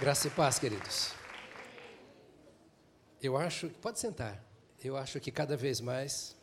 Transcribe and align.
Graça 0.00 0.28
e 0.28 0.30
paz, 0.30 0.60
queridos. 0.60 1.12
Eu 3.20 3.36
acho, 3.36 3.68
pode 3.82 3.98
sentar. 3.98 4.40
Eu 4.82 4.96
acho 4.96 5.18
que 5.18 5.32
cada 5.32 5.56
vez 5.56 5.80
mais 5.80 6.36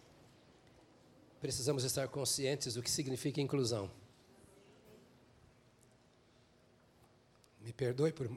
precisamos 1.39 1.85
estar 1.85 2.09
conscientes 2.09 2.73
do 2.73 2.83
que 2.83 2.91
significa 2.91 3.39
inclusão. 3.39 3.89
Me 7.61 7.71
perdoe 7.71 8.11
por 8.11 8.29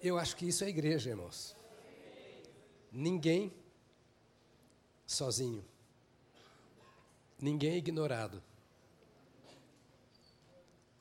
Eu 0.00 0.20
acho 0.20 0.36
que 0.36 0.46
isso 0.46 0.62
é 0.62 0.68
igreja, 0.68 1.10
irmãos. 1.10 1.56
Ninguém 2.92 3.52
sozinho. 5.04 5.64
Ninguém 7.38 7.72
é 7.72 7.76
ignorado. 7.76 8.42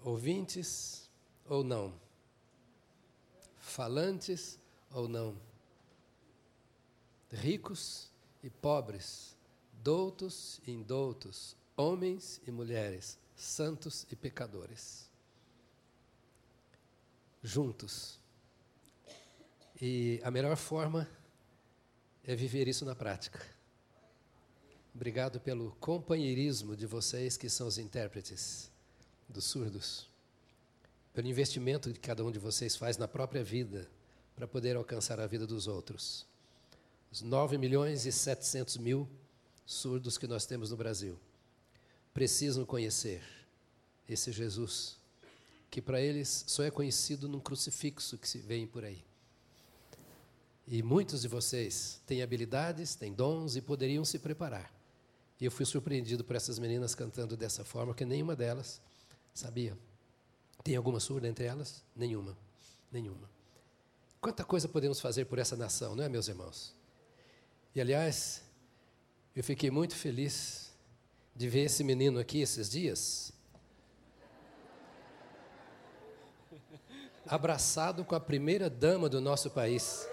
Ouvintes 0.04 1.10
ou 1.46 1.64
não. 1.64 1.94
Falantes 3.60 4.60
ou 4.92 5.08
não. 5.08 5.40
Ricos 7.32 8.12
e 8.44 8.50
pobres. 8.50 9.36
Doutos 9.82 10.60
e 10.68 10.72
indoutos. 10.72 11.56
Homens 11.78 12.42
e 12.46 12.52
mulheres. 12.52 13.18
Santos 13.36 14.06
e 14.12 14.16
pecadores. 14.16 15.10
Juntos. 17.42 18.20
E 19.82 20.20
a 20.24 20.30
melhor 20.30 20.56
forma 20.58 21.10
é 22.24 22.36
viver 22.36 22.68
isso 22.68 22.84
na 22.86 22.96
prática. 22.96 23.55
Obrigado 24.96 25.42
pelo 25.42 25.72
companheirismo 25.72 26.74
de 26.74 26.86
vocês 26.86 27.36
que 27.36 27.50
são 27.50 27.68
os 27.68 27.78
intérpretes 27.78 28.72
dos 29.28 29.44
surdos, 29.44 30.08
pelo 31.14 31.28
investimento 31.28 31.92
que 31.92 32.00
cada 32.00 32.24
um 32.24 32.32
de 32.32 32.40
vocês 32.40 32.78
faz 32.78 32.98
na 32.98 33.06
própria 33.06 33.44
vida 33.44 33.90
para 34.38 34.48
poder 34.48 34.78
alcançar 34.78 35.20
a 35.20 35.28
vida 35.28 35.46
dos 35.46 35.68
outros. 35.68 36.26
Os 37.12 37.22
9 37.22 37.58
milhões 37.58 38.06
e 38.06 38.12
700 38.12 38.78
mil 38.78 39.06
surdos 39.66 40.18
que 40.18 40.28
nós 40.28 40.46
temos 40.46 40.72
no 40.72 40.78
Brasil 40.78 41.20
precisam 42.14 42.66
conhecer 42.66 43.22
esse 44.08 44.32
Jesus, 44.32 44.96
que 45.70 45.82
para 45.82 46.00
eles 46.00 46.46
só 46.48 46.64
é 46.64 46.72
conhecido 46.72 47.28
num 47.28 47.42
crucifixo 47.42 48.18
que 48.18 48.30
se 48.30 48.40
vem 48.40 48.66
por 48.66 48.86
aí. 48.86 49.04
E 50.66 50.82
muitos 50.82 51.22
de 51.22 51.28
vocês 51.28 52.00
têm 52.08 52.24
habilidades, 52.24 52.96
têm 52.96 53.12
dons 53.12 53.58
e 53.58 53.62
poderiam 53.62 54.06
se 54.06 54.20
preparar 54.20 54.75
e 55.40 55.46
eu 55.46 55.52
fui 55.52 55.66
surpreendido 55.66 56.24
por 56.24 56.36
essas 56.36 56.58
meninas 56.58 56.96
cantando 56.96 57.36
dessa 57.36 57.66
forma, 57.66 57.94
que 57.94 58.06
nenhuma 58.06 58.36
delas 58.36 58.82
sabia. 59.34 59.78
Tem 60.64 60.76
alguma 60.76 61.00
surda 61.00 61.28
entre 61.28 61.46
elas? 61.46 61.84
Nenhuma. 61.96 62.38
Nenhuma. 62.92 63.30
Quanta 64.22 64.44
coisa 64.44 64.68
podemos 64.68 65.00
fazer 65.00 65.26
por 65.26 65.38
essa 65.38 65.56
nação, 65.56 65.96
não 65.96 66.04
é, 66.04 66.10
meus 66.10 66.28
irmãos? 66.28 66.74
E, 67.76 67.82
aliás, 67.82 68.42
eu 69.36 69.44
fiquei 69.44 69.70
muito 69.70 69.96
feliz 69.96 70.74
de 71.36 71.50
ver 71.50 71.66
esse 71.66 71.84
menino 71.84 72.18
aqui 72.18 72.40
esses 72.40 72.70
dias, 72.70 73.34
abraçado 77.28 78.06
com 78.06 78.16
a 78.16 78.20
primeira 78.20 78.70
dama 78.70 79.10
do 79.10 79.20
nosso 79.20 79.52
país. 79.52 80.08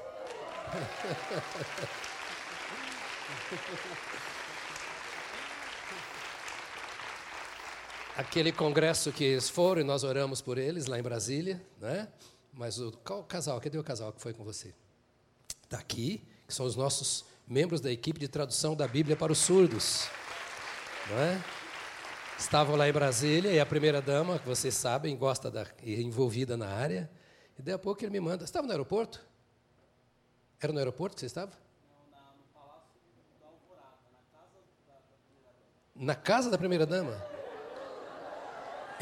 aquele 8.17 8.53
congresso 8.53 9.13
que 9.13 9.25
eles 9.25 9.49
foram 9.49 9.81
e 9.81 9.85
nós 9.85 10.05
oramos 10.05 10.41
por 10.41 10.59
eles 10.59 10.87
lá 10.87 10.99
em 10.99 11.03
Brasília, 11.03 11.65
né? 11.81 12.09
Mas 12.53 12.79
o, 12.79 12.93
qual 13.05 13.21
o 13.21 13.25
casal? 13.25 13.61
Cadê 13.61 13.79
o 13.79 13.85
casal 13.85 14.13
que 14.13 14.21
foi 14.21 14.35
com 14.35 14.45
você? 14.45 14.75
Está 15.65 15.79
aqui, 15.79 16.23
que 16.47 16.53
são 16.53 16.67
os 16.67 16.77
nossos 16.77 17.25
membros 17.47 17.81
da 17.81 17.91
equipe 17.91 18.21
de 18.21 18.29
tradução 18.29 18.77
da 18.77 18.87
Bíblia 18.87 19.17
para 19.17 19.33
os 19.33 19.39
surdos. 19.39 20.07
Não 21.11 21.19
é? 21.19 21.43
Estavam 22.39 22.77
lá 22.77 22.89
em 22.89 22.93
Brasília 22.93 23.53
e 23.53 23.61
a 23.61 23.65
primeira 23.65 24.03
dama, 24.03 24.39
que 24.39 24.47
vocês 24.47 24.75
sabem, 24.75 25.17
gosta 25.17 25.51
da 25.51 25.67
envolvida 25.83 26.57
na 26.57 26.69
área. 26.69 27.11
E 27.59 27.63
daí 27.63 27.75
a 27.75 27.79
pouco 27.79 28.05
ele 28.05 28.11
me 28.11 28.21
manda. 28.21 28.45
Estava 28.45 28.67
no 28.67 28.73
aeroporto? 28.73 29.25
Era 30.61 30.73
no 30.73 30.79
aeroporto 30.79 31.15
que 31.15 31.21
você 31.21 31.27
estava? 31.27 31.53
Não, 32.11 32.19
no 32.37 32.45
Palácio 32.53 32.91
da 33.41 33.47
Alvorada, 33.47 33.97
na 34.13 34.21
casa 34.31 34.59
da, 34.87 34.93
da 34.93 34.99
primeira 35.25 35.53
dama. 35.53 36.07
Na 36.07 36.15
casa 36.15 36.51
da 36.51 36.59
primeira 36.59 36.87
dama? 36.87 37.32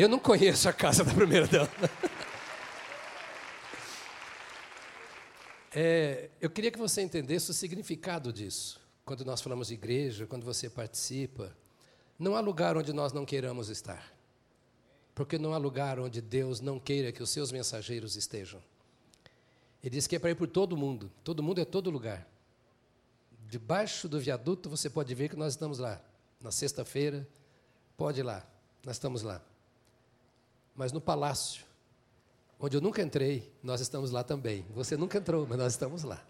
Eu 0.00 0.08
não 0.08 0.18
conheço 0.18 0.66
a 0.66 0.72
casa 0.72 1.04
da 1.04 1.12
primeira 1.12 1.46
dama. 1.46 1.68
É, 5.70 6.30
eu 6.40 6.48
queria 6.48 6.70
que 6.70 6.78
você 6.78 7.02
entendesse 7.02 7.50
o 7.50 7.52
significado 7.52 8.32
disso. 8.32 8.80
Quando 9.04 9.26
nós 9.26 9.42
falamos 9.42 9.68
de 9.68 9.74
igreja, 9.74 10.26
quando 10.26 10.42
você 10.42 10.70
participa, 10.70 11.54
não 12.18 12.34
há 12.34 12.40
lugar 12.40 12.78
onde 12.78 12.94
nós 12.94 13.12
não 13.12 13.26
queiramos 13.26 13.68
estar. 13.68 14.10
Porque 15.14 15.36
não 15.36 15.52
há 15.52 15.58
lugar 15.58 16.00
onde 16.00 16.22
Deus 16.22 16.62
não 16.62 16.80
queira 16.80 17.12
que 17.12 17.22
os 17.22 17.28
seus 17.28 17.52
mensageiros 17.52 18.16
estejam. 18.16 18.62
Ele 19.84 19.90
diz 19.90 20.06
que 20.06 20.16
é 20.16 20.18
para 20.18 20.30
ir 20.30 20.34
por 20.34 20.48
todo 20.48 20.78
mundo. 20.78 21.12
Todo 21.22 21.42
mundo 21.42 21.60
é 21.60 21.64
todo 21.66 21.90
lugar. 21.90 22.26
Debaixo 23.46 24.08
do 24.08 24.18
viaduto 24.18 24.70
você 24.70 24.88
pode 24.88 25.14
ver 25.14 25.28
que 25.28 25.36
nós 25.36 25.52
estamos 25.52 25.78
lá. 25.78 26.00
Na 26.40 26.50
sexta-feira, 26.50 27.28
pode 27.98 28.20
ir 28.20 28.22
lá. 28.22 28.46
Nós 28.82 28.96
estamos 28.96 29.20
lá. 29.20 29.42
Mas 30.74 30.92
no 30.92 31.00
palácio, 31.00 31.64
onde 32.58 32.76
eu 32.76 32.80
nunca 32.80 33.02
entrei, 33.02 33.52
nós 33.62 33.80
estamos 33.80 34.10
lá 34.10 34.22
também. 34.22 34.66
Você 34.70 34.96
nunca 34.96 35.18
entrou, 35.18 35.46
mas 35.46 35.58
nós 35.58 35.72
estamos 35.72 36.02
lá. 36.02 36.24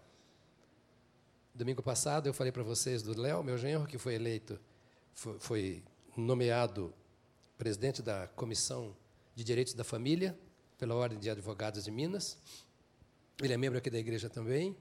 Domingo 1.53 1.83
passado 1.83 2.27
eu 2.27 2.33
falei 2.33 2.51
para 2.51 2.63
vocês 2.63 3.03
do 3.03 3.19
Léo, 3.19 3.43
meu 3.43 3.57
genro, 3.57 3.85
que 3.85 3.97
foi 3.97 4.15
eleito, 4.15 4.59
foi, 5.13 5.83
nomeado 6.15 6.93
presidente 7.57 8.01
da 8.01 8.27
Comissão 8.27 8.95
de 9.35 9.43
Direitos 9.43 9.73
da 9.73 9.83
Família, 9.83 10.37
pela 10.77 10.95
Ordem 10.95 11.19
de 11.19 11.29
Advogados 11.29 11.83
de 11.83 11.91
Minas. 11.91 12.37
Ele 13.41 13.53
é 13.53 13.57
membro 13.57 13.77
aqui 13.77 13.89
da 13.89 13.99
igreja 13.99 14.29
também. 14.29 14.75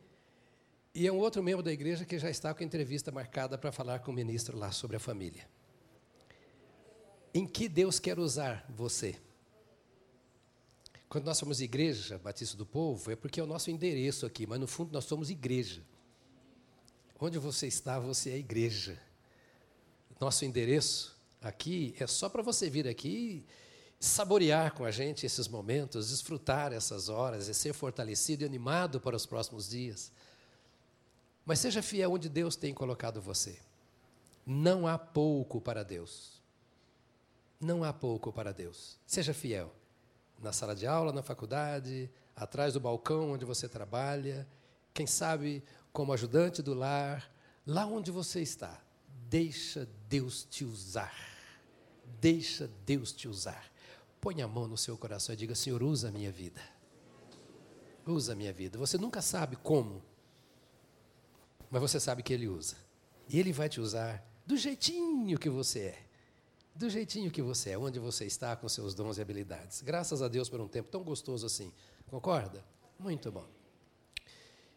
E 0.95 1.07
é 1.07 1.13
um 1.13 1.19
outro 1.19 1.43
membro 1.43 1.63
da 1.63 1.71
igreja 1.71 2.05
que 2.05 2.19
já 2.19 2.31
está 2.31 2.55
com 2.55 2.65
entrevista 2.65 3.13
marcada 3.13 3.59
para 3.59 3.71
falar 3.71 3.99
com 4.01 4.11
o 4.11 4.15
ministro 4.15 4.59
lá 4.59 4.73
sobre 4.73 4.97
a 4.97 5.01
família. 5.01 5.47
Em 7.35 7.47
que 7.47 7.69
Deus 7.69 8.01
quer 8.01 8.19
usar 8.19 8.65
você? 8.69 9.17
Quando 11.11 11.25
nós 11.25 11.39
somos 11.39 11.61
igreja 11.61 12.19
Batista 12.19 12.57
do 12.57 12.65
Povo, 12.65 13.11
é 13.11 13.17
porque 13.17 13.41
é 13.41 13.43
o 13.43 13.47
nosso 13.47 13.69
endereço 13.69 14.25
aqui, 14.25 14.47
mas 14.47 14.61
no 14.61 14.69
fundo 14.69 14.93
nós 14.93 15.05
somos 15.05 15.29
igreja. 15.29 15.83
Onde 17.19 17.37
você 17.37 17.67
está, 17.67 17.99
você 17.99 18.31
é 18.31 18.39
igreja. 18.39 18.97
Nosso 20.21 20.45
endereço 20.45 21.19
aqui 21.43 21.97
é 21.99 22.07
só 22.07 22.29
para 22.29 22.43
você 22.43 22.71
vir 22.71 22.87
aqui 22.87 23.45
saborear 23.99 24.73
com 24.73 24.85
a 24.85 24.93
gente 24.93 25.27
esses 25.27 25.49
momentos, 25.49 26.11
desfrutar 26.11 26.73
essas 26.73 27.09
horas 27.09 27.49
e 27.49 27.55
ser 27.55 27.73
fortalecido 27.73 28.45
e 28.45 28.47
animado 28.47 29.01
para 29.01 29.17
os 29.17 29.27
próximos 29.27 29.69
dias. 29.69 30.13
Mas 31.45 31.59
seja 31.59 31.83
fiel 31.83 32.13
onde 32.13 32.29
Deus 32.29 32.55
tem 32.55 32.73
colocado 32.73 33.21
você. 33.21 33.59
Não 34.47 34.87
há 34.87 34.97
pouco 34.97 35.61
para 35.61 35.83
Deus. 35.83 36.41
Não 37.61 37.83
há 37.83 37.93
pouco 37.93 38.33
para 38.33 38.53
Deus. 38.53 38.97
Seja 39.05 39.35
fiel 39.35 39.80
na 40.41 40.53
sala 40.53 40.75
de 40.75 40.87
aula, 40.87 41.13
na 41.13 41.23
faculdade, 41.23 42.11
atrás 42.35 42.75
do 42.75 42.81
balcão 42.81 43.33
onde 43.33 43.45
você 43.45 43.69
trabalha, 43.69 44.49
quem 44.95 45.07
sabe 45.07 45.63
como 45.93 46.13
ajudante 46.13 46.63
do 46.63 46.75
lar, 46.75 47.31
lá 47.67 47.87
onde 47.87 48.11
você 48.11 48.41
está. 48.41 48.81
Deixa 49.29 49.89
Deus 50.09 50.47
te 50.49 50.65
usar. 50.65 51.15
Deixa 52.21 52.69
Deus 52.85 53.13
te 53.13 53.29
usar. 53.29 53.71
Põe 54.21 54.43
a 54.43 54.49
mão 54.49 54.67
no 54.67 54.77
seu 54.77 54.97
coração 54.97 55.35
e 55.35 55.39
diga: 55.39 55.55
Senhor, 55.55 55.83
usa 55.83 56.09
a 56.09 56.11
minha 56.11 56.33
vida. 56.33 56.61
Usa 58.07 58.33
a 58.33 58.37
minha 58.37 58.53
vida. 58.53 58.79
Você 58.79 58.99
nunca 58.99 59.23
sabe 59.23 59.57
como, 59.57 60.03
mas 61.71 61.81
você 61.81 62.01
sabe 62.01 62.23
que 62.23 62.33
Ele 62.33 62.49
usa. 62.49 62.77
E 63.29 63.39
Ele 63.39 63.53
vai 63.53 63.69
te 63.69 63.81
usar 63.81 64.27
do 64.45 64.57
jeitinho 64.57 65.39
que 65.39 65.49
você 65.49 65.81
é 65.81 66.10
do 66.75 66.89
jeitinho 66.89 67.31
que 67.31 67.43
você 67.43 67.71
é, 67.71 67.79
onde 67.79 67.99
você 67.99 68.25
está 68.25 68.57
com 68.57 68.69
seus 68.69 68.95
dons 68.95 69.19
e 69.19 69.23
habilidades. 69.23 69.83
Graças 69.83 70.23
a 70.23 70.29
Deus 70.29 70.49
por 70.49 70.61
um 70.61 70.69
tempo 70.69 70.89
tão 70.89 71.03
gostoso 71.03 71.47
assim. 71.47 71.73
Concorda? 72.09 72.65
Muito 72.99 73.31
bom. 73.31 73.47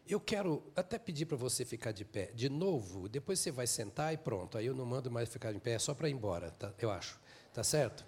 Eu 0.06 0.20
quero 0.20 0.62
até 0.76 0.98
pedir 0.98 1.24
para 1.24 1.36
você 1.36 1.64
ficar 1.64 1.92
de 1.92 2.04
pé 2.04 2.30
de 2.34 2.50
novo, 2.50 3.08
depois 3.08 3.40
você 3.40 3.50
vai 3.50 3.66
sentar 3.66 4.12
e 4.12 4.18
pronto. 4.18 4.58
Aí 4.58 4.66
eu 4.66 4.74
não 4.74 4.84
mando 4.84 5.10
mais 5.10 5.28
ficar 5.30 5.52
de 5.52 5.60
pé, 5.60 5.72
é 5.72 5.78
só 5.78 5.94
para 5.94 6.08
ir 6.08 6.12
embora, 6.12 6.50
tá? 6.50 6.72
eu 6.78 6.90
acho. 6.90 7.18
Tá 7.54 7.64
certo? 7.64 8.04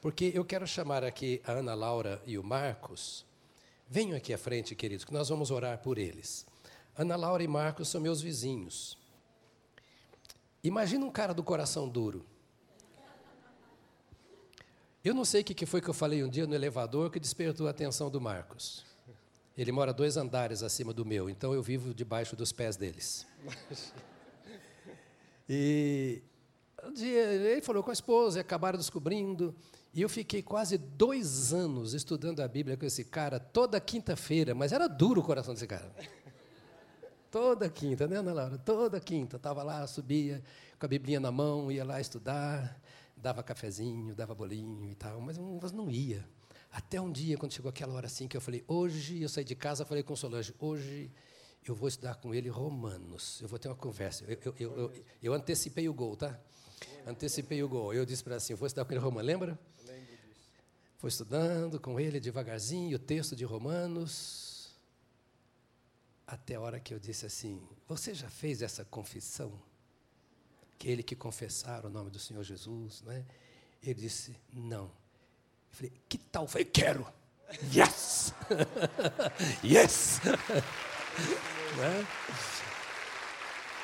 Porque 0.00 0.32
eu 0.34 0.44
quero 0.44 0.66
chamar 0.66 1.04
aqui 1.04 1.40
a 1.44 1.52
Ana 1.52 1.74
Laura 1.74 2.20
e 2.26 2.36
o 2.36 2.42
Marcos. 2.42 3.24
Venham 3.88 4.16
aqui 4.16 4.34
à 4.34 4.38
frente, 4.38 4.74
queridos, 4.74 5.04
que 5.04 5.12
nós 5.12 5.28
vamos 5.28 5.50
orar 5.50 5.78
por 5.78 5.98
eles. 5.98 6.44
Ana 6.96 7.14
Laura 7.14 7.42
e 7.42 7.48
Marcos 7.48 7.88
são 7.88 8.00
meus 8.00 8.20
vizinhos. 8.20 8.98
Imagina 10.64 11.04
um 11.04 11.10
cara 11.10 11.32
do 11.32 11.44
coração 11.44 11.88
duro. 11.88 12.26
Eu 15.06 15.14
não 15.14 15.24
sei 15.24 15.42
o 15.42 15.44
que 15.44 15.64
foi 15.64 15.80
que 15.80 15.88
eu 15.88 15.94
falei 15.94 16.24
um 16.24 16.28
dia 16.28 16.48
no 16.48 16.54
elevador 16.56 17.12
que 17.12 17.20
despertou 17.20 17.68
a 17.68 17.70
atenção 17.70 18.10
do 18.10 18.20
Marcos. 18.20 18.84
Ele 19.56 19.70
mora 19.70 19.92
dois 19.92 20.16
andares 20.16 20.64
acima 20.64 20.92
do 20.92 21.04
meu, 21.04 21.30
então 21.30 21.54
eu 21.54 21.62
vivo 21.62 21.94
debaixo 21.94 22.34
dos 22.34 22.50
pés 22.50 22.74
deles. 22.74 23.24
E 25.48 26.24
um 26.82 26.92
dia 26.92 27.22
ele 27.22 27.62
falou 27.62 27.84
com 27.84 27.90
a 27.90 27.92
esposa, 27.92 28.38
e 28.38 28.40
acabaram 28.40 28.76
descobrindo. 28.76 29.54
E 29.94 30.02
eu 30.02 30.08
fiquei 30.08 30.42
quase 30.42 30.76
dois 30.76 31.54
anos 31.54 31.94
estudando 31.94 32.40
a 32.40 32.48
Bíblia 32.48 32.76
com 32.76 32.84
esse 32.84 33.04
cara, 33.04 33.38
toda 33.38 33.80
quinta-feira, 33.80 34.56
mas 34.56 34.72
era 34.72 34.88
duro 34.88 35.20
o 35.20 35.24
coração 35.24 35.54
desse 35.54 35.68
cara. 35.68 35.88
Toda 37.30 37.68
quinta, 37.68 38.08
né, 38.08 38.16
Ana 38.16 38.32
Laura? 38.32 38.58
Toda 38.58 38.98
quinta. 38.98 39.36
Estava 39.36 39.62
lá, 39.62 39.86
subia 39.86 40.42
com 40.80 40.86
a 40.86 40.88
Biblinha 40.88 41.20
na 41.20 41.30
mão, 41.30 41.70
ia 41.70 41.84
lá 41.84 42.00
estudar, 42.00 42.76
dava 43.16 43.42
cafezinho, 43.42 44.14
dava 44.14 44.34
bolinho 44.34 44.90
e 44.90 44.94
tal, 44.94 45.20
mas 45.20 45.38
não, 45.38 45.58
não 45.72 45.90
ia. 45.90 46.28
Até 46.70 47.00
um 47.00 47.10
dia, 47.10 47.38
quando 47.38 47.52
chegou 47.52 47.70
aquela 47.70 47.94
hora 47.94 48.06
assim, 48.06 48.28
que 48.28 48.36
eu 48.36 48.40
falei, 48.40 48.62
hoje, 48.68 49.22
eu 49.22 49.28
saí 49.28 49.44
de 49.44 49.54
casa, 49.54 49.84
falei 49.84 50.02
com 50.02 50.12
o 50.12 50.16
Solange, 50.16 50.54
hoje 50.58 51.10
eu 51.66 51.74
vou 51.74 51.88
estudar 51.88 52.16
com 52.16 52.34
ele 52.34 52.48
Romanos, 52.48 53.40
eu 53.40 53.48
vou 53.48 53.58
ter 53.58 53.68
uma 53.68 53.74
conversa. 53.74 54.24
Eu, 54.24 54.54
eu, 54.58 54.76
eu, 54.76 55.04
eu, 55.22 55.34
antecipei 55.34 55.88
o 55.88 55.94
gol, 55.94 56.16
tá? 56.16 56.38
Antecipei 57.06 57.62
o 57.62 57.68
gol. 57.68 57.94
Eu 57.94 58.04
disse 58.04 58.22
para 58.22 58.36
assim, 58.36 58.52
eu 58.52 58.56
vou 58.56 58.66
estudar 58.66 58.84
com 58.84 58.92
ele 58.92 59.00
Romanos, 59.00 59.26
lembra? 59.26 59.58
Foi 60.98 61.08
estudando 61.08 61.78
com 61.78 62.00
ele 62.00 62.18
devagarzinho 62.18 62.96
o 62.96 62.98
texto 62.98 63.36
de 63.36 63.44
Romanos, 63.44 64.74
até 66.26 66.54
a 66.54 66.60
hora 66.60 66.80
que 66.80 66.92
eu 66.92 66.98
disse 66.98 67.26
assim: 67.26 67.62
Você 67.86 68.14
já 68.14 68.28
fez 68.28 68.62
essa 68.62 68.84
confissão? 68.84 69.52
Aquele 70.78 71.02
que 71.02 71.16
confessar 71.16 71.86
o 71.86 71.88
nome 71.88 72.10
do 72.10 72.18
Senhor 72.18 72.44
Jesus, 72.44 73.02
né? 73.02 73.24
Ele 73.82 73.94
disse: 73.94 74.36
Não. 74.52 74.84
Eu 74.84 74.90
falei: 75.70 75.92
Que 76.06 76.18
tal? 76.18 76.44
Eu 76.44 76.48
falei: 76.48 76.64
Quero. 76.66 77.06
Yes! 77.72 78.34
yes! 79.64 80.20
né? 81.78 82.06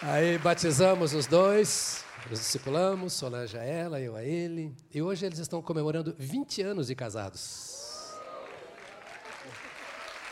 Aí 0.03 0.37
batizamos 0.37 1.15
os 1.15 1.27
dois, 1.27 2.05
nos 2.29 2.41
discipulamos, 2.41 3.13
Solange 3.13 3.57
a 3.57 3.63
ela, 3.63 4.01
eu 4.01 4.17
a 4.17 4.25
ele. 4.25 4.75
E 4.93 5.01
hoje 5.01 5.25
eles 5.25 5.39
estão 5.39 5.63
comemorando 5.63 6.15
20 6.19 6.61
anos 6.63 6.89
de 6.89 6.97
casados. 6.97 8.13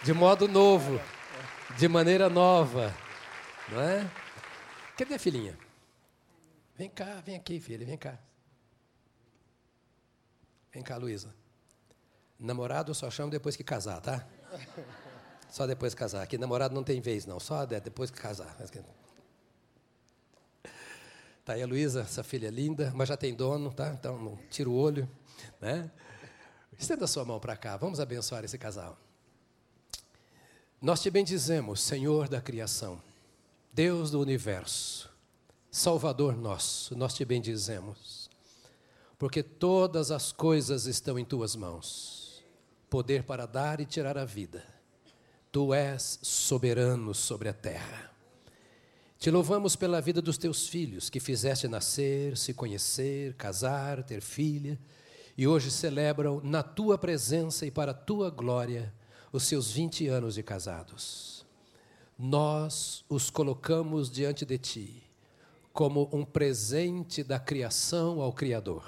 De 0.03 0.13
modo 0.13 0.49
novo 0.49 1.01
de 1.79 1.89
maneira 1.89 2.29
nova, 2.29 2.93
não 3.69 3.81
é? 3.81 4.11
Cadê 4.97 5.15
a 5.15 5.19
filhinha? 5.19 5.57
Vem 6.81 6.89
cá, 6.89 7.21
vem 7.21 7.37
aqui, 7.37 7.61
filha, 7.61 7.85
vem 7.85 7.99
cá. 7.99 8.19
Vem 10.73 10.83
cá, 10.83 10.97
Luísa. 10.97 11.35
Namorado 12.39 12.93
eu 12.93 12.95
só 12.95 13.11
chamo 13.11 13.31
depois 13.31 13.55
que 13.55 13.63
casar, 13.63 14.01
tá? 14.01 14.27
Só 15.51 15.67
depois 15.67 15.93
que 15.93 15.99
casar. 15.99 16.23
Aqui 16.23 16.39
namorado 16.39 16.75
não 16.75 16.83
tem 16.83 16.99
vez, 17.03 17.27
não. 17.27 17.39
Só 17.39 17.67
depois 17.67 18.11
que 18.11 18.19
casar. 18.19 18.57
Tá 21.45 21.53
aí 21.53 21.63
a 21.63 21.67
Luísa, 21.67 22.01
essa 22.01 22.25
filha 22.25 22.49
linda, 22.49 22.91
mas 22.95 23.11
já 23.11 23.17
tem 23.17 23.35
dono, 23.35 23.71
tá? 23.75 23.93
Então 23.93 24.19
não 24.19 24.39
tira 24.49 24.71
o 24.71 24.75
olho, 24.75 25.07
né? 25.61 25.91
Estenda 26.79 27.05
a 27.05 27.09
sua 27.09 27.27
mão 27.27 27.39
para 27.39 27.59
cá. 27.59 27.77
Vamos 27.77 28.01
abençoar 28.01 28.43
esse 28.43 28.57
casal. 28.57 28.97
Nós 30.81 31.03
te 31.03 31.11
bendizemos, 31.11 31.83
Senhor 31.83 32.27
da 32.27 32.41
criação, 32.41 33.03
Deus 33.71 34.11
do 34.11 34.19
universo, 34.19 35.10
Salvador 35.73 36.37
nosso, 36.37 36.97
nós 36.97 37.15
te 37.15 37.25
bendizemos, 37.25 38.29
porque 39.17 39.41
todas 39.41 40.11
as 40.11 40.33
coisas 40.33 40.87
estão 40.87 41.17
em 41.17 41.25
tuas 41.25 41.55
mãos 41.55 42.43
poder 42.91 43.23
para 43.23 43.47
dar 43.47 43.81
e 43.81 43.87
tirar 43.87 44.19
a 44.19 44.25
vida. 44.25 44.65
Tu 45.53 45.73
és 45.73 46.19
soberano 46.23 47.15
sobre 47.15 47.49
a 47.49 47.53
terra. 47.53 48.11
Te 49.17 49.31
louvamos 49.31 49.77
pela 49.77 50.01
vida 50.01 50.21
dos 50.21 50.37
teus 50.37 50.67
filhos, 50.67 51.09
que 51.09 51.21
fizeste 51.21 51.69
nascer, 51.69 52.37
se 52.37 52.53
conhecer, 52.53 53.35
casar, 53.35 54.03
ter 54.03 54.21
filha, 54.21 54.77
e 55.39 55.47
hoje 55.47 55.71
celebram 55.71 56.41
na 56.43 56.65
tua 56.65 56.99
presença 56.99 57.65
e 57.65 57.71
para 57.71 57.93
a 57.93 57.95
tua 57.95 58.29
glória 58.29 58.93
os 59.33 59.45
seus 59.45 59.71
20 59.71 60.09
anos 60.09 60.35
de 60.35 60.43
casados. 60.43 61.47
Nós 62.19 63.05
os 63.09 63.31
colocamos 63.31 64.11
diante 64.11 64.45
de 64.45 64.59
Ti 64.59 65.10
como 65.81 66.11
um 66.13 66.27
presente 66.27 67.25
da 67.25 67.41
criação 67.41 68.21
ao 68.21 68.35
Criador. 68.35 68.85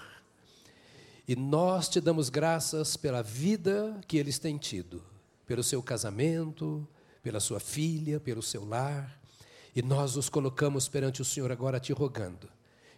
E 1.26 1.34
nós 1.34 1.88
te 1.88 2.02
damos 2.02 2.28
graças 2.28 2.98
pela 2.98 3.22
vida 3.22 3.98
que 4.06 4.18
eles 4.18 4.38
têm 4.38 4.58
tido, 4.58 5.02
pelo 5.46 5.64
seu 5.64 5.82
casamento, 5.82 6.86
pela 7.22 7.40
sua 7.40 7.58
filha, 7.58 8.20
pelo 8.20 8.42
seu 8.42 8.66
lar. 8.66 9.18
E 9.74 9.80
nós 9.80 10.18
os 10.18 10.28
colocamos 10.28 10.86
perante 10.86 11.22
o 11.22 11.24
Senhor 11.24 11.50
agora 11.50 11.80
te 11.80 11.94
rogando 11.94 12.46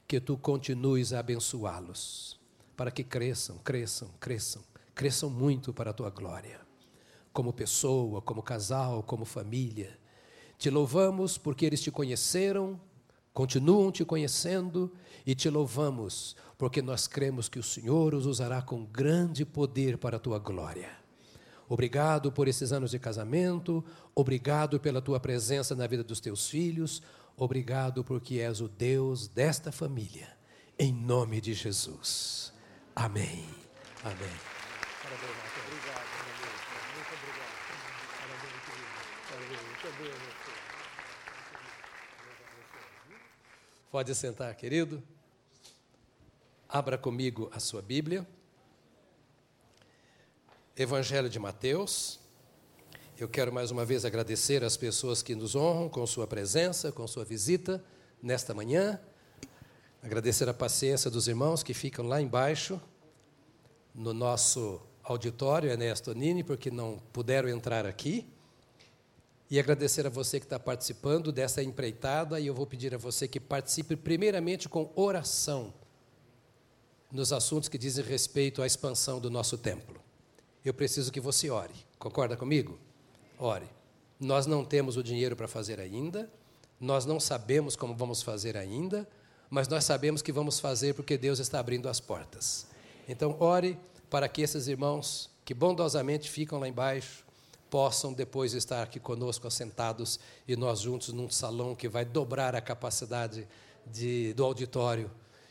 que 0.08 0.19
tu 0.19 0.37
continues 0.37 1.12
a 1.12 1.20
abençoá-los, 1.20 2.37
para 2.76 2.90
que 2.90 3.05
cresçam, 3.05 3.58
cresçam, 3.58 4.11
cresçam, 4.19 4.64
cresçam 4.93 5.31
muito 5.31 5.73
para 5.73 5.90
a 5.90 5.94
tua 5.94 6.11
glória 6.11 6.61
como 7.32 7.52
pessoa, 7.52 8.20
como 8.20 8.43
casal, 8.43 9.05
como 9.05 9.25
família. 9.25 9.97
Te 10.58 10.69
louvamos 10.69 11.38
porque 11.38 11.64
eles 11.64 11.81
te 11.81 11.93
conheceram, 11.93 12.81
continuam 13.35 13.91
te 13.91 14.05
conhecendo 14.05 14.91
e 15.27 15.35
te 15.35 15.51
louvamos 15.51 16.37
porque 16.57 16.81
nós 16.81 17.07
cremos 17.07 17.49
que 17.49 17.59
o 17.59 17.63
Senhor 17.63 18.15
os 18.15 18.25
usará 18.25 18.63
com 18.63 18.85
grande 18.87 19.45
poder 19.45 19.99
para 19.99 20.17
a 20.17 20.21
tua 20.21 20.39
glória. 20.39 20.91
Obrigado 21.69 22.31
por 22.31 22.47
esses 22.47 22.73
anos 22.73 22.91
de 22.91 22.99
casamento, 22.99 23.85
obrigado 24.15 24.79
pela 24.79 25.03
tua 25.03 25.19
presença 25.19 25.75
na 25.75 25.87
vida 25.87 26.05
dos 26.05 26.21
teus 26.21 26.49
filhos, 26.49 27.03
obrigado 27.37 28.05
porque 28.05 28.39
és 28.39 28.61
o 28.61 28.69
Deus 28.69 29.27
desta 29.27 29.73
família. 29.73 30.29
Em 30.79 30.93
nome 30.93 31.41
de 31.41 31.55
Jesus. 31.55 32.53
Amém. 32.95 33.45
Amém. 34.03 34.54
Pode 43.94 44.12
sentar, 44.12 44.52
querido. 44.56 45.00
Abra 46.69 46.99
comigo 46.99 47.49
a 47.54 47.61
sua 47.61 47.80
Bíblia. 47.80 48.26
Evangelho 50.76 51.28
de 51.28 51.38
Mateus. 51.38 52.19
Eu 53.16 53.28
quero 53.28 53.52
mais 53.52 53.71
uma 53.71 53.85
vez 53.85 54.04
agradecer 54.04 54.64
as 54.64 54.76
pessoas 54.76 55.23
que 55.23 55.37
nos 55.37 55.54
honram 55.54 55.88
com 55.88 56.04
sua 56.09 56.26
presença, 56.26 56.90
com 56.90 57.07
sua 57.07 57.25
visita 57.25 57.85
nesta 58.21 58.52
manhã. 58.52 58.99
Agradecer 60.02 60.49
a 60.49 60.52
paciência 60.52 61.09
dos 61.09 61.28
irmãos 61.28 61.62
que 61.62 61.73
ficam 61.73 62.04
lá 62.04 62.21
embaixo, 62.21 62.80
no 63.95 64.12
nosso 64.12 64.83
auditório, 65.04 65.71
Ernesto 65.71 66.12
Nini, 66.12 66.42
porque 66.42 66.69
não 66.69 66.99
puderam 67.12 67.49
entrar 67.49 67.87
aqui. 67.87 68.26
E 69.54 69.58
agradecer 69.61 70.04
a 70.04 70.11
você 70.11 70.40
que 70.40 70.46
está 70.46 70.58
participando 70.58 71.30
dessa 71.30 71.62
empreitada, 71.62 72.40
e 72.40 72.49
eu 72.49 72.52
vou 72.52 72.66
pedir 72.66 72.92
a 72.92 72.99
você 72.99 73.28
que 73.28 73.38
participe 73.38 73.94
primeiramente 73.94 74.68
com 74.68 74.90
oração 74.96 75.73
nos 77.12 77.32
assuntos 77.32 77.68
que 77.68 77.78
dizem 77.78 78.04
respeito 78.04 78.62
à 78.62 78.66
expansão 78.66 79.20
do 79.20 79.30
nosso 79.30 79.56
templo. 79.56 80.00
Eu 80.64 80.75
preciso 80.75 81.12
que 81.12 81.20
você 81.20 81.50
ore. 81.50 81.73
Concorda 82.00 82.37
comigo? 82.37 82.80
Ore. 83.38 83.68
Nós 84.18 84.44
não 84.44 84.64
temos 84.64 84.96
o 84.96 85.04
dinheiro 85.04 85.37
para 85.37 85.46
fazer 85.46 85.78
ainda, 85.78 86.28
nós 86.80 87.06
não 87.06 87.20
sabemos 87.20 87.76
como 87.76 87.94
vamos 87.94 88.25
fazer 88.25 88.56
ainda, 88.56 89.08
mas 89.49 89.68
nós 89.68 89.84
sabemos 89.84 90.20
que 90.20 90.32
vamos 90.32 90.58
fazer 90.58 90.94
porque 90.94 91.16
Deus 91.16 91.38
está 91.38 91.61
abrindo 91.61 91.88
as 91.88 92.00
portas. 92.00 92.66
Então, 93.08 93.37
ore 93.38 93.78
para 94.11 94.28
que 94.28 94.42
esses 94.42 94.66
irmãos 94.66 95.30
que 95.44 95.54
bondosamente 95.54 96.28
ficam 96.28 96.58
lá 96.58 96.66
embaixo 96.66 97.24
possam 97.75 98.12
depois 98.12 98.54
estar 98.54 98.85
aqui 98.85 99.00
conosco 99.00 99.49
assentados 99.49 100.21
e 100.47 100.54
nós 100.54 100.78
juntos 100.78 101.12
num 101.12 101.28
salão 101.28 101.75
que 101.75 101.88
vai 101.88 102.04
dobrar 102.04 102.54
a 102.54 102.61
capacidade 102.61 103.49
de, 103.85 104.33
do 104.35 104.45
auditório. 104.45 105.11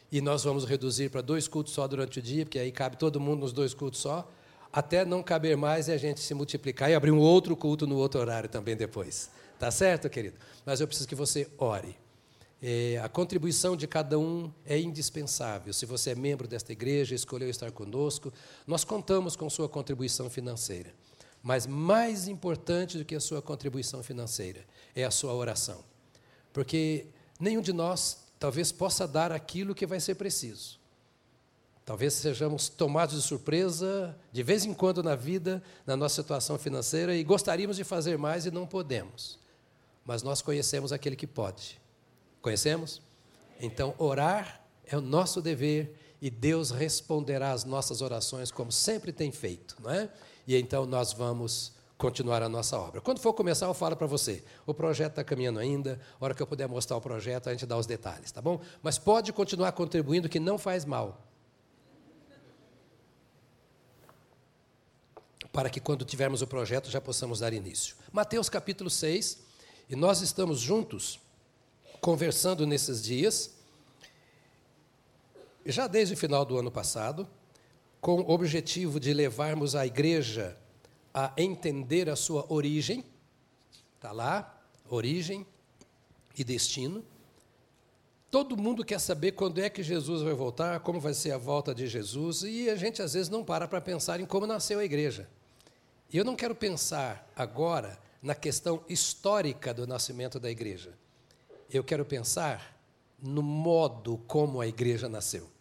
E 0.09 0.21
nós 0.21 0.41
vamos 0.41 0.63
reduzir 0.63 1.09
para 1.09 1.19
dois 1.19 1.49
cultos 1.49 1.73
só 1.73 1.85
durante 1.85 2.19
o 2.19 2.21
dia, 2.21 2.45
porque 2.45 2.57
aí 2.57 2.71
cabe 2.71 2.95
todo 2.95 3.19
mundo 3.19 3.41
nos 3.41 3.51
dois 3.51 3.73
cultos 3.73 3.99
só, 3.99 4.25
até 4.71 5.03
não 5.03 5.21
caber 5.21 5.57
mais 5.57 5.89
e 5.89 5.91
a 5.91 5.97
gente 5.97 6.21
se 6.21 6.33
multiplicar 6.33 6.89
e 6.89 6.95
abrir 6.95 7.11
um 7.11 7.19
outro 7.19 7.57
culto 7.57 7.85
no 7.85 7.97
outro 7.97 8.21
horário 8.21 8.47
também 8.47 8.77
depois. 8.77 9.29
Tá 9.59 9.69
certo, 9.69 10.09
querido? 10.09 10.37
Mas 10.65 10.79
eu 10.79 10.87
preciso 10.87 11.09
que 11.09 11.15
você 11.15 11.45
ore. 11.57 11.93
É, 12.61 13.01
a 13.03 13.09
contribuição 13.09 13.75
de 13.75 13.85
cada 13.85 14.17
um 14.17 14.49
é 14.65 14.79
indispensável. 14.79 15.73
Se 15.73 15.85
você 15.85 16.11
é 16.11 16.15
membro 16.15 16.47
desta 16.47 16.71
igreja, 16.71 17.13
escolheu 17.13 17.49
estar 17.49 17.69
conosco, 17.73 18.31
nós 18.65 18.85
contamos 18.85 19.35
com 19.35 19.49
sua 19.49 19.67
contribuição 19.67 20.29
financeira. 20.29 21.02
Mas 21.43 21.67
mais 21.67 22.29
importante 22.29 22.97
do 22.97 23.03
que 23.03 23.13
a 23.13 23.19
sua 23.19 23.41
contribuição 23.41 24.01
financeira 24.01 24.65
é 24.95 25.03
a 25.03 25.11
sua 25.11 25.33
oração. 25.33 25.83
Porque 26.53 27.07
nenhum 27.37 27.61
de 27.61 27.73
nós 27.73 28.23
talvez 28.39 28.71
possa 28.71 29.05
dar 29.05 29.29
aquilo 29.31 29.75
que 29.75 29.85
vai 29.85 29.99
ser 29.99 30.15
preciso. 30.15 30.79
Talvez 31.85 32.13
sejamos 32.13 32.69
tomados 32.69 33.15
de 33.15 33.21
surpresa 33.21 34.17
de 34.31 34.41
vez 34.41 34.63
em 34.63 34.73
quando 34.73 35.03
na 35.03 35.15
vida, 35.15 35.61
na 35.85 35.97
nossa 35.97 36.21
situação 36.21 36.57
financeira, 36.57 37.13
e 37.13 37.23
gostaríamos 37.25 37.75
de 37.75 37.83
fazer 37.83 38.17
mais 38.17 38.45
e 38.45 38.51
não 38.51 38.65
podemos. 38.65 39.37
Mas 40.05 40.23
nós 40.23 40.41
conhecemos 40.41 40.93
aquele 40.93 41.17
que 41.17 41.27
pode. 41.27 41.79
Conhecemos? 42.41 43.01
Então, 43.59 43.93
orar 43.97 44.65
é 44.85 44.97
o 44.97 45.01
nosso 45.01 45.41
dever 45.41 45.93
e 46.21 46.29
Deus 46.29 46.71
responderá 46.71 47.51
às 47.51 47.65
nossas 47.65 48.01
orações 48.01 48.49
como 48.49 48.71
sempre 48.71 49.11
tem 49.11 49.29
feito, 49.29 49.75
não 49.81 49.91
é? 49.91 50.09
E 50.47 50.55
então 50.57 50.85
nós 50.85 51.13
vamos 51.13 51.73
continuar 51.97 52.43
a 52.43 52.49
nossa 52.49 52.77
obra. 52.77 52.99
Quando 52.99 53.19
for 53.19 53.33
começar, 53.33 53.65
eu 53.65 53.73
falo 53.73 53.95
para 53.95 54.07
você. 54.07 54.43
O 54.65 54.73
projeto 54.73 55.11
está 55.11 55.23
caminhando 55.23 55.59
ainda. 55.59 55.99
A 56.19 56.25
hora 56.25 56.33
que 56.33 56.41
eu 56.41 56.47
puder 56.47 56.67
mostrar 56.67 56.97
o 56.97 57.01
projeto, 57.01 57.47
a 57.47 57.51
gente 57.53 57.65
dá 57.65 57.77
os 57.77 57.85
detalhes, 57.85 58.31
tá 58.31 58.41
bom? 58.41 58.59
Mas 58.81 58.97
pode 58.97 59.31
continuar 59.31 59.71
contribuindo, 59.71 60.27
que 60.27 60.39
não 60.39 60.57
faz 60.57 60.83
mal. 60.83 61.25
Para 65.51 65.69
que 65.69 65.79
quando 65.79 66.03
tivermos 66.03 66.41
o 66.41 66.47
projeto 66.47 66.89
já 66.89 66.99
possamos 66.99 67.39
dar 67.39 67.53
início. 67.53 67.95
Mateus 68.11 68.49
capítulo 68.49 68.89
6, 68.89 69.39
e 69.89 69.95
nós 69.95 70.21
estamos 70.21 70.59
juntos 70.59 71.19
conversando 72.01 72.65
nesses 72.65 73.01
dias 73.01 73.53
já 75.65 75.87
desde 75.87 76.13
o 76.13 76.17
final 76.17 76.43
do 76.43 76.57
ano 76.57 76.69
passado, 76.69 77.27
com 78.03 78.19
o 78.19 78.31
objetivo 78.31 78.99
de 78.99 79.13
levarmos 79.13 79.77
a 79.77 79.87
igreja 79.87 80.57
a 81.13 81.31
entender 81.37 82.09
a 82.09 82.17
sua 82.17 82.45
origem, 82.49 83.01
está 83.95 84.11
lá, 84.11 84.61
origem 84.89 85.47
e 86.37 86.43
destino. 86.43 87.01
Todo 88.29 88.57
mundo 88.57 88.83
quer 88.83 88.99
saber 88.99 89.31
quando 89.31 89.61
é 89.61 89.69
que 89.69 89.81
Jesus 89.81 90.21
vai 90.21 90.33
voltar, 90.33 90.81
como 90.81 90.99
vai 90.99 91.13
ser 91.13 91.31
a 91.31 91.37
volta 91.37 91.73
de 91.73 91.87
Jesus, 91.87 92.43
e 92.43 92.69
a 92.69 92.75
gente 92.75 93.01
às 93.01 93.13
vezes 93.13 93.29
não 93.29 93.41
para 93.41 93.69
para 93.69 93.79
pensar 93.79 94.19
em 94.19 94.25
como 94.25 94.45
nasceu 94.45 94.79
a 94.79 94.83
igreja. 94.83 95.29
E 96.11 96.17
eu 96.17 96.25
não 96.25 96.35
quero 96.35 96.53
pensar 96.53 97.31
agora 97.33 97.97
na 98.21 98.35
questão 98.35 98.83
histórica 98.89 99.73
do 99.73 99.87
nascimento 99.87 100.41
da 100.41 100.51
igreja. 100.51 100.91
Eu 101.71 101.85
quero 101.85 102.03
pensar 102.03 102.77
no 103.21 103.41
modo 103.41 104.17
como 104.27 104.59
a 104.59 104.67
igreja 104.67 105.07
nasceu. 105.07 105.53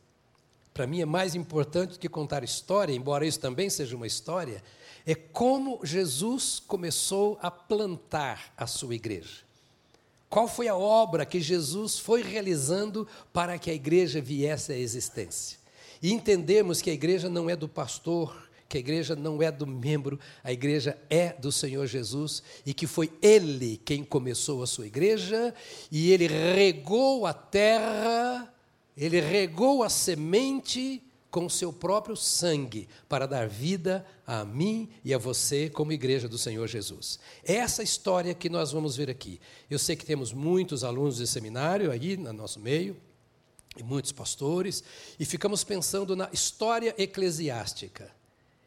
Para 0.73 0.87
mim 0.87 1.01
é 1.01 1.07
mais 1.07 1.35
importante 1.35 1.99
que 1.99 2.09
contar 2.09 2.43
história, 2.43 2.95
embora 2.95 3.27
isso 3.27 3.41
também 3.41 3.69
seja 3.69 3.95
uma 3.95 4.07
história, 4.07 4.63
é 5.07 5.15
como 5.15 5.81
Jesus 5.85 6.63
começou 6.67 7.39
a 7.43 7.51
plantar 7.51 8.53
a 8.57 8.67
sua 8.67 8.95
igreja. 8.95 9.43
Qual 10.31 10.49
foi 10.49 10.67
a 10.67 10.77
obra 10.77 11.27
que 11.27 11.41
Jesus 11.41 11.99
foi 11.99 12.23
realizando 12.23 13.07
para 13.33 13.59
que 13.59 13.71
a 13.71 13.75
igreja 13.75 14.21
viesse 14.21 14.73
à 14.73 14.77
existência? 14.77 15.59
E 16.01 16.11
entendemos 16.11 16.81
que 16.81 16.89
a 16.89 16.95
igreja 16.95 17.29
não 17.29 17.51
é 17.51 17.55
do 17.55 17.69
pastor, 17.69 18.49
que 18.67 18.79
a 18.79 18.81
igreja 18.81 19.15
não 19.15 19.43
é 19.43 19.53
do 19.53 19.67
membro, 19.67 20.19
a 20.43 20.51
igreja 20.51 20.97
é 21.11 21.35
do 21.35 21.53
Senhor 21.53 21.87
Jesus 21.87 22.43
e 22.65 22.73
que 22.73 22.87
foi 22.87 23.13
Ele 23.21 23.79
quem 23.85 24.03
começou 24.03 24.63
a 24.63 24.67
sua 24.67 24.87
igreja 24.87 25.55
e 25.91 26.11
Ele 26.11 26.27
regou 26.27 27.27
a 27.27 27.35
terra 27.35 28.51
ele 28.97 29.21
regou 29.21 29.83
a 29.83 29.89
semente 29.89 31.03
com 31.31 31.49
seu 31.49 31.73
próprio 31.73 32.15
sangue 32.15 32.87
para 33.09 33.27
dar 33.27 33.49
vida 33.49 34.07
a 34.27 34.45
mim 34.45 34.91
e 35.03 35.15
a 35.15 35.19
você 35.19 35.71
como 35.71 35.91
igreja 35.91 36.29
do 36.29 36.37
Senhor 36.37 36.69
Jesus. 36.69 37.19
É 37.43 37.55
essa 37.55 37.83
história 37.83 38.35
que 38.35 38.51
nós 38.51 38.71
vamos 38.71 38.97
ver 38.97 39.09
aqui. 39.09 39.41
Eu 39.71 39.79
sei 39.79 39.97
que 39.97 40.05
temos 40.05 40.33
muitos 40.33 40.85
alunos 40.85 41.17
de 41.17 41.27
seminário 41.27 41.91
aí 41.91 42.19
no 42.19 42.33
nosso 42.35 42.61
meio, 42.61 42.97
e 43.75 43.83
muitos 43.83 44.13
pastores, 44.13 44.85
e 45.19 45.25
ficamos 45.25 45.65
pensando 45.65 46.15
na 46.15 46.29
história 46.31 46.95
eclesiástica. 46.99 48.15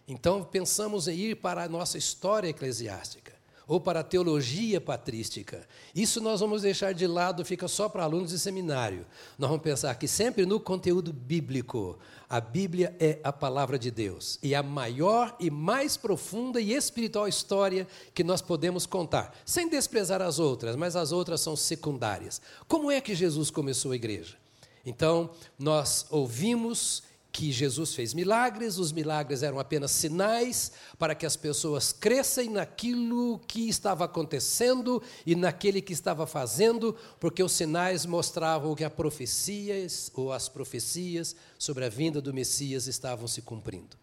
Então, 0.07 0.43
pensamos 0.43 1.07
em 1.07 1.15
ir 1.15 1.35
para 1.35 1.63
a 1.63 1.69
nossa 1.69 1.99
história 1.99 2.47
eclesiástica 2.47 3.34
ou 3.67 3.79
para 3.79 4.01
a 4.01 4.03
teologia 4.03 4.79
patrística. 4.79 5.67
Isso 5.93 6.21
nós 6.21 6.39
vamos 6.39 6.61
deixar 6.61 6.93
de 6.93 7.07
lado, 7.07 7.43
fica 7.45 7.67
só 7.67 7.89
para 7.89 8.03
alunos 8.03 8.31
de 8.31 8.39
seminário. 8.39 9.05
Nós 9.37 9.49
vamos 9.49 9.63
pensar 9.63 9.95
que 9.95 10.07
sempre 10.07 10.45
no 10.45 10.59
conteúdo 10.59 11.11
bíblico, 11.11 11.97
a 12.29 12.39
Bíblia 12.39 12.95
é 12.99 13.19
a 13.23 13.31
palavra 13.31 13.77
de 13.77 13.91
Deus 13.91 14.39
e 14.41 14.55
a 14.55 14.63
maior 14.63 15.35
e 15.39 15.49
mais 15.49 15.95
profunda 15.95 16.59
e 16.59 16.73
espiritual 16.73 17.27
história 17.27 17.87
que 18.13 18.23
nós 18.23 18.41
podemos 18.41 18.85
contar, 18.85 19.35
sem 19.45 19.69
desprezar 19.69 20.21
as 20.21 20.39
outras, 20.39 20.75
mas 20.75 20.95
as 20.95 21.11
outras 21.11 21.41
são 21.41 21.55
secundárias. 21.55 22.41
Como 22.67 22.91
é 22.91 22.99
que 22.99 23.15
Jesus 23.15 23.49
começou 23.49 23.91
a 23.91 23.95
igreja? 23.95 24.35
Então, 24.85 25.31
nós 25.57 26.05
ouvimos 26.11 27.03
que 27.35 27.51
Jesus 27.51 27.93
fez 27.93 28.13
milagres, 28.13 28.77
os 28.77 28.93
milagres 28.93 29.43
eram 29.43 29.59
apenas 29.59 29.91
sinais 29.91 30.71
para 30.97 31.13
que 31.13 31.25
as 31.25 31.35
pessoas 31.35 31.91
crescem 31.91 32.49
naquilo 32.49 33.39
que 33.39 33.67
estava 33.67 34.05
acontecendo 34.05 35.03
e 35.25 35.35
naquele 35.35 35.81
que 35.81 35.91
estava 35.91 36.25
fazendo, 36.25 36.95
porque 37.19 37.43
os 37.43 37.51
sinais 37.51 38.05
mostravam 38.05 38.73
que 38.73 38.85
as 38.85 38.93
profecias 38.93 40.09
ou 40.13 40.31
as 40.31 40.47
profecias 40.47 41.35
sobre 41.59 41.83
a 41.83 41.89
vinda 41.89 42.21
do 42.21 42.33
Messias 42.33 42.87
estavam 42.87 43.27
se 43.27 43.41
cumprindo. 43.41 43.97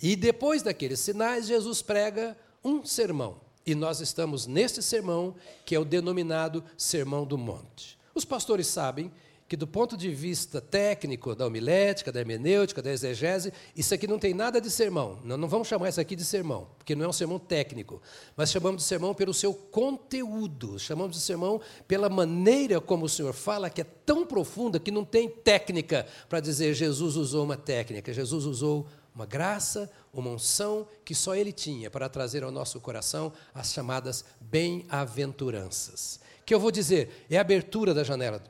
E 0.00 0.14
depois 0.14 0.62
daqueles 0.62 1.00
sinais, 1.00 1.48
Jesus 1.48 1.82
prega 1.82 2.38
um 2.62 2.86
sermão. 2.86 3.40
E 3.66 3.74
nós 3.74 4.00
estamos 4.00 4.46
neste 4.46 4.80
sermão, 4.80 5.34
que 5.66 5.74
é 5.74 5.78
o 5.80 5.84
denominado 5.84 6.62
Sermão 6.78 7.26
do 7.26 7.36
Monte. 7.36 7.98
Os 8.14 8.24
pastores 8.24 8.68
sabem 8.68 9.10
que 9.46 9.56
do 9.56 9.66
ponto 9.66 9.96
de 9.96 10.10
vista 10.10 10.60
técnico 10.60 11.34
da 11.34 11.46
homilética, 11.46 12.10
da 12.10 12.20
hermenêutica, 12.20 12.80
da 12.80 12.90
exegese, 12.90 13.52
isso 13.76 13.92
aqui 13.92 14.06
não 14.06 14.18
tem 14.18 14.32
nada 14.32 14.60
de 14.60 14.70
sermão. 14.70 15.18
Não, 15.22 15.36
não 15.36 15.48
vamos 15.48 15.68
chamar 15.68 15.90
isso 15.90 16.00
aqui 16.00 16.16
de 16.16 16.24
sermão, 16.24 16.68
porque 16.78 16.94
não 16.94 17.04
é 17.04 17.08
um 17.08 17.12
sermão 17.12 17.38
técnico, 17.38 18.00
mas 18.36 18.50
chamamos 18.50 18.82
de 18.82 18.88
sermão 18.88 19.14
pelo 19.14 19.34
seu 19.34 19.52
conteúdo, 19.52 20.78
chamamos 20.78 21.16
de 21.16 21.22
sermão 21.22 21.60
pela 21.86 22.08
maneira 22.08 22.80
como 22.80 23.04
o 23.04 23.08
Senhor 23.08 23.34
fala, 23.34 23.68
que 23.68 23.82
é 23.82 23.84
tão 23.84 24.24
profunda 24.26 24.80
que 24.80 24.90
não 24.90 25.04
tem 25.04 25.28
técnica 25.28 26.06
para 26.28 26.40
dizer 26.40 26.72
Jesus 26.72 27.16
usou 27.16 27.44
uma 27.44 27.56
técnica, 27.56 28.12
Jesus 28.12 28.46
usou 28.46 28.86
uma 29.14 29.26
graça, 29.26 29.90
uma 30.12 30.30
unção 30.30 30.88
que 31.04 31.14
só 31.14 31.36
Ele 31.36 31.52
tinha 31.52 31.90
para 31.90 32.08
trazer 32.08 32.42
ao 32.42 32.50
nosso 32.50 32.80
coração 32.80 33.32
as 33.54 33.72
chamadas 33.72 34.24
bem-aventuranças. 34.40 36.18
Que 36.44 36.52
eu 36.52 36.58
vou 36.58 36.70
dizer, 36.70 37.24
é 37.30 37.38
a 37.38 37.40
abertura 37.40 37.94
da 37.94 38.02
janela 38.02 38.42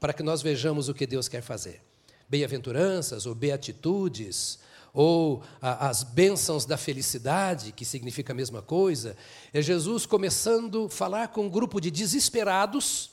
para 0.00 0.12
que 0.12 0.22
nós 0.22 0.42
vejamos 0.42 0.88
o 0.88 0.94
que 0.94 1.06
Deus 1.06 1.28
quer 1.28 1.42
fazer. 1.42 1.80
Bem-aventuranças 2.28 3.26
ou 3.26 3.34
beatitudes, 3.34 4.58
ou 4.92 5.42
a, 5.60 5.88
as 5.88 6.02
bênçãos 6.02 6.64
da 6.64 6.76
felicidade, 6.76 7.72
que 7.72 7.84
significa 7.84 8.32
a 8.32 8.36
mesma 8.36 8.62
coisa, 8.62 9.16
é 9.52 9.62
Jesus 9.62 10.06
começando 10.06 10.86
a 10.86 10.90
falar 10.90 11.28
com 11.28 11.46
um 11.46 11.50
grupo 11.50 11.80
de 11.80 11.90
desesperados, 11.90 13.10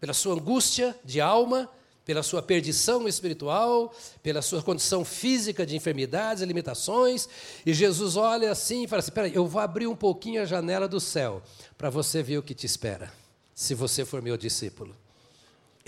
pela 0.00 0.14
sua 0.14 0.34
angústia 0.34 0.96
de 1.04 1.20
alma, 1.20 1.68
pela 2.04 2.22
sua 2.22 2.40
perdição 2.40 3.06
espiritual, 3.06 3.94
pela 4.22 4.40
sua 4.40 4.62
condição 4.62 5.04
física 5.04 5.66
de 5.66 5.76
enfermidades 5.76 6.42
e 6.42 6.46
limitações, 6.46 7.28
e 7.66 7.74
Jesus 7.74 8.16
olha 8.16 8.50
assim 8.50 8.84
e 8.84 8.88
fala 8.88 9.00
assim: 9.00 9.12
peraí, 9.12 9.34
eu 9.34 9.46
vou 9.46 9.60
abrir 9.60 9.86
um 9.86 9.96
pouquinho 9.96 10.40
a 10.40 10.46
janela 10.46 10.88
do 10.88 11.00
céu 11.00 11.42
para 11.76 11.90
você 11.90 12.22
ver 12.22 12.38
o 12.38 12.42
que 12.42 12.54
te 12.54 12.64
espera, 12.64 13.12
se 13.54 13.74
você 13.74 14.04
for 14.04 14.22
meu 14.22 14.38
discípulo. 14.38 14.96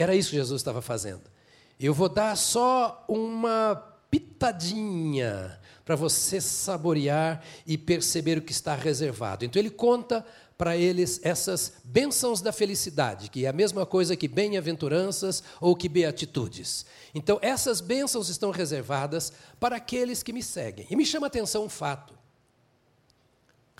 Era 0.03 0.15
isso 0.15 0.31
que 0.31 0.37
Jesus 0.37 0.61
estava 0.61 0.81
fazendo. 0.81 1.21
Eu 1.79 1.93
vou 1.93 2.09
dar 2.09 2.35
só 2.35 3.05
uma 3.07 3.77
pitadinha 4.11 5.61
para 5.85 5.95
você 5.95 6.41
saborear 6.41 7.43
e 7.67 7.77
perceber 7.77 8.39
o 8.39 8.43
que 8.43 8.51
está 8.51 8.75
reservado. 8.75 9.45
Então 9.45 9.61
ele 9.61 9.69
conta 9.69 10.25
para 10.57 10.75
eles 10.75 11.21
essas 11.23 11.75
bênçãos 11.85 12.41
da 12.41 12.51
felicidade, 12.51 13.29
que 13.29 13.45
é 13.45 13.49
a 13.49 13.53
mesma 13.53 13.85
coisa 13.85 14.17
que 14.17 14.27
bem-aventuranças 14.27 15.43
ou 15.61 15.77
que 15.77 15.89
beatitudes. 15.89 16.87
Então 17.15 17.39
essas 17.43 17.83
bênçãos 17.83 18.31
estão 18.31 18.51
reservadas 18.51 19.35
para 19.59 19.77
aqueles 19.77 20.23
que 20.23 20.33
me 20.33 20.43
seguem. 20.43 20.87
E 20.91 20.97
me 20.97 21.05
chama 21.05 21.27
a 21.27 21.29
atenção 21.29 21.65
um 21.65 21.69
fato 21.69 22.20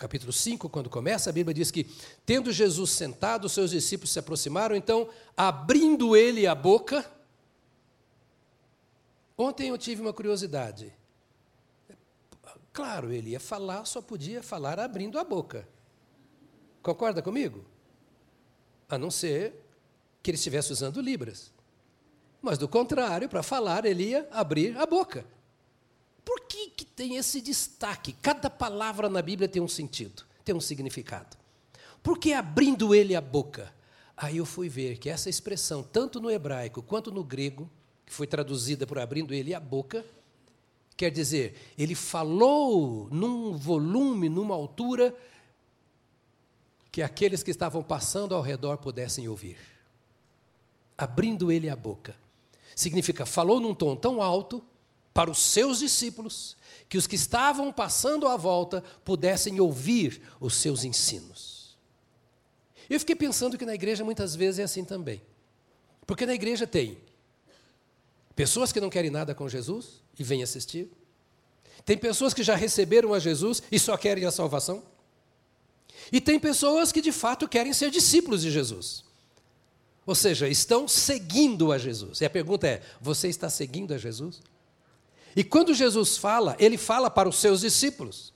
capítulo 0.01 0.33
5, 0.33 0.67
quando 0.67 0.89
começa, 0.89 1.29
a 1.29 1.33
Bíblia 1.33 1.53
diz 1.53 1.69
que, 1.69 1.83
tendo 2.25 2.51
Jesus 2.51 2.89
sentado, 2.89 3.47
seus 3.47 3.69
discípulos 3.69 4.11
se 4.11 4.17
aproximaram, 4.17 4.75
então, 4.75 5.07
abrindo 5.37 6.17
ele 6.17 6.47
a 6.47 6.55
boca. 6.55 7.05
Ontem 9.37 9.69
eu 9.69 9.77
tive 9.77 10.01
uma 10.01 10.11
curiosidade. 10.11 10.91
Claro, 12.73 13.11
ele 13.11 13.29
ia 13.31 13.39
falar, 13.39 13.85
só 13.85 14.01
podia 14.01 14.41
falar 14.41 14.79
abrindo 14.79 15.19
a 15.19 15.23
boca. 15.23 15.67
Concorda 16.81 17.21
comigo? 17.21 17.63
A 18.89 18.97
não 18.97 19.11
ser 19.11 19.53
que 20.23 20.31
ele 20.31 20.37
estivesse 20.37 20.73
usando 20.73 20.99
Libras. 20.99 21.53
Mas, 22.41 22.57
do 22.57 22.67
contrário, 22.67 23.29
para 23.29 23.43
falar, 23.43 23.85
ele 23.85 24.05
ia 24.05 24.27
abrir 24.31 24.75
a 24.79 24.85
boca. 24.87 25.23
Por 26.23 26.41
que, 26.41 26.69
que 26.69 26.85
tem 26.85 27.17
esse 27.17 27.41
destaque? 27.41 28.13
Cada 28.13 28.49
palavra 28.49 29.09
na 29.09 29.21
Bíblia 29.21 29.49
tem 29.49 29.61
um 29.61 29.67
sentido, 29.67 30.23
tem 30.45 30.55
um 30.55 30.61
significado. 30.61 31.37
Porque 32.03 32.33
abrindo 32.33 32.93
ele 32.93 33.15
a 33.15 33.21
boca, 33.21 33.71
Aí 34.21 34.37
eu 34.37 34.45
fui 34.45 34.69
ver 34.69 34.99
que 34.99 35.09
essa 35.09 35.31
expressão, 35.31 35.81
tanto 35.81 36.21
no 36.21 36.29
hebraico 36.29 36.83
quanto 36.83 37.11
no 37.11 37.23
grego, 37.23 37.67
que 38.05 38.13
foi 38.13 38.27
traduzida 38.27 38.85
por 38.85 38.99
abrindo 38.99 39.33
ele 39.33 39.51
a 39.51 39.59
boca, 39.59 40.05
quer 40.95 41.09
dizer, 41.09 41.55
ele 41.75 41.95
falou 41.95 43.09
num 43.09 43.57
volume, 43.57 44.29
numa 44.29 44.53
altura 44.53 45.15
que 46.91 47.01
aqueles 47.01 47.41
que 47.41 47.49
estavam 47.49 47.81
passando 47.81 48.35
ao 48.35 48.43
redor 48.43 48.77
pudessem 48.77 49.27
ouvir. 49.27 49.57
Abrindo 50.95 51.51
ele 51.51 51.67
a 51.67 51.75
boca. 51.75 52.15
Significa, 52.75 53.25
falou 53.25 53.59
num 53.59 53.73
tom 53.73 53.95
tão 53.95 54.21
alto 54.21 54.63
para 55.13 55.29
os 55.29 55.39
seus 55.39 55.79
discípulos, 55.79 56.55
que 56.87 56.97
os 56.97 57.07
que 57.07 57.15
estavam 57.15 57.71
passando 57.71 58.27
à 58.27 58.35
volta 58.35 58.83
pudessem 59.03 59.59
ouvir 59.59 60.21
os 60.39 60.55
seus 60.55 60.83
ensinos. 60.83 61.77
Eu 62.89 62.99
fiquei 62.99 63.15
pensando 63.15 63.57
que 63.57 63.65
na 63.65 63.73
igreja 63.73 64.03
muitas 64.03 64.35
vezes 64.35 64.59
é 64.59 64.63
assim 64.63 64.83
também. 64.83 65.21
Porque 66.05 66.25
na 66.25 66.33
igreja 66.33 66.67
tem 66.67 66.97
pessoas 68.35 68.71
que 68.71 68.81
não 68.81 68.89
querem 68.89 69.09
nada 69.09 69.33
com 69.33 69.47
Jesus 69.47 70.01
e 70.19 70.23
vêm 70.23 70.43
assistir. 70.43 70.91
Tem 71.85 71.97
pessoas 71.97 72.33
que 72.33 72.43
já 72.43 72.55
receberam 72.55 73.13
a 73.13 73.19
Jesus 73.19 73.63
e 73.71 73.79
só 73.79 73.95
querem 73.95 74.25
a 74.25 74.31
salvação. 74.31 74.83
E 76.11 76.19
tem 76.19 76.39
pessoas 76.39 76.91
que 76.91 77.01
de 77.01 77.11
fato 77.11 77.47
querem 77.47 77.71
ser 77.71 77.89
discípulos 77.89 78.41
de 78.41 78.51
Jesus. 78.51 79.05
Ou 80.05 80.15
seja, 80.15 80.49
estão 80.49 80.87
seguindo 80.87 81.71
a 81.71 81.77
Jesus. 81.77 82.19
E 82.19 82.25
a 82.25 82.29
pergunta 82.29 82.67
é: 82.67 82.81
você 82.99 83.29
está 83.29 83.49
seguindo 83.49 83.93
a 83.93 83.97
Jesus? 83.97 84.41
E 85.35 85.43
quando 85.43 85.73
Jesus 85.73 86.17
fala, 86.17 86.55
ele 86.59 86.77
fala 86.77 87.09
para 87.09 87.29
os 87.29 87.37
seus 87.37 87.61
discípulos. 87.61 88.33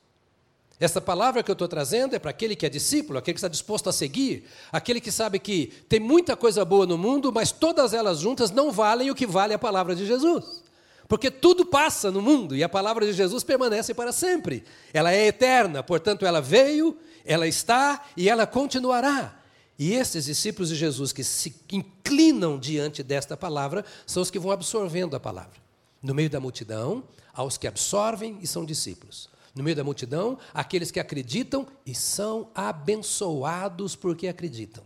Essa 0.80 1.00
palavra 1.00 1.42
que 1.42 1.50
eu 1.50 1.54
estou 1.54 1.68
trazendo 1.68 2.16
é 2.16 2.20
para 2.20 2.32
aquele 2.32 2.56
que 2.56 2.66
é 2.66 2.70
discípulo, 2.70 3.18
aquele 3.18 3.36
que 3.36 3.40
está 3.40 3.48
disposto 3.48 3.90
a 3.90 3.94
seguir, 3.94 4.46
aquele 4.72 5.00
que 5.00 5.12
sabe 5.12 5.40
que 5.40 5.68
tem 5.88 6.02
muita 6.02 6.36
coisa 6.36 6.66
boa 6.66 6.86
no 6.86 6.98
mundo, 6.98 7.32
mas 7.32 7.52
todas 7.52 7.94
elas 7.94 8.20
juntas 8.20 8.52
não 8.52 8.72
valem 8.72 9.10
o 9.10 9.16
que 9.16 9.26
vale 9.26 9.54
a 9.54 9.60
palavra 9.60 9.96
de 9.96 10.06
Jesus. 10.06 10.64
Porque 11.08 11.32
tudo 11.32 11.66
passa 11.66 12.12
no 12.12 12.22
mundo 12.22 12.56
e 12.56 12.64
a 12.64 12.68
palavra 12.68 13.06
de 13.06 13.14
Jesus 13.14 13.44
permanece 13.44 13.94
para 13.94 14.12
sempre. 14.12 14.64
Ela 14.94 15.14
é 15.14 15.28
eterna, 15.28 15.82
portanto, 15.82 16.26
ela 16.26 16.42
veio, 16.42 16.98
ela 17.24 17.48
está 17.48 18.04
e 18.18 18.28
ela 18.28 18.46
continuará. 18.46 19.40
E 19.78 19.94
esses 19.94 20.26
discípulos 20.26 20.70
de 20.70 20.76
Jesus 20.76 21.14
que 21.14 21.24
se 21.24 21.56
inclinam 21.72 22.58
diante 22.58 23.04
desta 23.04 23.38
palavra 23.38 23.86
são 24.06 24.24
os 24.24 24.32
que 24.32 24.40
vão 24.40 24.52
absorvendo 24.52 25.16
a 25.16 25.20
palavra. 25.20 25.65
No 26.06 26.14
meio 26.14 26.30
da 26.30 26.40
multidão, 26.40 27.04
aos 27.34 27.58
que 27.58 27.66
absorvem 27.66 28.38
e 28.40 28.46
são 28.46 28.64
discípulos. 28.64 29.28
No 29.56 29.64
meio 29.64 29.76
da 29.76 29.84
multidão, 29.84 30.38
aqueles 30.54 30.92
que 30.92 31.00
acreditam 31.00 31.66
e 31.84 31.96
são 31.96 32.52
abençoados 32.54 33.96
porque 33.96 34.28
acreditam. 34.28 34.84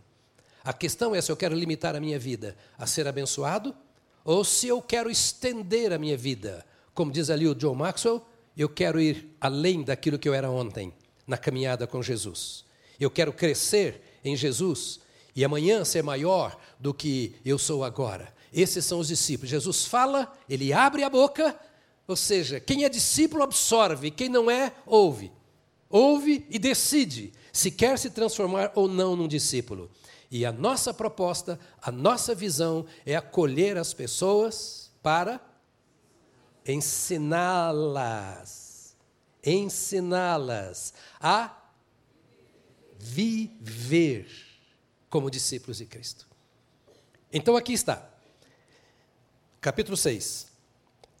A 0.64 0.72
questão 0.72 1.14
é 1.14 1.20
se 1.20 1.30
eu 1.30 1.36
quero 1.36 1.54
limitar 1.54 1.94
a 1.94 2.00
minha 2.00 2.18
vida 2.18 2.56
a 2.78 2.86
ser 2.86 3.06
abençoado 3.06 3.76
ou 4.24 4.42
se 4.42 4.68
eu 4.68 4.80
quero 4.80 5.10
estender 5.10 5.92
a 5.92 5.98
minha 5.98 6.16
vida. 6.16 6.64
Como 6.94 7.12
diz 7.12 7.28
ali 7.28 7.46
o 7.46 7.54
John 7.54 7.74
Maxwell, 7.74 8.26
eu 8.56 8.70
quero 8.70 8.98
ir 8.98 9.36
além 9.38 9.82
daquilo 9.82 10.18
que 10.18 10.26
eu 10.26 10.32
era 10.32 10.50
ontem, 10.50 10.90
na 11.26 11.36
caminhada 11.36 11.86
com 11.86 12.02
Jesus. 12.02 12.64
Eu 12.98 13.10
quero 13.10 13.30
crescer 13.30 14.00
em 14.24 14.34
Jesus 14.34 15.00
e 15.36 15.44
amanhã 15.44 15.84
ser 15.84 16.02
maior 16.02 16.58
do 16.78 16.94
que 16.94 17.36
eu 17.44 17.58
sou 17.58 17.84
agora. 17.84 18.32
Esses 18.52 18.84
são 18.84 18.98
os 18.98 19.08
discípulos. 19.08 19.50
Jesus 19.50 19.86
fala, 19.86 20.32
ele 20.48 20.72
abre 20.72 21.02
a 21.02 21.10
boca, 21.10 21.58
ou 22.06 22.16
seja, 22.16 22.58
quem 22.58 22.84
é 22.84 22.88
discípulo 22.88 23.42
absorve, 23.42 24.10
quem 24.10 24.28
não 24.28 24.50
é, 24.50 24.72
ouve. 24.84 25.32
Ouve 25.88 26.46
e 26.50 26.58
decide 26.58 27.32
se 27.52 27.70
quer 27.70 27.98
se 27.98 28.10
transformar 28.10 28.72
ou 28.74 28.88
não 28.88 29.16
num 29.16 29.28
discípulo. 29.28 29.90
E 30.30 30.46
a 30.46 30.52
nossa 30.52 30.94
proposta, 30.94 31.58
a 31.82 31.90
nossa 31.90 32.34
visão 32.34 32.86
é 33.04 33.16
acolher 33.16 33.76
as 33.76 33.92
pessoas 33.92 34.92
para 35.02 35.40
ensiná-las, 36.64 38.96
ensiná-las 39.44 40.94
a 41.20 41.56
viver 42.98 44.28
como 45.08 45.30
discípulos 45.30 45.78
de 45.78 45.86
Cristo. 45.86 46.28
Então 47.32 47.56
aqui 47.56 47.72
está, 47.72 48.09
capítulo 49.60 49.96
6. 49.96 50.48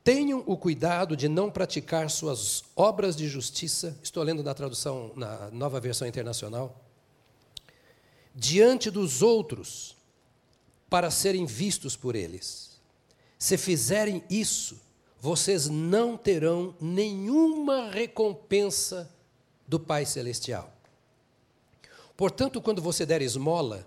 Tenham 0.02 0.42
o 0.46 0.56
cuidado 0.56 1.16
de 1.16 1.28
não 1.28 1.50
praticar 1.50 2.08
suas 2.08 2.64
obras 2.74 3.14
de 3.14 3.28
justiça, 3.28 3.98
estou 4.02 4.22
lendo 4.22 4.42
na 4.42 4.54
tradução, 4.54 5.12
na 5.14 5.50
nova 5.50 5.78
versão 5.78 6.08
internacional, 6.08 6.80
diante 8.34 8.90
dos 8.90 9.20
outros, 9.20 9.94
para 10.88 11.10
serem 11.10 11.44
vistos 11.44 11.96
por 11.96 12.16
eles. 12.16 12.80
Se 13.38 13.56
fizerem 13.58 14.24
isso, 14.28 14.80
vocês 15.20 15.68
não 15.68 16.16
terão 16.16 16.74
nenhuma 16.80 17.90
recompensa 17.90 19.08
do 19.68 19.78
Pai 19.78 20.06
Celestial. 20.06 20.72
Portanto, 22.16 22.60
quando 22.60 22.82
você 22.82 23.04
der 23.04 23.22
esmola, 23.22 23.86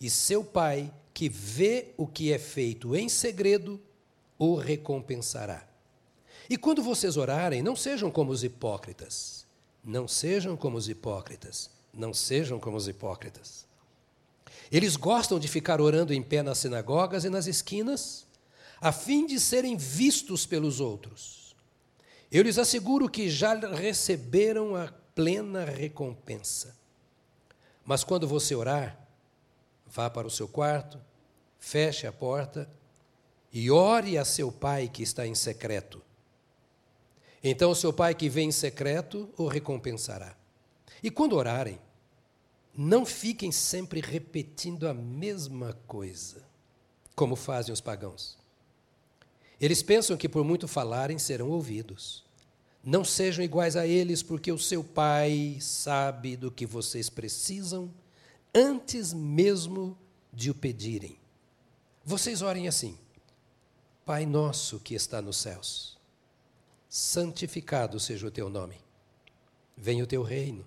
E 0.00 0.10
seu 0.10 0.44
pai, 0.44 0.92
que 1.14 1.28
vê 1.28 1.94
o 1.96 2.06
que 2.06 2.32
é 2.32 2.38
feito 2.38 2.94
em 2.94 3.08
segredo, 3.08 3.80
o 4.38 4.54
recompensará. 4.54 5.66
E 6.48 6.56
quando 6.56 6.82
vocês 6.82 7.16
orarem, 7.16 7.62
não 7.62 7.74
sejam 7.74 8.10
como 8.10 8.30
os 8.30 8.44
hipócritas. 8.44 9.46
Não 9.82 10.06
sejam 10.06 10.56
como 10.56 10.76
os 10.76 10.88
hipócritas. 10.88 11.70
Não 11.92 12.12
sejam 12.12 12.60
como 12.60 12.76
os 12.76 12.86
hipócritas. 12.86 13.66
Eles 14.70 14.96
gostam 14.96 15.38
de 15.38 15.48
ficar 15.48 15.80
orando 15.80 16.12
em 16.12 16.22
pé 16.22 16.42
nas 16.42 16.58
sinagogas 16.58 17.24
e 17.24 17.30
nas 17.30 17.46
esquinas, 17.46 18.26
a 18.80 18.92
fim 18.92 19.26
de 19.26 19.40
serem 19.40 19.76
vistos 19.76 20.44
pelos 20.44 20.80
outros. 20.80 21.54
Eu 22.30 22.42
lhes 22.42 22.58
asseguro 22.58 23.08
que 23.08 23.30
já 23.30 23.54
receberam 23.54 24.76
a 24.76 24.88
plena 25.14 25.64
recompensa. 25.64 26.76
Mas 27.84 28.02
quando 28.02 28.26
você 28.26 28.54
orar, 28.54 29.05
vá 29.96 30.10
para 30.10 30.26
o 30.26 30.30
seu 30.30 30.46
quarto, 30.46 31.00
feche 31.58 32.06
a 32.06 32.12
porta 32.12 32.68
e 33.50 33.70
ore 33.70 34.18
a 34.18 34.24
seu 34.26 34.52
pai 34.52 34.88
que 34.88 35.02
está 35.02 35.26
em 35.26 35.34
secreto. 35.34 36.02
Então 37.42 37.74
seu 37.74 37.92
pai 37.92 38.14
que 38.14 38.28
vem 38.28 38.50
em 38.50 38.52
secreto 38.52 39.30
o 39.38 39.46
recompensará. 39.46 40.36
E 41.02 41.10
quando 41.10 41.34
orarem, 41.34 41.78
não 42.76 43.06
fiquem 43.06 43.50
sempre 43.50 44.00
repetindo 44.00 44.86
a 44.86 44.92
mesma 44.92 45.72
coisa, 45.86 46.42
como 47.14 47.34
fazem 47.34 47.72
os 47.72 47.80
pagãos. 47.80 48.36
Eles 49.58 49.82
pensam 49.82 50.18
que 50.18 50.28
por 50.28 50.44
muito 50.44 50.68
falarem 50.68 51.18
serão 51.18 51.48
ouvidos. 51.48 52.22
Não 52.84 53.02
sejam 53.02 53.42
iguais 53.42 53.76
a 53.76 53.86
eles, 53.86 54.22
porque 54.22 54.52
o 54.52 54.58
seu 54.58 54.84
Pai 54.84 55.56
sabe 55.60 56.36
do 56.36 56.50
que 56.50 56.66
vocês 56.66 57.08
precisam 57.08 57.90
antes 58.56 59.12
mesmo 59.12 59.98
de 60.32 60.50
o 60.50 60.54
pedirem. 60.54 61.18
Vocês 62.04 62.40
orem 62.40 62.66
assim: 62.66 62.98
Pai 64.04 64.24
nosso 64.24 64.80
que 64.80 64.94
está 64.94 65.20
nos 65.20 65.36
céus, 65.36 65.98
santificado 66.88 68.00
seja 68.00 68.26
o 68.26 68.30
teu 68.30 68.48
nome. 68.48 68.80
Venha 69.76 70.02
o 70.04 70.06
teu 70.06 70.22
reino. 70.22 70.64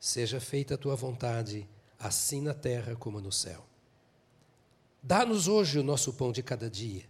Seja 0.00 0.40
feita 0.40 0.74
a 0.74 0.78
tua 0.78 0.96
vontade, 0.96 1.66
assim 1.98 2.40
na 2.40 2.52
terra 2.52 2.96
como 2.96 3.20
no 3.20 3.32
céu. 3.32 3.64
Dá-nos 5.02 5.48
hoje 5.48 5.78
o 5.78 5.84
nosso 5.84 6.12
pão 6.12 6.32
de 6.32 6.42
cada 6.42 6.68
dia 6.68 7.04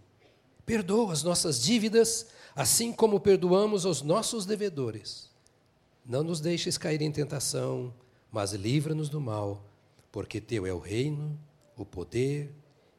Perdoa 0.67 1.13
as 1.13 1.23
nossas 1.23 1.61
dívidas, 1.61 2.27
assim 2.53 2.91
como 2.91 3.21
perdoamos 3.21 3.85
aos 3.85 4.01
nossos 4.01 4.45
devedores. 4.45 5.29
Não 6.05 6.25
nos 6.25 6.41
deixes 6.41 6.77
cair 6.77 7.01
em 7.01 7.09
tentação, 7.09 7.93
mas 8.29 8.51
livra-nos 8.51 9.07
do 9.07 9.21
mal, 9.21 9.63
porque 10.17 10.41
teu 10.41 10.65
é 10.65 10.73
o 10.73 10.79
reino, 10.79 11.39
o 11.75 11.85
poder 11.85 12.51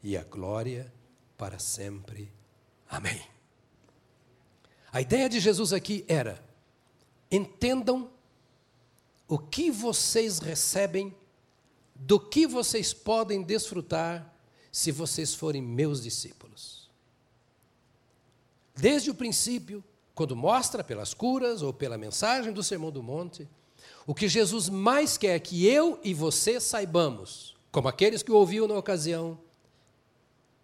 e 0.04 0.16
a 0.16 0.22
glória 0.22 0.94
para 1.36 1.58
sempre. 1.58 2.32
Amém. 2.88 3.20
A 4.92 5.00
ideia 5.00 5.28
de 5.28 5.40
Jesus 5.40 5.72
aqui 5.72 6.04
era: 6.06 6.40
entendam 7.28 8.08
o 9.26 9.36
que 9.36 9.68
vocês 9.68 10.38
recebem 10.38 11.12
do 11.92 12.20
que 12.20 12.46
vocês 12.46 12.94
podem 12.94 13.42
desfrutar 13.42 14.32
se 14.70 14.92
vocês 14.92 15.34
forem 15.34 15.60
meus 15.60 16.00
discípulos. 16.00 16.88
Desde 18.76 19.10
o 19.10 19.14
princípio, 19.16 19.82
quando 20.14 20.36
mostra 20.36 20.84
pelas 20.84 21.14
curas 21.14 21.62
ou 21.62 21.72
pela 21.72 21.98
mensagem 21.98 22.52
do 22.52 22.62
Sermão 22.62 22.92
do 22.92 23.02
Monte, 23.02 23.48
o 24.08 24.14
que 24.14 24.26
Jesus 24.26 24.70
mais 24.70 25.18
quer 25.18 25.38
que 25.38 25.66
eu 25.66 26.00
e 26.02 26.14
você 26.14 26.58
saibamos, 26.58 27.54
como 27.70 27.88
aqueles 27.88 28.22
que 28.22 28.32
o 28.32 28.36
ouviam 28.36 28.66
na 28.66 28.74
ocasião, 28.74 29.38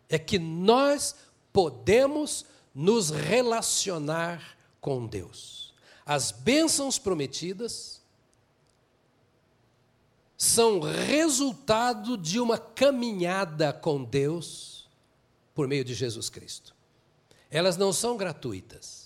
é 0.09 0.19
que 0.19 0.39
nós 0.39 1.15
podemos 1.53 2.47
nos 2.75 3.11
relacionar 3.11 4.57
com 4.81 5.07
Deus. 5.07 5.75
As 6.07 6.31
bênçãos 6.33 6.99
prometidas 6.99 8.01
são 10.39 10.81
resultado 10.81 12.17
de 12.17 12.41
uma 12.41 12.57
caminhada 12.57 13.75
com 13.75 14.03
Deus 14.03 14.89
por 15.55 15.69
meio 15.69 15.85
de 15.85 15.93
Jesus 15.93 16.31
Cristo. 16.31 16.75
Elas 17.51 17.77
não 17.77 17.93
são 17.93 18.17
gratuitas. 18.17 19.04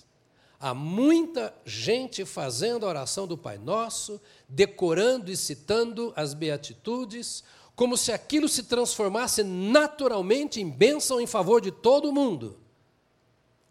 Há 0.61 0.75
muita 0.75 1.55
gente 1.65 2.25
fazendo 2.25 2.85
a 2.85 2.89
oração 2.89 3.27
do 3.27 3.39
Pai 3.39 3.59
Nosso, 3.59 4.21
decorando 4.49 5.31
e 5.31 5.37
citando 5.37 6.13
as 6.17 6.35
beatitudes, 6.35 7.45
como 7.77 7.97
se 7.97 8.11
aquilo 8.11 8.49
se 8.49 8.65
transformasse 8.65 9.45
naturalmente 9.45 10.61
em 10.61 10.69
bênção 10.69 11.21
em 11.21 11.29
favor 11.29 11.61
de 11.61 11.71
todo 11.71 12.13
mundo. 12.13 12.59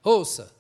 Ouça, 0.02 0.54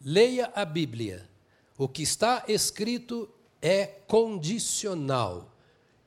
leia 0.00 0.50
a 0.54 0.64
Bíblia. 0.64 1.28
O 1.76 1.86
que 1.86 2.02
está 2.02 2.44
escrito 2.48 3.28
é 3.60 3.84
condicional. 4.06 5.52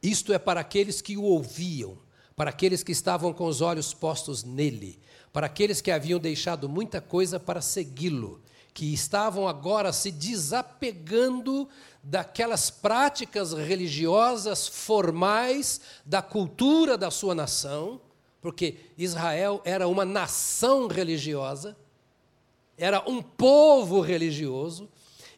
Isto 0.01 0.33
é 0.33 0.39
para 0.39 0.61
aqueles 0.61 0.99
que 0.99 1.15
o 1.15 1.21
ouviam, 1.21 1.99
para 2.35 2.49
aqueles 2.49 2.81
que 2.81 2.91
estavam 2.91 3.31
com 3.31 3.45
os 3.45 3.61
olhos 3.61 3.93
postos 3.93 4.43
nele, 4.43 4.99
para 5.31 5.45
aqueles 5.45 5.79
que 5.79 5.91
haviam 5.91 6.19
deixado 6.19 6.67
muita 6.67 6.99
coisa 6.99 7.39
para 7.39 7.61
segui-lo, 7.61 8.41
que 8.77 8.93
estavam 8.93 9.47
agora 9.47 9.91
se 9.91 10.11
desapegando 10.11 11.67
daquelas 12.03 12.69
práticas 12.69 13.51
religiosas 13.51 14.67
formais 14.67 15.81
da 16.05 16.21
cultura 16.21 16.95
da 16.95 17.09
sua 17.09 17.33
nação, 17.33 17.99
porque 18.39 18.77
Israel 18.95 19.63
era 19.65 19.87
uma 19.87 20.05
nação 20.05 20.85
religiosa, 20.85 21.75
era 22.77 23.01
um 23.09 23.19
povo 23.19 23.99
religioso, 23.99 24.87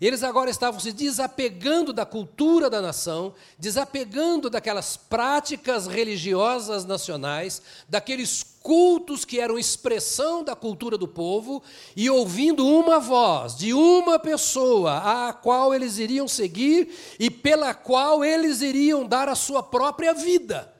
eles 0.08 0.24
agora 0.24 0.50
estavam 0.50 0.80
se 0.80 0.94
desapegando 0.94 1.92
da 1.92 2.06
cultura 2.06 2.70
da 2.70 2.82
nação, 2.82 3.34
desapegando 3.58 4.50
daquelas 4.50 4.96
práticas 4.96 5.88
religiosas 5.88 6.86
nacionais, 6.86 7.62
daqueles 7.90 8.42
cultos 8.62 9.26
que 9.26 9.42
eram 9.42 9.60
expressão 9.60 10.42
da 10.42 10.56
cultura 10.56 10.98
do 10.98 11.08
povo, 11.08 11.62
e 11.98 12.10
ouvindo 12.10 12.66
uma 12.66 12.98
voz 12.98 13.58
de 13.58 13.74
uma 13.74 14.18
pessoa 14.18 15.28
a 15.28 15.34
qual 15.34 15.74
eles 15.74 15.98
iriam 15.98 16.30
seguir 16.30 16.96
e 17.20 17.30
pela 17.30 17.74
qual 17.74 18.24
eles 18.24 18.62
iriam 18.62 19.06
dar 19.06 19.28
a 19.28 19.36
sua 19.36 19.62
própria 19.62 20.14
vida. 20.14 20.74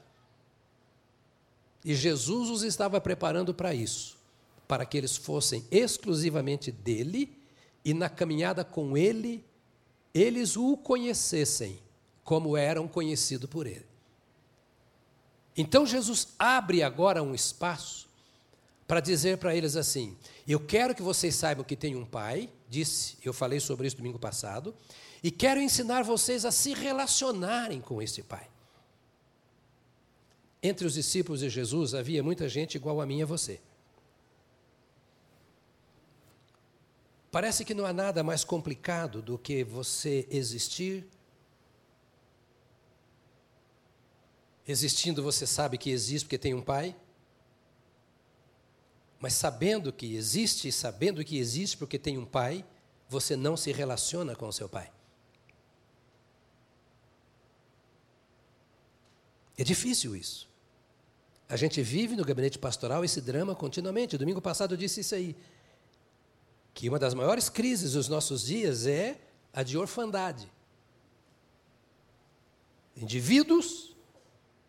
E 1.84 1.94
Jesus 1.94 2.48
os 2.48 2.62
estava 2.62 2.98
preparando 3.02 3.52
para 3.52 3.74
isso, 3.74 4.16
para 4.66 4.86
que 4.86 4.96
eles 4.96 5.18
fossem 5.18 5.62
exclusivamente 5.70 6.72
dele 6.72 7.39
e 7.84 7.94
na 7.94 8.08
caminhada 8.08 8.64
com 8.64 8.96
ele, 8.96 9.44
eles 10.12 10.56
o 10.56 10.76
conhecessem 10.76 11.78
como 12.24 12.56
eram 12.56 12.86
conhecidos 12.86 13.48
por 13.48 13.66
ele. 13.66 13.86
Então 15.56 15.86
Jesus 15.86 16.28
abre 16.38 16.82
agora 16.82 17.22
um 17.22 17.34
espaço 17.34 18.08
para 18.86 19.00
dizer 19.00 19.38
para 19.38 19.54
eles 19.54 19.76
assim: 19.76 20.16
Eu 20.46 20.60
quero 20.60 20.94
que 20.94 21.02
vocês 21.02 21.34
saibam 21.34 21.64
que 21.64 21.76
tem 21.76 21.94
um 21.96 22.04
pai, 22.04 22.48
disse, 22.68 23.16
eu 23.24 23.32
falei 23.32 23.60
sobre 23.60 23.86
isso 23.86 23.96
domingo 23.96 24.18
passado, 24.18 24.74
e 25.22 25.30
quero 25.30 25.60
ensinar 25.60 26.02
vocês 26.02 26.44
a 26.44 26.50
se 26.50 26.72
relacionarem 26.72 27.80
com 27.80 28.00
esse 28.00 28.22
pai. 28.22 28.48
Entre 30.62 30.86
os 30.86 30.94
discípulos 30.94 31.40
de 31.40 31.48
Jesus 31.48 31.94
havia 31.94 32.22
muita 32.22 32.48
gente 32.48 32.74
igual 32.74 33.00
a 33.00 33.06
mim 33.06 33.18
e 33.18 33.22
a 33.22 33.26
você. 33.26 33.60
Parece 37.30 37.64
que 37.64 37.74
não 37.74 37.86
há 37.86 37.92
nada 37.92 38.24
mais 38.24 38.42
complicado 38.42 39.22
do 39.22 39.38
que 39.38 39.62
você 39.62 40.26
existir. 40.30 41.06
Existindo, 44.66 45.22
você 45.22 45.46
sabe 45.46 45.78
que 45.78 45.90
existe 45.90 46.24
porque 46.24 46.38
tem 46.38 46.54
um 46.54 46.62
pai. 46.62 46.96
Mas 49.20 49.34
sabendo 49.34 49.92
que 49.92 50.16
existe 50.16 50.68
e 50.68 50.72
sabendo 50.72 51.24
que 51.24 51.38
existe 51.38 51.76
porque 51.76 51.98
tem 51.98 52.18
um 52.18 52.24
pai, 52.24 52.64
você 53.08 53.36
não 53.36 53.56
se 53.56 53.70
relaciona 53.70 54.34
com 54.34 54.48
o 54.48 54.52
seu 54.52 54.68
pai. 54.68 54.90
É 59.56 59.62
difícil 59.62 60.16
isso. 60.16 60.48
A 61.48 61.56
gente 61.56 61.82
vive 61.82 62.16
no 62.16 62.24
gabinete 62.24 62.58
pastoral 62.58 63.04
esse 63.04 63.20
drama 63.20 63.54
continuamente. 63.54 64.16
Domingo 64.16 64.40
passado 64.40 64.72
eu 64.74 64.78
disse 64.78 65.00
isso 65.00 65.14
aí 65.14 65.36
que 66.80 66.88
uma 66.88 66.98
das 66.98 67.12
maiores 67.12 67.50
crises 67.50 67.92
dos 67.92 68.08
nossos 68.08 68.42
dias 68.42 68.86
é 68.86 69.20
a 69.52 69.62
de 69.62 69.76
orfandade. 69.76 70.50
Indivíduos, 72.96 73.94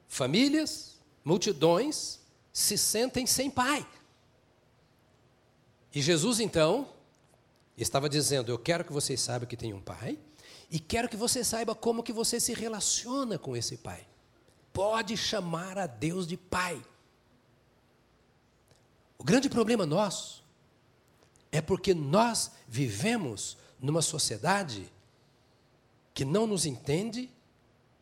famílias, 0.10 1.00
multidões 1.24 2.20
se 2.52 2.78
sentem 2.78 3.26
sem 3.26 3.50
pai. 3.50 3.88
E 5.96 6.02
Jesus, 6.02 6.42
então, 6.42 6.90
estava 7.78 8.10
dizendo: 8.10 8.52
Eu 8.52 8.60
quero 8.60 8.84
que 8.84 8.92
vocês 8.92 9.22
saibam 9.22 9.48
que 9.48 9.56
tem 9.56 9.74
um 9.74 9.80
pai, 9.82 10.20
e 10.70 10.82
quero 10.82 11.08
que 11.08 11.16
você 11.16 11.46
saiba 11.46 11.74
como 11.74 12.04
que 12.04 12.12
você 12.12 12.42
se 12.42 12.54
relaciona 12.54 13.40
com 13.40 13.56
esse 13.56 13.78
pai. 13.78 14.06
Pode 14.74 15.16
chamar 15.16 15.78
a 15.78 15.88
Deus 15.88 16.28
de 16.28 16.36
pai. 16.36 16.84
O 19.18 19.24
grande 19.24 19.50
problema 19.50 19.86
nosso 19.86 20.41
é 21.52 21.62
porque 21.62 21.94
nós 21.94 22.52
vivemos 22.68 23.58
numa 23.80 24.02
sociedade 24.02 24.92
que 26.14 26.24
não 26.24 26.48
nos 26.48 26.66
entende 26.66 27.30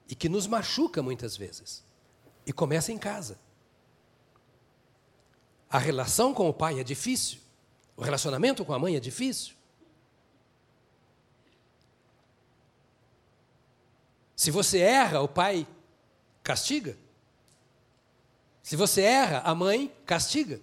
e 0.07 0.15
que 0.15 0.29
nos 0.29 0.45
machuca 0.45 1.01
muitas 1.01 1.35
vezes. 1.35 1.83
E 2.45 2.53
começa 2.53 2.91
em 2.91 2.97
casa. 2.97 3.39
A 5.69 5.77
relação 5.77 6.33
com 6.33 6.49
o 6.49 6.53
pai 6.53 6.79
é 6.79 6.83
difícil, 6.83 7.39
o 7.95 8.01
relacionamento 8.01 8.65
com 8.65 8.73
a 8.73 8.79
mãe 8.79 8.95
é 8.95 8.99
difícil. 8.99 9.55
Se 14.35 14.51
você 14.51 14.79
erra, 14.79 15.21
o 15.21 15.27
pai 15.27 15.67
castiga. 16.41 16.97
Se 18.63 18.75
você 18.75 19.01
erra, 19.01 19.39
a 19.39 19.53
mãe 19.53 19.93
castiga. 20.05 20.61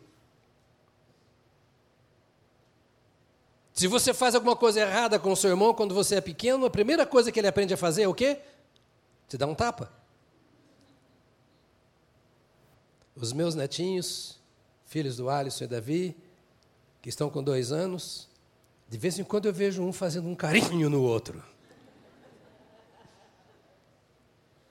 Se 3.77 3.87
você 3.87 4.15
faz 4.15 4.35
alguma 4.35 4.57
coisa 4.57 4.81
errada 4.81 5.19
com 5.19 5.31
o 5.31 5.37
seu 5.37 5.51
irmão 5.51 5.75
quando 5.75 5.95
você 5.95 6.15
é 6.15 6.21
pequeno, 6.23 6.65
a 6.65 6.71
primeira 6.71 7.05
coisa 7.05 7.31
que 7.31 7.39
ele 7.39 7.47
aprende 7.47 7.75
a 7.75 7.77
fazer 7.77 8.05
é 8.05 8.09
o 8.09 8.15
quê? 8.15 8.41
Te 9.29 9.37
dar 9.37 9.47
um 9.47 9.55
tapa. 9.55 9.93
Os 13.15 13.35
meus 13.35 13.55
netinhos, 13.55 14.41
filhos 14.87 15.19
do 15.19 15.29
Alisson 15.29 15.65
e 15.65 15.67
Davi, 15.67 16.17
que 17.03 17.11
estão 17.11 17.29
com 17.29 17.43
dois 17.43 17.71
anos, 17.71 18.31
de 18.89 18.97
vez 18.97 19.19
em 19.19 19.25
quando 19.25 19.45
eu 19.45 19.53
vejo 19.53 19.83
um 19.83 19.93
fazendo 19.93 20.27
um 20.27 20.35
carinho 20.35 20.89
no 20.89 21.03
outro. 21.03 21.45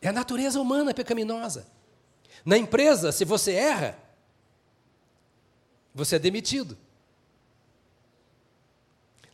É 0.02 0.08
a 0.08 0.14
natureza 0.14 0.60
humana 0.60 0.96
pecaminosa. 0.96 1.68
Na 2.44 2.58
empresa, 2.58 3.12
se 3.12 3.24
você 3.24 3.52
erra, 3.52 4.00
você 5.94 6.16
é 6.16 6.20
demitido. 6.20 6.76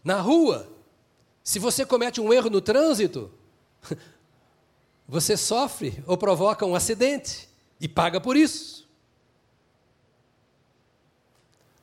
Na 0.04 0.20
rua, 0.20 0.68
se 1.44 1.60
você 1.60 1.86
comete 1.86 2.20
um 2.20 2.34
erro 2.34 2.50
no 2.50 2.62
trânsito, 2.62 3.32
você 5.08 5.36
sofre 5.38 6.04
ou 6.08 6.18
provoca 6.18 6.66
um 6.66 6.76
acidente 6.76 7.50
e 7.80 7.88
paga 7.88 8.20
por 8.20 8.36
isso. 8.36 8.90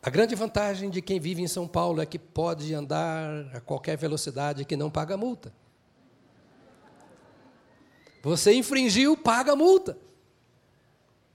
A 0.02 0.10
grande 0.10 0.34
vantagem 0.34 0.90
de 0.90 1.02
quem 1.02 1.18
vive 1.18 1.42
em 1.42 1.48
São 1.48 1.66
Paulo 1.66 2.00
é 2.00 2.06
que 2.06 2.18
pode 2.18 2.72
andar 2.72 3.54
a 3.54 3.60
qualquer 3.60 3.96
velocidade 3.96 4.64
que 4.64 4.76
não 4.76 4.90
paga 4.90 5.16
multa. 5.16 5.52
Você 8.22 8.54
infringiu, 8.54 9.16
paga 9.16 9.54
multa. 9.54 9.98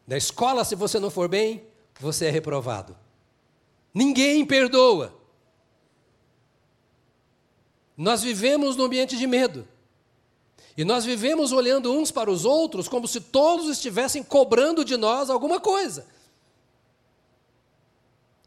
Na 0.08 0.17
escola, 0.17 0.65
se 0.65 0.76
você 0.76 1.00
não 1.00 1.10
for 1.10 1.28
bem, 1.28 1.65
você 2.00 2.26
é 2.26 2.30
reprovado. 2.30 2.98
Ninguém 3.93 4.46
perdoa. 4.46 5.13
Nós 8.04 8.22
vivemos 8.22 8.76
num 8.76 8.84
ambiente 8.84 9.18
de 9.18 9.26
medo. 9.26 9.66
E 10.76 10.84
nós 10.84 11.06
vivemos 11.06 11.54
olhando 11.54 11.89
uns 11.94 12.12
para 12.12 12.30
os 12.30 12.44
outros 12.44 12.89
como 12.89 13.08
se 13.08 13.22
todos 13.22 13.70
estivessem 13.70 14.22
cobrando 14.22 14.84
de 14.84 14.98
nós 14.98 15.30
alguma 15.30 15.58
coisa. 15.58 16.06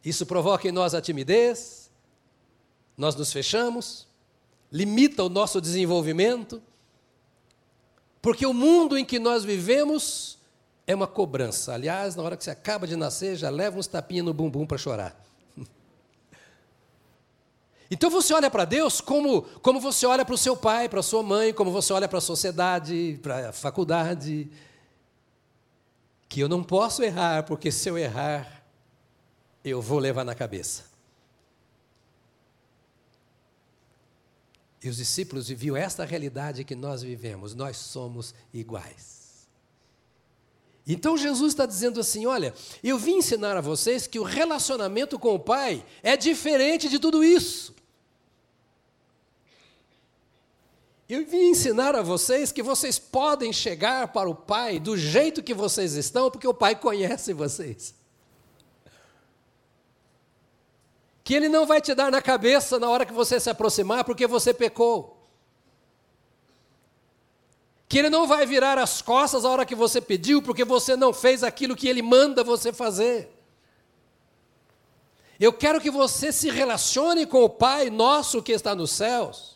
Isso 0.05 0.27
provoca 0.27 0.69
em 0.69 0.73
nós 0.73 0.95
a 0.95 1.01
timidez, 1.01 1.91
nós 2.99 3.17
nos 3.17 3.33
fechamos, 3.33 4.07
limita 4.71 5.25
o 5.25 5.31
nosso 5.31 5.59
desenvolvimento, 5.59 6.63
porque 8.21 8.45
o 8.45 8.53
mundo 8.53 8.99
em 8.99 9.07
que 9.07 9.19
nós 9.19 9.43
vivemos 9.43 10.39
é 10.87 10.95
uma 10.95 11.07
cobrança. 11.07 11.73
Aliás, 11.73 12.15
na 12.15 12.23
hora 12.23 12.37
que 12.37 12.45
você 12.45 12.51
acaba 12.51 12.87
de 12.87 12.95
nascer, 12.95 13.37
já 13.37 13.49
leva 13.49 13.79
uns 13.79 13.87
tapinhas 13.87 14.27
no 14.27 14.35
bumbum 14.35 14.67
para 14.67 14.77
chorar. 14.77 15.26
Então 17.91 18.11
você 18.11 18.35
olha 18.35 18.51
para 18.51 18.65
Deus 18.65 19.01
como, 19.01 19.43
como 19.61 19.81
você 19.81 20.07
olha 20.07 20.25
para 20.25 20.35
o 20.35 20.39
seu 20.39 20.57
pai, 20.57 20.89
para 20.89 21.01
a 21.01 21.03
sua 21.03 21.23
mãe, 21.23 21.53
como 21.53 21.71
você 21.71 21.93
olha 21.93 22.09
para 22.09 22.19
a 22.19 22.23
sociedade, 22.23 23.19
para 23.23 23.51
a 23.51 23.53
faculdade. 23.53 24.51
Que 26.29 26.41
eu 26.41 26.49
não 26.49 26.65
posso 26.65 27.03
errar, 27.03 27.45
porque 27.45 27.71
se 27.71 27.89
eu 27.89 27.97
errar, 27.97 28.65
eu 29.65 29.81
vou 29.81 29.99
levar 29.99 30.25
na 30.25 30.35
cabeça. 30.35 30.85
E 34.83 34.89
os 34.89 34.97
discípulos 34.97 35.49
viviam 35.49 35.77
esta 35.77 36.05
realidade 36.05 36.65
que 36.65 36.75
nós 36.75 37.03
vivemos, 37.03 37.55
nós 37.55 37.77
somos 37.77 38.35
iguais. 38.53 39.17
Então 40.87 41.17
Jesus 41.17 41.53
está 41.53 41.67
dizendo 41.67 41.99
assim: 41.99 42.27
olha, 42.27 42.55
eu 42.83 42.97
vim 42.99 43.17
ensinar 43.17 43.57
a 43.57 43.61
vocês 43.61 44.07
que 44.07 44.19
o 44.19 44.23
relacionamento 44.23 45.19
com 45.19 45.35
o 45.35 45.41
Pai 45.41 45.85
é 46.03 46.17
diferente 46.17 46.89
de 46.89 46.99
tudo 46.99 47.25
isso. 47.25 47.75
Eu 51.09 51.25
vim 51.25 51.51
ensinar 51.51 51.95
a 51.95 52.03
vocês 52.03 52.51
que 52.51 52.63
vocês 52.63 52.99
podem 52.99 53.53
chegar 53.53 54.09
para 54.09 54.29
o 54.29 54.35
Pai 54.35 54.81
do 54.81 54.97
jeito 54.97 55.43
que 55.43 55.55
vocês 55.55 55.95
estão, 55.95 56.31
porque 56.31 56.49
o 56.49 56.55
Pai 56.55 56.75
conhece 56.75 57.33
vocês. 57.33 57.95
Que 61.23 61.35
Ele 61.35 61.49
não 61.49 61.65
vai 61.65 61.81
te 61.81 61.95
dar 61.95 62.11
na 62.11 62.21
cabeça 62.21 62.79
na 62.81 62.89
hora 62.89 63.07
que 63.07 63.13
você 63.13 63.39
se 63.39 63.49
aproximar, 63.49 64.03
porque 64.03 64.27
você 64.27 64.53
pecou. 64.53 65.17
Que 67.89 67.99
Ele 67.99 68.11
não 68.11 68.27
vai 68.27 68.45
virar 68.45 68.77
as 68.77 69.01
costas 69.01 69.45
na 69.45 69.51
hora 69.51 69.67
que 69.67 69.77
você 69.77 70.01
pediu, 70.01 70.43
porque 70.43 70.65
você 70.65 70.97
não 70.97 71.13
fez 71.13 71.45
aquilo 71.45 71.77
que 71.77 71.87
Ele 71.87 72.03
manda 72.03 72.43
você 72.43 72.73
fazer. 72.73 73.33
Eu 75.39 75.53
quero 75.53 75.81
que 75.81 75.91
você 75.91 76.33
se 76.33 76.51
relacione 76.51 77.27
com 77.27 77.45
o 77.45 77.49
Pai 77.49 77.91
nosso 77.91 78.43
que 78.43 78.51
está 78.51 78.75
nos 78.75 78.91
céus 78.91 79.56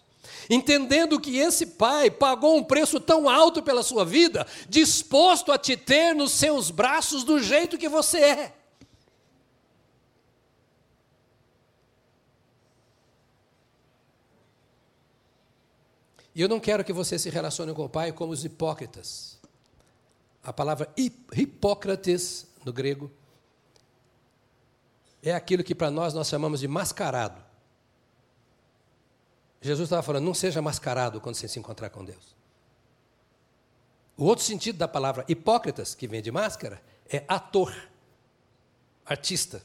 entendendo 0.50 1.20
que 1.20 1.38
esse 1.38 1.64
pai 1.64 2.10
pagou 2.10 2.56
um 2.56 2.64
preço 2.64 2.98
tão 2.98 3.28
alto 3.28 3.62
pela 3.62 3.84
sua 3.84 4.04
vida, 4.04 4.44
disposto 4.68 5.52
a 5.52 5.56
te 5.56 5.76
ter 5.76 6.12
nos 6.12 6.32
seus 6.32 6.72
braços 6.72 7.22
do 7.22 7.40
jeito 7.40 7.78
que 7.78 7.88
você 7.88 8.18
é. 8.18 8.54
E 16.34 16.40
eu 16.42 16.48
não 16.48 16.58
quero 16.58 16.84
que 16.84 16.92
você 16.92 17.18
se 17.18 17.30
relacione 17.30 17.72
com 17.72 17.84
o 17.84 17.88
pai 17.88 18.12
como 18.12 18.32
os 18.32 18.44
hipócritas. 18.44 19.38
A 20.42 20.52
palavra 20.52 20.92
hipócrates, 20.96 22.46
no 22.64 22.72
grego, 22.72 23.10
é 25.22 25.32
aquilo 25.32 25.62
que 25.62 25.74
para 25.74 25.90
nós 25.90 26.14
nós 26.14 26.28
chamamos 26.28 26.60
de 26.60 26.66
mascarado. 26.66 27.49
Jesus 29.60 29.86
estava 29.86 30.02
falando, 30.02 30.24
não 30.24 30.34
seja 30.34 30.62
mascarado 30.62 31.20
quando 31.20 31.34
você 31.34 31.46
se 31.46 31.58
encontrar 31.58 31.90
com 31.90 32.04
Deus. 32.04 32.34
O 34.16 34.24
outro 34.24 34.44
sentido 34.44 34.76
da 34.76 34.88
palavra 34.88 35.24
hipócritas, 35.28 35.94
que 35.94 36.06
vem 36.06 36.22
de 36.22 36.30
máscara, 36.30 36.82
é 37.08 37.24
ator, 37.28 37.74
artista. 39.04 39.62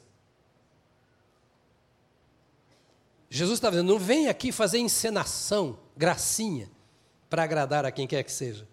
Jesus 3.29 3.57
estava 3.57 3.75
dizendo, 3.75 3.91
não 3.91 3.99
vem 3.99 4.27
aqui 4.27 4.51
fazer 4.51 4.79
encenação, 4.79 5.77
gracinha, 5.95 6.69
para 7.29 7.43
agradar 7.43 7.85
a 7.85 7.91
quem 7.91 8.07
quer 8.07 8.23
que 8.23 8.31
seja. 8.31 8.67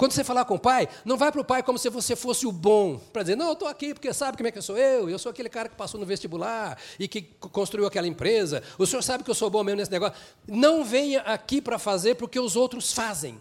Quando 0.00 0.12
você 0.12 0.24
falar 0.24 0.46
com 0.46 0.54
o 0.54 0.58
pai, 0.58 0.88
não 1.04 1.18
vai 1.18 1.30
para 1.30 1.42
o 1.42 1.44
pai 1.44 1.62
como 1.62 1.78
se 1.78 1.90
você 1.90 2.16
fosse 2.16 2.46
o 2.46 2.52
bom, 2.52 2.96
para 3.12 3.20
dizer, 3.20 3.36
não, 3.36 3.48
eu 3.48 3.52
estou 3.52 3.68
aqui 3.68 3.92
porque 3.92 4.10
sabe 4.14 4.34
como 4.34 4.48
é 4.48 4.50
que 4.50 4.56
eu 4.56 4.62
sou 4.62 4.78
eu, 4.78 5.10
eu 5.10 5.18
sou 5.18 5.28
aquele 5.28 5.50
cara 5.50 5.68
que 5.68 5.76
passou 5.76 6.00
no 6.00 6.06
vestibular 6.06 6.78
e 6.98 7.06
que 7.06 7.20
construiu 7.20 7.86
aquela 7.86 8.06
empresa, 8.06 8.62
o 8.78 8.86
senhor 8.86 9.02
sabe 9.02 9.22
que 9.22 9.30
eu 9.30 9.34
sou 9.34 9.50
bom 9.50 9.62
mesmo 9.62 9.76
nesse 9.76 9.90
negócio. 9.90 10.18
Não 10.48 10.82
venha 10.82 11.20
aqui 11.20 11.60
para 11.60 11.78
fazer 11.78 12.14
porque 12.14 12.40
os 12.40 12.56
outros 12.56 12.94
fazem. 12.94 13.38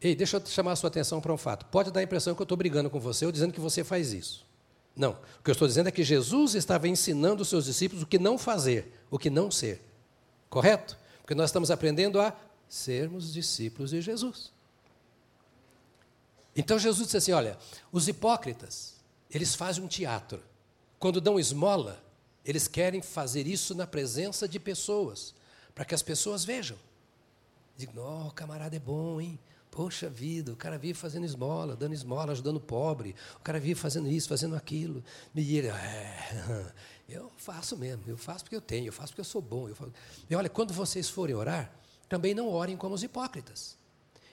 Ei, 0.00 0.14
deixa 0.14 0.36
eu 0.36 0.46
chamar 0.46 0.70
a 0.70 0.76
sua 0.76 0.86
atenção 0.86 1.20
para 1.20 1.32
um 1.32 1.36
fato. 1.36 1.66
Pode 1.66 1.90
dar 1.90 1.98
a 1.98 2.04
impressão 2.04 2.36
que 2.36 2.40
eu 2.40 2.44
estou 2.44 2.56
brigando 2.56 2.88
com 2.88 3.00
você 3.00 3.26
ou 3.26 3.32
dizendo 3.32 3.52
que 3.52 3.60
você 3.60 3.82
faz 3.82 4.12
isso. 4.12 4.46
Não. 4.94 5.10
O 5.40 5.42
que 5.42 5.50
eu 5.50 5.54
estou 5.54 5.66
dizendo 5.66 5.88
é 5.88 5.90
que 5.90 6.04
Jesus 6.04 6.54
estava 6.54 6.86
ensinando 6.86 7.42
os 7.42 7.48
seus 7.48 7.64
discípulos 7.64 8.04
o 8.04 8.06
que 8.06 8.20
não 8.20 8.38
fazer, 8.38 8.92
o 9.10 9.18
que 9.18 9.28
não 9.28 9.50
ser. 9.50 9.82
Correto? 10.48 10.96
Porque 11.20 11.34
nós 11.34 11.48
estamos 11.48 11.70
aprendendo 11.70 12.20
a 12.20 12.36
sermos 12.68 13.32
discípulos 13.32 13.90
de 13.90 14.00
Jesus. 14.00 14.52
Então 16.56 16.78
Jesus 16.78 17.06
disse 17.06 17.16
assim: 17.16 17.32
olha, 17.32 17.58
os 17.90 18.08
hipócritas, 18.08 18.94
eles 19.30 19.54
fazem 19.54 19.82
um 19.82 19.88
teatro. 19.88 20.42
Quando 20.98 21.20
dão 21.20 21.38
esmola, 21.38 22.02
eles 22.44 22.68
querem 22.68 23.02
fazer 23.02 23.46
isso 23.46 23.74
na 23.74 23.86
presença 23.86 24.46
de 24.46 24.60
pessoas, 24.60 25.34
para 25.74 25.84
que 25.84 25.94
as 25.94 26.02
pessoas 26.02 26.44
vejam. 26.44 26.76
Digo, 27.76 27.92
oh, 28.00 28.28
o 28.28 28.30
camarada 28.30 28.76
é 28.76 28.78
bom, 28.78 29.20
hein? 29.20 29.38
Poxa 29.70 30.08
vida, 30.08 30.52
o 30.52 30.56
cara 30.56 30.78
vive 30.78 30.94
fazendo 30.94 31.24
esmola, 31.24 31.74
dando 31.74 31.94
esmola, 31.94 32.30
ajudando 32.30 32.58
o 32.58 32.60
pobre, 32.60 33.16
o 33.34 33.40
cara 33.40 33.58
vive 33.58 33.74
fazendo 33.74 34.08
isso, 34.08 34.28
fazendo 34.28 34.54
aquilo. 34.54 35.02
E 35.34 35.56
ele, 35.56 35.66
é, 35.66 36.72
eu 37.08 37.28
faço 37.36 37.76
mesmo, 37.76 38.04
eu 38.06 38.16
faço 38.16 38.44
porque 38.44 38.54
eu 38.54 38.60
tenho, 38.60 38.86
eu 38.86 38.92
faço 38.92 39.08
porque 39.08 39.22
eu 39.22 39.24
sou 39.24 39.42
bom. 39.42 39.68
Eu 39.68 39.74
faço. 39.74 39.92
E 40.30 40.36
olha, 40.36 40.48
quando 40.48 40.72
vocês 40.72 41.08
forem 41.08 41.34
orar, 41.34 41.72
também 42.08 42.34
não 42.34 42.48
orem 42.48 42.76
como 42.76 42.94
os 42.94 43.02
hipócritas. 43.02 43.76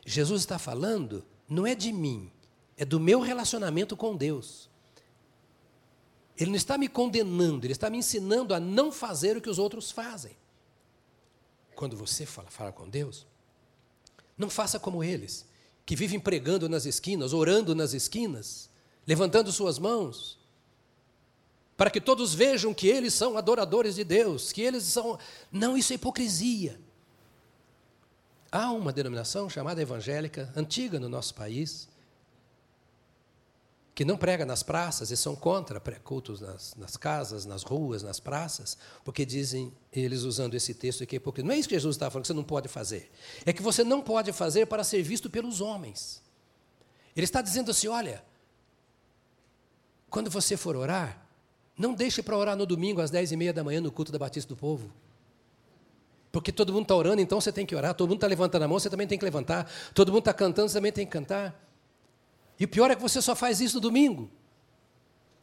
Jesus 0.05 0.41
está 0.41 0.57
falando, 0.57 1.23
não 1.47 1.65
é 1.65 1.75
de 1.75 1.91
mim, 1.91 2.31
é 2.77 2.85
do 2.85 2.99
meu 2.99 3.19
relacionamento 3.19 3.95
com 3.95 4.15
Deus. 4.15 4.69
Ele 6.37 6.51
não 6.51 6.57
está 6.57 6.77
me 6.77 6.87
condenando, 6.87 7.65
ele 7.65 7.73
está 7.73 7.89
me 7.89 7.97
ensinando 7.97 8.53
a 8.53 8.59
não 8.59 8.91
fazer 8.91 9.37
o 9.37 9.41
que 9.41 9.49
os 9.49 9.59
outros 9.59 9.91
fazem. 9.91 10.35
Quando 11.75 11.95
você 11.95 12.25
fala, 12.25 12.49
fala 12.49 12.71
com 12.71 12.89
Deus, 12.89 13.27
não 14.37 14.49
faça 14.49 14.79
como 14.79 15.03
eles, 15.03 15.45
que 15.85 15.95
vivem 15.95 16.19
pregando 16.19 16.67
nas 16.67 16.85
esquinas, 16.85 17.33
orando 17.33 17.75
nas 17.75 17.93
esquinas, 17.93 18.69
levantando 19.05 19.51
suas 19.51 19.77
mãos, 19.77 20.39
para 21.77 21.89
que 21.89 21.99
todos 21.99 22.33
vejam 22.33 22.73
que 22.73 22.87
eles 22.87 23.13
são 23.13 23.37
adoradores 23.37 23.95
de 23.95 24.03
Deus, 24.03 24.51
que 24.51 24.61
eles 24.61 24.83
são. 24.83 25.17
Não, 25.51 25.75
isso 25.77 25.91
é 25.93 25.95
hipocrisia. 25.95 26.79
Há 28.51 28.71
uma 28.71 28.91
denominação 28.91 29.49
chamada 29.49 29.81
evangélica, 29.81 30.51
antiga 30.55 30.99
no 30.99 31.07
nosso 31.07 31.33
país, 31.33 31.87
que 33.95 34.03
não 34.03 34.17
prega 34.17 34.45
nas 34.45 34.63
praças 34.63 35.11
e 35.11 35.15
são 35.15 35.35
contra 35.35 35.79
cultos 35.79 36.41
nas, 36.41 36.75
nas, 36.75 36.97
casas, 36.97 37.45
nas 37.45 37.63
ruas, 37.63 38.03
nas 38.03 38.19
praças, 38.19 38.77
porque 39.05 39.25
dizem 39.25 39.71
eles 39.91 40.23
usando 40.23 40.53
esse 40.55 40.73
texto 40.73 41.05
que 41.05 41.15
é 41.15 41.17
hipocrisia. 41.17 41.47
Não 41.47 41.55
é 41.55 41.59
isso 41.59 41.69
que 41.69 41.75
Jesus 41.75 41.95
está 41.95 42.09
falando, 42.09 42.23
que 42.23 42.27
você 42.27 42.33
não 42.33 42.43
pode 42.43 42.67
fazer. 42.67 43.11
É 43.45 43.53
que 43.53 43.61
você 43.61 43.83
não 43.83 44.01
pode 44.01 44.31
fazer 44.31 44.65
para 44.65 44.83
ser 44.83 45.01
visto 45.03 45.29
pelos 45.29 45.61
homens. 45.61 46.21
Ele 47.15 47.25
está 47.25 47.41
dizendo 47.41 47.71
assim: 47.71 47.87
olha, 47.87 48.23
quando 50.09 50.29
você 50.29 50.57
for 50.57 50.75
orar, 50.75 51.25
não 51.77 51.93
deixe 51.93 52.21
para 52.23 52.37
orar 52.37 52.55
no 52.55 52.65
domingo 52.65 53.01
às 53.01 53.11
dez 53.11 53.31
e 53.31 53.37
meia 53.37 53.53
da 53.53 53.63
manhã 53.63 53.81
no 53.81 53.91
culto 53.91 54.11
da 54.11 54.19
Batista 54.19 54.49
do 54.49 54.57
Povo. 54.57 54.91
Porque 56.31 56.51
todo 56.51 56.71
mundo 56.71 56.83
está 56.83 56.95
orando, 56.95 57.21
então 57.21 57.41
você 57.41 57.51
tem 57.51 57.65
que 57.65 57.75
orar. 57.75 57.93
Todo 57.93 58.09
mundo 58.09 58.17
está 58.17 58.27
levantando 58.27 58.63
a 58.63 58.67
mão, 58.67 58.79
você 58.79 58.89
também 58.89 59.05
tem 59.05 59.17
que 59.17 59.25
levantar. 59.25 59.69
Todo 59.93 60.11
mundo 60.11 60.19
está 60.19 60.33
cantando, 60.33 60.69
você 60.69 60.75
também 60.75 60.91
tem 60.91 61.05
que 61.05 61.11
cantar. 61.11 61.59
E 62.59 62.65
o 62.65 62.67
pior 62.67 62.89
é 62.89 62.95
que 62.95 63.01
você 63.01 63.21
só 63.21 63.35
faz 63.35 63.59
isso 63.59 63.75
no 63.75 63.81
domingo. 63.81 64.29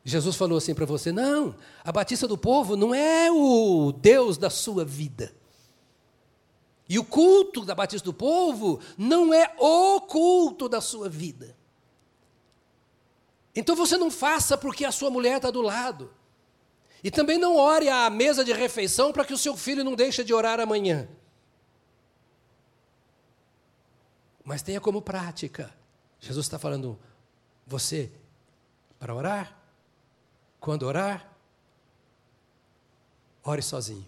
Jesus 0.05 0.37
falou 0.37 0.57
assim 0.57 0.75
para 0.75 0.87
você: 0.87 1.13
não, 1.13 1.55
a 1.85 1.93
Batista 1.93 2.27
do 2.27 2.39
Povo 2.39 2.77
não 2.77 2.95
é 2.95 3.31
o 3.31 3.93
Deus 3.93 4.39
da 4.39 4.49
sua 4.49 4.85
vida. 4.85 5.35
E 6.89 6.99
o 6.99 7.05
culto 7.05 7.67
da 7.67 7.75
Batista 7.75 8.07
do 8.07 8.15
Povo 8.15 8.81
não 8.97 9.35
é 9.35 9.55
o 9.59 10.01
culto 10.01 10.69
da 10.69 10.81
sua 10.81 11.09
vida. 11.09 11.55
Então 13.55 13.77
você 13.77 13.99
não 13.99 14.11
faça 14.11 14.57
porque 14.57 14.87
a 14.87 14.93
sua 14.93 15.11
mulher 15.11 15.37
está 15.37 15.51
do 15.51 15.61
lado. 15.61 16.11
E 17.03 17.11
também 17.11 17.39
não 17.39 17.57
ore 17.57 17.89
à 17.89 18.11
mesa 18.11 18.45
de 18.45 18.53
refeição 18.53 19.13
para 19.13 19.25
que 19.25 19.33
o 19.33 19.39
seu 19.39 19.57
filho 19.57 19.85
não 19.85 19.95
deixe 19.95 20.25
de 20.25 20.35
orar 20.35 20.59
amanhã. 20.59 21.09
Mas 24.45 24.63
tenha 24.63 24.81
como 24.81 25.01
prática. 25.03 25.73
Jesus 26.21 26.47
está 26.47 26.59
falando, 26.59 26.99
você, 27.67 28.11
para 28.99 29.15
orar, 29.15 29.57
quando 30.59 30.85
orar, 30.85 31.31
ore 33.45 33.63
sozinho. 33.63 34.07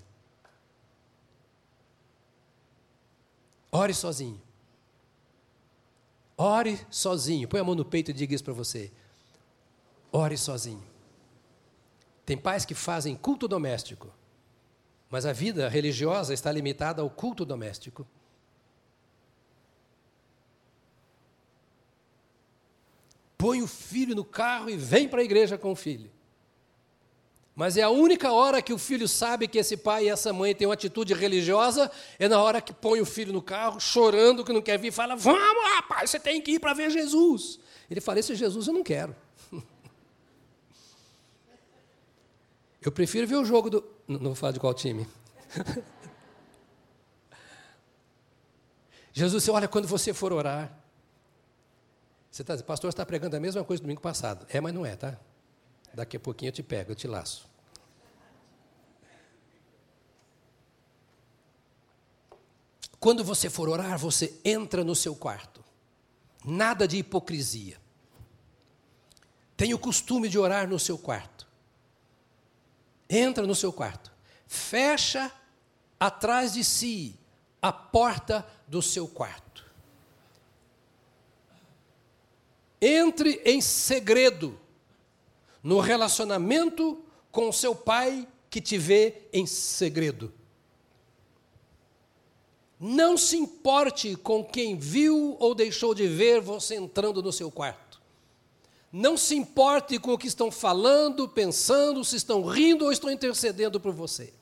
Ore 3.70 3.94
sozinho. 3.94 4.40
Ore 6.36 6.86
sozinho. 6.90 7.46
Põe 7.46 7.60
a 7.60 7.64
mão 7.64 7.74
no 7.74 7.84
peito 7.84 8.10
e 8.10 8.14
diga 8.14 8.34
isso 8.34 8.42
para 8.42 8.52
você. 8.52 8.90
Ore 10.10 10.36
sozinho. 10.36 10.82
Tem 12.30 12.38
pais 12.38 12.64
que 12.64 12.76
fazem 12.76 13.16
culto 13.16 13.48
doméstico, 13.48 14.08
mas 15.10 15.26
a 15.26 15.32
vida 15.32 15.68
religiosa 15.68 16.32
está 16.32 16.52
limitada 16.52 17.02
ao 17.02 17.10
culto 17.10 17.44
doméstico. 17.44 18.06
Põe 23.36 23.60
o 23.62 23.66
filho 23.66 24.14
no 24.14 24.24
carro 24.24 24.70
e 24.70 24.76
vem 24.76 25.08
para 25.08 25.20
a 25.20 25.24
igreja 25.24 25.58
com 25.58 25.72
o 25.72 25.74
filho. 25.74 26.08
Mas 27.52 27.76
é 27.76 27.82
a 27.82 27.90
única 27.90 28.30
hora 28.30 28.62
que 28.62 28.72
o 28.72 28.78
filho 28.78 29.08
sabe 29.08 29.48
que 29.48 29.58
esse 29.58 29.76
pai 29.76 30.04
e 30.04 30.08
essa 30.08 30.32
mãe 30.32 30.54
têm 30.54 30.68
uma 30.68 30.74
atitude 30.74 31.12
religiosa, 31.12 31.90
é 32.16 32.28
na 32.28 32.40
hora 32.40 32.60
que 32.60 32.72
põe 32.72 33.00
o 33.00 33.04
filho 33.04 33.32
no 33.32 33.42
carro, 33.42 33.80
chorando 33.80 34.44
que 34.44 34.52
não 34.52 34.62
quer 34.62 34.78
vir, 34.78 34.92
fala: 34.92 35.16
Vamos, 35.16 35.74
rapaz, 35.74 36.10
você 36.10 36.20
tem 36.20 36.40
que 36.40 36.52
ir 36.52 36.60
para 36.60 36.74
ver 36.74 36.90
Jesus. 36.90 37.58
Ele 37.90 38.00
fala: 38.00 38.20
Esse 38.20 38.36
Jesus 38.36 38.68
eu 38.68 38.72
não 38.72 38.84
quero. 38.84 39.16
Eu 42.82 42.90
prefiro 42.90 43.26
ver 43.26 43.36
o 43.36 43.44
jogo 43.44 43.68
do. 43.68 43.84
Não 44.08 44.18
vou 44.18 44.34
falar 44.34 44.52
de 44.52 44.60
qual 44.60 44.72
time. 44.72 45.06
Jesus, 49.12 49.48
olha, 49.48 49.68
quando 49.68 49.86
você 49.86 50.14
for 50.14 50.32
orar. 50.32 50.78
Você 52.30 52.42
está 52.42 52.54
dizendo, 52.54 52.66
pastor, 52.66 52.88
está 52.88 53.04
pregando 53.04 53.36
a 53.36 53.40
mesma 53.40 53.64
coisa 53.64 53.82
do 53.82 53.84
domingo 53.84 54.00
passado. 54.00 54.46
É, 54.48 54.60
mas 54.60 54.72
não 54.72 54.86
é, 54.86 54.94
tá? 54.94 55.18
Daqui 55.92 56.16
a 56.16 56.20
pouquinho 56.20 56.50
eu 56.50 56.52
te 56.52 56.62
pego, 56.62 56.92
eu 56.92 56.96
te 56.96 57.08
laço. 57.08 57.50
Quando 63.00 63.24
você 63.24 63.50
for 63.50 63.68
orar, 63.68 63.98
você 63.98 64.38
entra 64.44 64.84
no 64.84 64.94
seu 64.94 65.16
quarto. 65.16 65.64
Nada 66.44 66.86
de 66.86 66.98
hipocrisia. 66.98 67.78
Tenha 69.56 69.74
o 69.74 69.78
costume 69.78 70.28
de 70.28 70.38
orar 70.38 70.68
no 70.68 70.78
seu 70.78 70.96
quarto. 70.96 71.49
Entra 73.10 73.44
no 73.44 73.56
seu 73.56 73.72
quarto. 73.72 74.12
Fecha 74.46 75.32
atrás 75.98 76.52
de 76.52 76.62
si 76.62 77.18
a 77.60 77.72
porta 77.72 78.46
do 78.68 78.80
seu 78.80 79.08
quarto. 79.08 79.68
Entre 82.80 83.42
em 83.44 83.60
segredo 83.60 84.58
no 85.62 85.80
relacionamento 85.80 87.04
com 87.30 87.48
o 87.48 87.52
seu 87.52 87.74
pai 87.74 88.26
que 88.48 88.60
te 88.60 88.78
vê 88.78 89.22
em 89.32 89.44
segredo. 89.44 90.32
Não 92.78 93.18
se 93.18 93.36
importe 93.36 94.16
com 94.16 94.42
quem 94.42 94.76
viu 94.76 95.36
ou 95.38 95.54
deixou 95.54 95.94
de 95.94 96.06
ver 96.06 96.40
você 96.40 96.76
entrando 96.76 97.22
no 97.22 97.32
seu 97.32 97.50
quarto. 97.50 97.89
Não 98.92 99.16
se 99.16 99.36
importe 99.36 99.98
com 99.98 100.12
o 100.12 100.18
que 100.18 100.26
estão 100.26 100.50
falando, 100.50 101.28
pensando, 101.28 102.04
se 102.04 102.16
estão 102.16 102.44
rindo 102.44 102.84
ou 102.84 102.92
estão 102.92 103.10
intercedendo 103.10 103.78
por 103.78 103.92
você. 103.92 104.32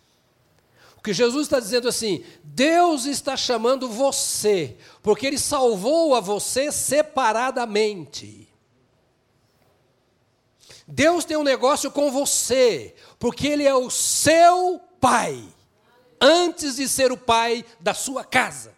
O 0.97 1.03
que 1.03 1.13
Jesus 1.13 1.47
está 1.47 1.61
dizendo 1.61 1.89
assim: 1.89 2.25
Deus 2.43 3.05
está 3.05 3.37
chamando 3.37 3.89
você, 3.89 4.77
porque 5.03 5.27
Ele 5.27 5.39
salvou 5.39 6.15
a 6.15 6.21
você 6.21 6.73
separadamente. 6.73 8.49
Deus 10.87 11.25
tem 11.25 11.37
um 11.37 11.45
negócio 11.45 11.91
com 11.91 12.11
você, 12.11 12.95
porque 13.19 13.47
Ele 13.47 13.65
é 13.65 13.75
o 13.75 13.91
seu 13.91 14.81
Pai 15.01 15.45
antes 16.21 16.77
de 16.77 16.89
ser 16.89 17.13
o 17.13 17.17
pai 17.17 17.65
da 17.81 17.95
sua 17.95 18.25
casa. 18.25 18.77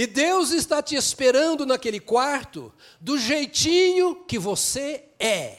E 0.00 0.06
Deus 0.06 0.50
está 0.50 0.82
te 0.82 0.94
esperando 0.94 1.66
naquele 1.66 2.00
quarto 2.00 2.72
do 2.98 3.18
jeitinho 3.18 4.14
que 4.26 4.38
você 4.38 5.04
é. 5.18 5.58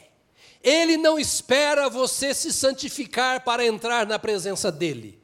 Ele 0.60 0.96
não 0.96 1.16
espera 1.16 1.88
você 1.88 2.34
se 2.34 2.52
santificar 2.52 3.44
para 3.44 3.64
entrar 3.64 4.04
na 4.04 4.18
presença 4.18 4.72
dele. 4.72 5.16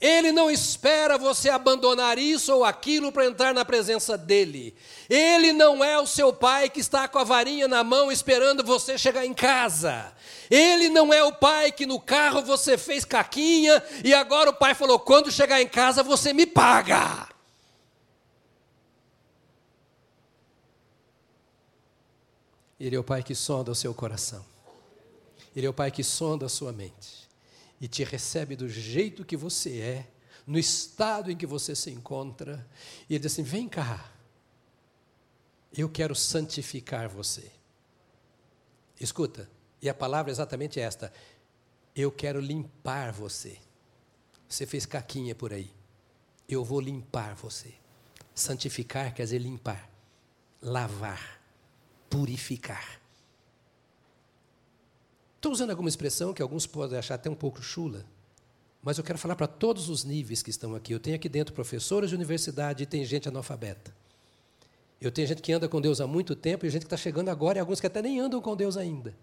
Ele 0.00 0.32
não 0.32 0.50
espera 0.50 1.16
você 1.16 1.48
abandonar 1.48 2.18
isso 2.18 2.52
ou 2.52 2.64
aquilo 2.64 3.12
para 3.12 3.26
entrar 3.26 3.54
na 3.54 3.64
presença 3.64 4.18
dele. 4.18 4.74
Ele 5.08 5.52
não 5.52 5.84
é 5.84 5.96
o 5.96 6.04
seu 6.04 6.32
pai 6.32 6.68
que 6.68 6.80
está 6.80 7.06
com 7.06 7.20
a 7.20 7.24
varinha 7.24 7.68
na 7.68 7.84
mão 7.84 8.10
esperando 8.10 8.64
você 8.64 8.98
chegar 8.98 9.24
em 9.24 9.34
casa. 9.34 10.12
Ele 10.50 10.88
não 10.88 11.14
é 11.14 11.22
o 11.22 11.32
pai 11.32 11.70
que 11.70 11.86
no 11.86 12.00
carro 12.00 12.42
você 12.42 12.76
fez 12.76 13.04
caquinha 13.04 13.80
e 14.02 14.12
agora 14.12 14.50
o 14.50 14.54
pai 14.54 14.74
falou: 14.74 14.98
quando 14.98 15.30
chegar 15.30 15.62
em 15.62 15.68
casa 15.68 16.02
você 16.02 16.32
me 16.32 16.44
paga. 16.44 17.27
Ele 22.78 22.94
é 22.94 22.98
o 22.98 23.04
pai 23.04 23.22
que 23.22 23.34
sonda 23.34 23.70
o 23.70 23.74
seu 23.74 23.92
coração. 23.92 24.44
Ele 25.54 25.66
é 25.66 25.70
o 25.70 25.74
pai 25.74 25.90
que 25.90 26.04
sonda 26.04 26.46
a 26.46 26.48
sua 26.48 26.72
mente 26.72 27.28
e 27.80 27.88
te 27.88 28.04
recebe 28.04 28.56
do 28.56 28.68
jeito 28.68 29.24
que 29.24 29.36
você 29.36 29.80
é, 29.80 30.08
no 30.46 30.58
estado 30.58 31.30
em 31.30 31.36
que 31.36 31.46
você 31.46 31.74
se 31.74 31.90
encontra, 31.90 32.66
e 33.08 33.14
ele 33.14 33.20
diz 33.20 33.32
assim: 33.32 33.42
vem 33.42 33.68
cá, 33.68 34.12
eu 35.76 35.88
quero 35.88 36.14
santificar 36.14 37.08
você. 37.08 37.50
Escuta, 39.00 39.48
e 39.80 39.88
a 39.88 39.94
palavra 39.94 40.30
é 40.30 40.32
exatamente 40.32 40.80
esta: 40.80 41.12
eu 41.94 42.10
quero 42.10 42.40
limpar 42.40 43.12
você. 43.12 43.58
Você 44.48 44.66
fez 44.66 44.86
caquinha 44.86 45.34
por 45.34 45.52
aí, 45.52 45.70
eu 46.48 46.64
vou 46.64 46.80
limpar 46.80 47.34
você. 47.34 47.74
Santificar 48.34 49.12
quer 49.14 49.24
dizer 49.24 49.38
limpar, 49.38 49.90
lavar, 50.62 51.37
purificar. 52.08 53.00
Estou 55.36 55.52
usando 55.52 55.70
alguma 55.70 55.88
expressão 55.88 56.34
que 56.34 56.42
alguns 56.42 56.66
podem 56.66 56.98
achar 56.98 57.14
até 57.14 57.30
um 57.30 57.34
pouco 57.34 57.62
chula, 57.62 58.04
mas 58.82 58.98
eu 58.98 59.04
quero 59.04 59.18
falar 59.18 59.36
para 59.36 59.46
todos 59.46 59.88
os 59.88 60.04
níveis 60.04 60.42
que 60.42 60.50
estão 60.50 60.74
aqui. 60.74 60.92
Eu 60.92 61.00
tenho 61.00 61.16
aqui 61.16 61.28
dentro 61.28 61.54
professores 61.54 62.10
de 62.10 62.16
universidade 62.16 62.82
e 62.82 62.86
tem 62.86 63.04
gente 63.04 63.28
analfabeta. 63.28 63.94
Eu 65.00 65.12
tenho 65.12 65.28
gente 65.28 65.40
que 65.40 65.52
anda 65.52 65.68
com 65.68 65.80
Deus 65.80 66.00
há 66.00 66.06
muito 66.06 66.34
tempo 66.34 66.66
e 66.66 66.70
gente 66.70 66.82
que 66.82 66.86
está 66.86 66.96
chegando 66.96 67.28
agora 67.28 67.58
e 67.58 67.60
alguns 67.60 67.80
que 67.80 67.86
até 67.86 68.02
nem 68.02 68.18
andam 68.18 68.40
com 68.40 68.56
Deus 68.56 68.76
ainda. 68.76 69.14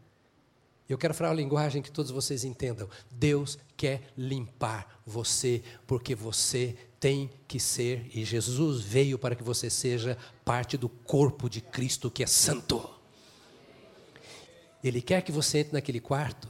Eu 0.88 0.98
quero 0.98 1.14
falar 1.14 1.32
uma 1.32 1.36
linguagem 1.36 1.82
que 1.82 1.92
todos 1.92 2.12
vocês 2.12 2.44
entendam. 2.44 2.88
Deus 3.12 3.58
quer 3.76 4.04
limpar 4.16 5.02
você, 5.06 5.64
porque 5.88 6.14
você 6.14 6.78
tem 7.06 7.30
que 7.48 7.60
ser, 7.60 8.10
e 8.16 8.26
Jesus 8.26 8.82
veio 8.82 9.20
para 9.20 9.36
que 9.36 9.44
você 9.44 9.70
seja 9.70 10.18
parte 10.44 10.76
do 10.76 10.90
corpo 10.90 11.48
de 11.48 11.62
Cristo 11.62 12.10
que 12.10 12.24
é 12.24 12.26
santo. 12.26 12.90
Ele 14.84 15.04
quer 15.04 15.22
que 15.22 15.32
você 15.32 15.60
entre 15.60 15.74
naquele 15.74 16.00
quarto. 16.00 16.50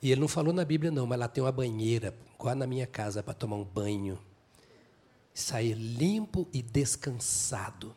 E 0.00 0.12
ele 0.12 0.20
não 0.20 0.28
falou 0.28 0.52
na 0.52 0.64
Bíblia, 0.64 0.92
não, 0.92 1.08
mas 1.08 1.18
lá 1.18 1.26
tem 1.26 1.42
uma 1.42 1.50
banheira, 1.50 2.16
igual 2.38 2.54
na 2.54 2.68
minha 2.68 2.86
casa, 2.86 3.20
para 3.20 3.34
tomar 3.34 3.56
um 3.56 3.64
banho. 3.64 4.16
Sair 5.34 5.74
limpo 5.74 6.46
e 6.52 6.62
descansado. 6.62 7.92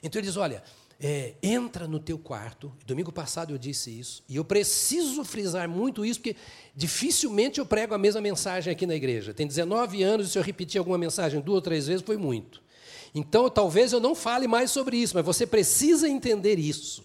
Então 0.00 0.20
ele 0.20 0.28
diz: 0.28 0.36
olha, 0.36 0.62
é, 1.04 1.34
entra 1.42 1.88
no 1.88 1.98
teu 1.98 2.16
quarto. 2.16 2.72
Domingo 2.86 3.10
passado 3.10 3.52
eu 3.52 3.58
disse 3.58 3.90
isso, 3.90 4.22
e 4.28 4.36
eu 4.36 4.44
preciso 4.44 5.24
frisar 5.24 5.68
muito 5.68 6.04
isso, 6.04 6.20
porque 6.20 6.36
dificilmente 6.76 7.58
eu 7.58 7.66
prego 7.66 7.92
a 7.92 7.98
mesma 7.98 8.20
mensagem 8.20 8.72
aqui 8.72 8.86
na 8.86 8.94
igreja. 8.94 9.34
Tem 9.34 9.44
19 9.44 10.00
anos, 10.04 10.28
e 10.28 10.30
se 10.30 10.38
eu 10.38 10.42
repetir 10.42 10.78
alguma 10.78 10.96
mensagem 10.96 11.40
duas 11.40 11.56
ou 11.56 11.62
três 11.62 11.88
vezes, 11.88 12.06
foi 12.06 12.16
muito. 12.16 12.62
Então, 13.12 13.50
talvez 13.50 13.92
eu 13.92 13.98
não 13.98 14.14
fale 14.14 14.46
mais 14.46 14.70
sobre 14.70 14.96
isso, 14.96 15.16
mas 15.16 15.26
você 15.26 15.44
precisa 15.44 16.08
entender 16.08 16.58
isso. 16.58 17.04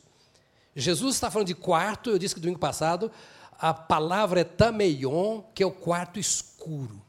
Jesus 0.76 1.16
está 1.16 1.32
falando 1.32 1.48
de 1.48 1.56
quarto, 1.56 2.12
eu 2.12 2.20
disse 2.20 2.36
que 2.36 2.40
domingo 2.40 2.60
passado, 2.60 3.12
a 3.58 3.74
palavra 3.74 4.42
é 4.42 4.44
tameion, 4.44 5.42
que 5.56 5.64
é 5.64 5.66
o 5.66 5.72
quarto 5.72 6.20
escuro. 6.20 7.02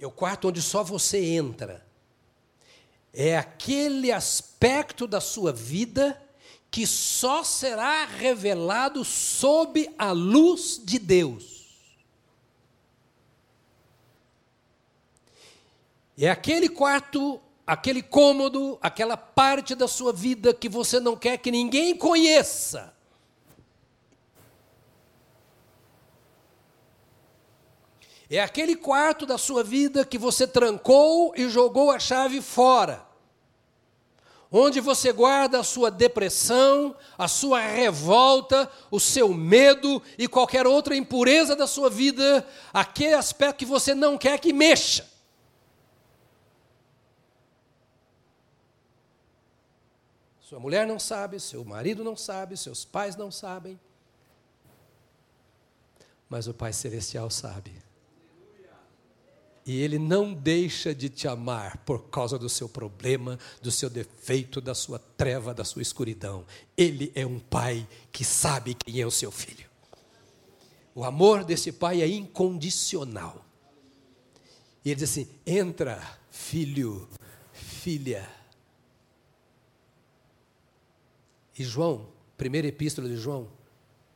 É 0.00 0.06
o 0.06 0.10
quarto 0.10 0.48
onde 0.48 0.62
só 0.62 0.82
você 0.82 1.22
entra. 1.22 1.86
É 3.12 3.36
aquele 3.36 4.12
aspecto 4.12 5.06
da 5.06 5.20
sua 5.20 5.52
vida 5.52 6.20
que 6.70 6.86
só 6.86 7.42
será 7.42 8.04
revelado 8.04 9.04
sob 9.04 9.92
a 9.98 10.12
luz 10.12 10.80
de 10.82 10.98
Deus. 10.98 11.60
É 16.16 16.30
aquele 16.30 16.68
quarto 16.68 17.40
aquele 17.70 18.02
cômodo, 18.02 18.76
aquela 18.82 19.16
parte 19.16 19.76
da 19.76 19.86
sua 19.86 20.12
vida 20.12 20.52
que 20.52 20.68
você 20.68 20.98
não 20.98 21.16
quer 21.16 21.38
que 21.38 21.52
ninguém 21.52 21.96
conheça. 21.96 22.92
É 28.30 28.40
aquele 28.40 28.76
quarto 28.76 29.26
da 29.26 29.36
sua 29.36 29.64
vida 29.64 30.04
que 30.04 30.16
você 30.16 30.46
trancou 30.46 31.34
e 31.36 31.48
jogou 31.48 31.90
a 31.90 31.98
chave 31.98 32.40
fora. 32.40 33.04
onde 34.52 34.80
você 34.80 35.12
guarda 35.12 35.60
a 35.60 35.64
sua 35.64 35.92
depressão, 35.92 36.96
a 37.16 37.28
sua 37.28 37.60
revolta, 37.60 38.68
o 38.90 38.98
seu 38.98 39.32
medo 39.32 40.02
e 40.18 40.26
qualquer 40.26 40.66
outra 40.66 40.96
impureza 40.96 41.54
da 41.54 41.68
sua 41.68 41.88
vida, 41.88 42.44
aquele 42.72 43.14
aspecto 43.14 43.58
que 43.58 43.64
você 43.64 43.94
não 43.94 44.18
quer 44.18 44.40
que 44.40 44.52
mexa. 44.52 45.08
Sua 50.40 50.58
mulher 50.58 50.84
não 50.84 50.98
sabe, 50.98 51.38
seu 51.38 51.64
marido 51.64 52.02
não 52.02 52.16
sabe, 52.16 52.56
seus 52.56 52.84
pais 52.84 53.14
não 53.14 53.30
sabem. 53.30 53.78
Mas 56.28 56.48
o 56.48 56.54
Pai 56.54 56.72
Celestial 56.72 57.30
sabe. 57.30 57.89
E 59.64 59.80
Ele 59.80 59.98
não 59.98 60.32
deixa 60.32 60.94
de 60.94 61.08
te 61.08 61.28
amar 61.28 61.78
por 61.78 62.08
causa 62.08 62.38
do 62.38 62.48
seu 62.48 62.68
problema, 62.68 63.38
do 63.62 63.70
seu 63.70 63.90
defeito, 63.90 64.60
da 64.60 64.74
sua 64.74 64.98
treva, 64.98 65.52
da 65.52 65.64
sua 65.64 65.82
escuridão. 65.82 66.44
Ele 66.76 67.12
é 67.14 67.26
um 67.26 67.38
Pai 67.38 67.86
que 68.10 68.24
sabe 68.24 68.74
quem 68.74 69.00
é 69.00 69.06
o 69.06 69.10
seu 69.10 69.30
filho. 69.30 69.68
O 70.94 71.04
amor 71.04 71.44
desse 71.44 71.72
Pai 71.72 72.02
é 72.02 72.08
incondicional. 72.08 73.44
E 74.84 74.90
ele 74.90 75.00
diz 75.00 75.10
assim: 75.10 75.28
entra, 75.46 76.18
filho, 76.30 77.08
filha. 77.52 78.28
E 81.58 81.62
João, 81.62 82.08
primeira 82.38 82.66
epístola 82.66 83.06
de 83.06 83.16
João, 83.16 83.46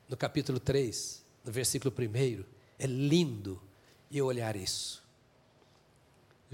no 0.09 0.17
capítulo 0.17 0.59
3, 0.59 1.23
no 1.45 1.53
versículo 1.53 1.95
1, 1.97 2.45
é 2.79 2.87
lindo 2.87 3.61
e 4.11 4.23
olhar 4.23 4.57
isso. 4.57 5.04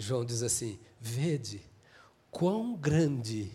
João 0.01 0.25
diz 0.25 0.43
assim: 0.43 0.79
Vede 1.01 1.63
quão 2.31 2.75
grande 2.75 3.51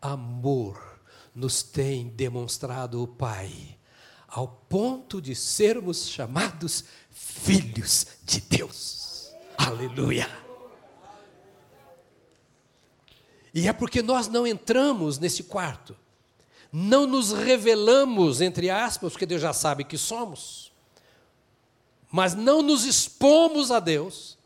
amor 0.00 1.00
nos 1.34 1.62
tem 1.62 2.08
demonstrado 2.08 3.02
o 3.02 3.06
Pai, 3.06 3.78
ao 4.26 4.48
ponto 4.48 5.20
de 5.20 5.34
sermos 5.34 6.08
chamados 6.08 6.84
filhos 7.10 8.06
de 8.24 8.40
Deus. 8.40 9.32
Aleluia! 9.56 10.28
E 13.52 13.68
é 13.68 13.72
porque 13.72 14.02
nós 14.02 14.26
não 14.26 14.46
entramos 14.46 15.18
nesse 15.18 15.44
quarto, 15.44 15.96
não 16.72 17.06
nos 17.06 17.32
revelamos, 17.32 18.40
entre 18.40 18.68
aspas, 18.68 19.12
porque 19.12 19.26
Deus 19.26 19.40
já 19.40 19.52
sabe 19.52 19.84
que 19.84 19.96
somos, 19.96 20.72
mas 22.10 22.34
não 22.34 22.62
nos 22.62 22.84
expomos 22.84 23.70
a 23.70 23.78
Deus 23.78 24.36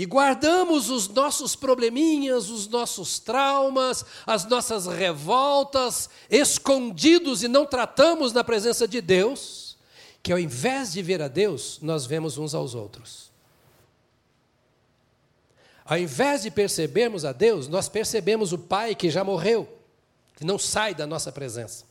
e 0.00 0.06
guardamos 0.06 0.88
os 0.88 1.08
nossos 1.08 1.54
probleminhas, 1.54 2.48
os 2.48 2.66
nossos 2.66 3.18
traumas, 3.18 4.02
as 4.26 4.46
nossas 4.46 4.86
revoltas 4.86 6.08
escondidos 6.30 7.42
e 7.42 7.48
não 7.48 7.66
tratamos 7.66 8.32
na 8.32 8.42
presença 8.42 8.88
de 8.88 9.02
Deus, 9.02 9.76
que 10.22 10.32
ao 10.32 10.38
invés 10.38 10.90
de 10.90 11.02
ver 11.02 11.20
a 11.20 11.28
Deus, 11.28 11.78
nós 11.82 12.06
vemos 12.06 12.38
uns 12.38 12.54
aos 12.54 12.74
outros. 12.74 13.30
Ao 15.84 15.98
invés 15.98 16.44
de 16.44 16.50
percebermos 16.50 17.26
a 17.26 17.32
Deus, 17.32 17.68
nós 17.68 17.86
percebemos 17.86 18.54
o 18.54 18.58
Pai 18.58 18.94
que 18.94 19.10
já 19.10 19.22
morreu, 19.22 19.68
que 20.34 20.46
não 20.46 20.58
sai 20.58 20.94
da 20.94 21.06
nossa 21.06 21.30
presença. 21.30 21.84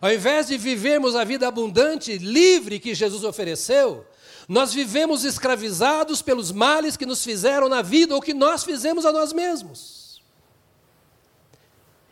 Ao 0.00 0.12
invés 0.12 0.48
de 0.48 0.58
vivermos 0.58 1.14
a 1.14 1.22
vida 1.22 1.46
abundante, 1.46 2.18
livre 2.18 2.80
que 2.80 2.92
Jesus 2.92 3.22
ofereceu, 3.22 4.04
nós 4.50 4.74
vivemos 4.74 5.22
escravizados 5.22 6.20
pelos 6.20 6.50
males 6.50 6.96
que 6.96 7.06
nos 7.06 7.22
fizeram 7.22 7.68
na 7.68 7.82
vida 7.82 8.16
ou 8.16 8.20
que 8.20 8.34
nós 8.34 8.64
fizemos 8.64 9.06
a 9.06 9.12
nós 9.12 9.32
mesmos. 9.32 10.20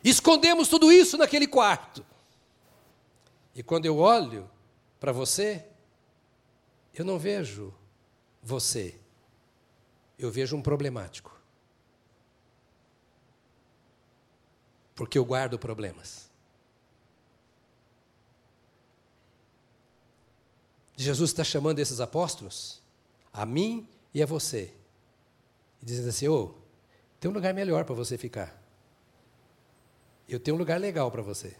Escondemos 0.01 0.69
tudo 0.69 0.89
isso 0.89 1.17
naquele 1.17 1.45
quarto. 1.45 2.05
E 3.53 3.61
quando 3.61 3.87
eu 3.87 3.97
olho 3.97 4.49
para 5.01 5.11
você, 5.11 5.65
eu 6.93 7.03
não 7.03 7.19
vejo 7.19 7.73
você, 8.41 8.97
eu 10.17 10.31
vejo 10.31 10.55
um 10.55 10.61
problemático. 10.61 11.37
Porque 14.95 15.17
eu 15.17 15.25
guardo 15.25 15.59
problemas. 15.59 16.28
Jesus 20.99 21.29
está 21.29 21.45
chamando 21.45 21.79
esses 21.79 22.01
apóstolos, 22.01 22.81
a 23.31 23.45
mim 23.45 23.87
e 24.13 24.21
a 24.21 24.25
você, 24.25 24.73
e 25.81 25.85
dizendo 25.85 26.09
assim: 26.09 26.27
ô, 26.27 26.43
oh, 26.43 26.53
tem 27.21 27.31
um 27.31 27.33
lugar 27.33 27.53
melhor 27.53 27.85
para 27.85 27.95
você 27.95 28.17
ficar. 28.17 28.61
Eu 30.27 30.41
tenho 30.41 30.55
um 30.55 30.57
lugar 30.59 30.77
legal 30.77 31.09
para 31.09 31.21
você. 31.21 31.55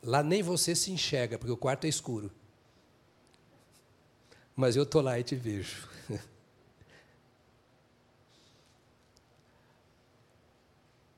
Lá 0.00 0.22
nem 0.22 0.40
você 0.40 0.76
se 0.76 0.92
enxerga, 0.92 1.36
porque 1.36 1.50
o 1.50 1.56
quarto 1.56 1.84
é 1.84 1.88
escuro. 1.88 2.30
Mas 4.54 4.76
eu 4.76 4.84
estou 4.84 5.02
lá 5.02 5.18
e 5.18 5.24
te 5.24 5.34
vejo. 5.34 5.88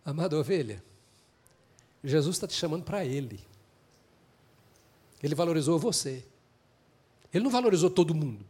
Amada 0.06 0.38
ovelha, 0.38 0.82
Jesus 2.02 2.36
está 2.36 2.46
te 2.46 2.54
chamando 2.54 2.84
para 2.84 3.04
Ele. 3.04 3.44
Ele 5.22 5.34
valorizou 5.34 5.78
você. 5.78 6.24
Ele 7.36 7.44
não 7.44 7.50
valorizou 7.50 7.90
todo 7.90 8.14
mundo. 8.14 8.46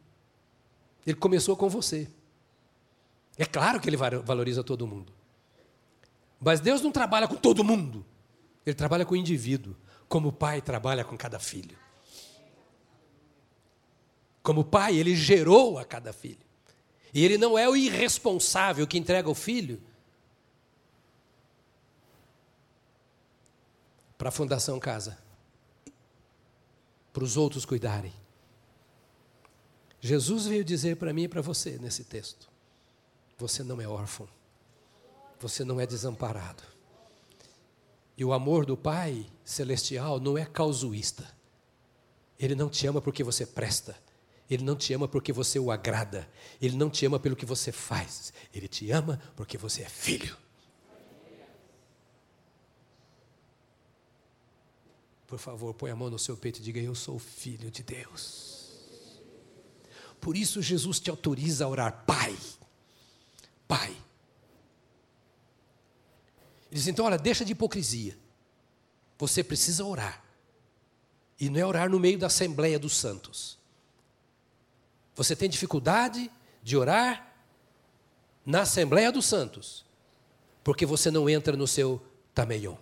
Ele 1.04 1.16
começou 1.16 1.56
com 1.56 1.68
você. 1.68 2.08
É 3.36 3.44
claro 3.44 3.80
que 3.80 3.88
ele 3.88 3.96
valoriza 3.96 4.62
todo 4.62 4.86
mundo. 4.86 5.12
Mas 6.40 6.60
Deus 6.60 6.80
não 6.80 6.92
trabalha 6.92 7.26
com 7.26 7.34
todo 7.34 7.64
mundo. 7.64 8.06
Ele 8.64 8.76
trabalha 8.76 9.04
com 9.04 9.14
o 9.14 9.16
indivíduo, 9.16 9.74
como 10.08 10.28
o 10.28 10.32
pai 10.32 10.62
trabalha 10.62 11.04
com 11.04 11.16
cada 11.16 11.40
filho. 11.40 11.76
Como 14.40 14.64
pai, 14.64 14.96
ele 14.96 15.16
gerou 15.16 15.80
a 15.80 15.84
cada 15.84 16.12
filho. 16.12 16.46
E 17.12 17.24
ele 17.24 17.36
não 17.36 17.58
é 17.58 17.68
o 17.68 17.74
irresponsável 17.74 18.86
que 18.86 18.96
entrega 18.96 19.28
o 19.28 19.34
filho 19.34 19.82
para 24.16 24.28
a 24.28 24.32
Fundação 24.32 24.78
Casa, 24.78 25.18
para 27.12 27.24
os 27.24 27.36
outros 27.36 27.64
cuidarem. 27.64 28.12
Jesus 30.06 30.46
veio 30.46 30.64
dizer 30.64 30.96
para 30.96 31.12
mim 31.12 31.24
e 31.24 31.28
para 31.28 31.42
você 31.42 31.78
nesse 31.78 32.04
texto: 32.04 32.48
você 33.36 33.62
não 33.64 33.80
é 33.80 33.88
órfão, 33.88 34.28
você 35.40 35.64
não 35.64 35.80
é 35.80 35.86
desamparado. 35.86 36.62
E 38.16 38.24
o 38.24 38.32
amor 38.32 38.64
do 38.64 38.76
Pai 38.76 39.26
celestial 39.44 40.20
não 40.20 40.38
é 40.38 40.46
causuísta. 40.46 41.28
Ele 42.38 42.54
não 42.54 42.70
te 42.70 42.86
ama 42.86 43.02
porque 43.02 43.22
você 43.22 43.44
presta. 43.44 43.96
Ele 44.48 44.62
não 44.62 44.76
te 44.76 44.94
ama 44.94 45.08
porque 45.08 45.32
você 45.32 45.58
o 45.58 45.70
agrada. 45.70 46.28
Ele 46.62 46.76
não 46.76 46.88
te 46.88 47.04
ama 47.04 47.18
pelo 47.18 47.36
que 47.36 47.44
você 47.44 47.72
faz. 47.72 48.32
Ele 48.54 48.68
te 48.68 48.90
ama 48.90 49.20
porque 49.34 49.58
você 49.58 49.82
é 49.82 49.88
filho. 49.88 50.36
Por 55.26 55.38
favor, 55.38 55.74
põe 55.74 55.90
a 55.90 55.96
mão 55.96 56.08
no 56.08 56.18
seu 56.18 56.36
peito 56.36 56.60
e 56.60 56.62
diga: 56.62 56.80
Eu 56.80 56.94
sou 56.94 57.18
filho 57.18 57.70
de 57.70 57.82
Deus. 57.82 58.55
Por 60.26 60.36
isso 60.36 60.60
Jesus 60.60 60.98
te 60.98 61.08
autoriza 61.08 61.64
a 61.64 61.68
orar, 61.68 62.02
Pai. 62.04 62.36
Pai. 63.68 63.90
Ele 66.68 66.72
diz 66.72 66.88
então: 66.88 67.04
olha, 67.04 67.16
deixa 67.16 67.44
de 67.44 67.52
hipocrisia. 67.52 68.18
Você 69.20 69.44
precisa 69.44 69.84
orar. 69.84 70.24
E 71.38 71.48
não 71.48 71.60
é 71.60 71.64
orar 71.64 71.88
no 71.88 72.00
meio 72.00 72.18
da 72.18 72.26
Assembleia 72.26 72.76
dos 72.76 72.96
Santos. 72.96 73.56
Você 75.14 75.36
tem 75.36 75.48
dificuldade 75.48 76.28
de 76.60 76.76
orar 76.76 77.32
na 78.44 78.62
Assembleia 78.62 79.12
dos 79.12 79.26
Santos, 79.26 79.84
porque 80.64 80.84
você 80.84 81.08
não 81.08 81.30
entra 81.30 81.56
no 81.56 81.68
seu 81.68 82.04
tameion. 82.34 82.74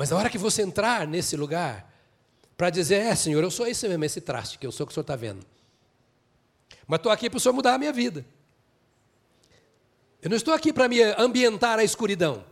Mas 0.00 0.08
na 0.08 0.16
hora 0.16 0.30
que 0.30 0.38
você 0.38 0.62
entrar 0.62 1.06
nesse 1.06 1.36
lugar, 1.36 1.86
para 2.56 2.70
dizer, 2.70 3.02
é, 3.02 3.14
Senhor, 3.14 3.44
eu 3.44 3.50
sou 3.50 3.66
esse 3.66 3.86
mesmo, 3.86 4.02
esse 4.02 4.18
traste 4.18 4.58
que 4.58 4.66
eu 4.66 4.72
sou 4.72 4.86
que 4.86 4.92
o 4.92 4.94
Senhor 4.94 5.02
está 5.02 5.14
vendo. 5.14 5.44
Mas 6.86 7.00
estou 7.00 7.12
aqui 7.12 7.28
para 7.28 7.36
o 7.36 7.40
Senhor 7.40 7.52
mudar 7.52 7.74
a 7.74 7.78
minha 7.78 7.92
vida. 7.92 8.24
Eu 10.22 10.30
não 10.30 10.38
estou 10.38 10.54
aqui 10.54 10.72
para 10.72 10.88
me 10.88 11.02
ambientar 11.02 11.78
a 11.78 11.84
escuridão. 11.84 12.42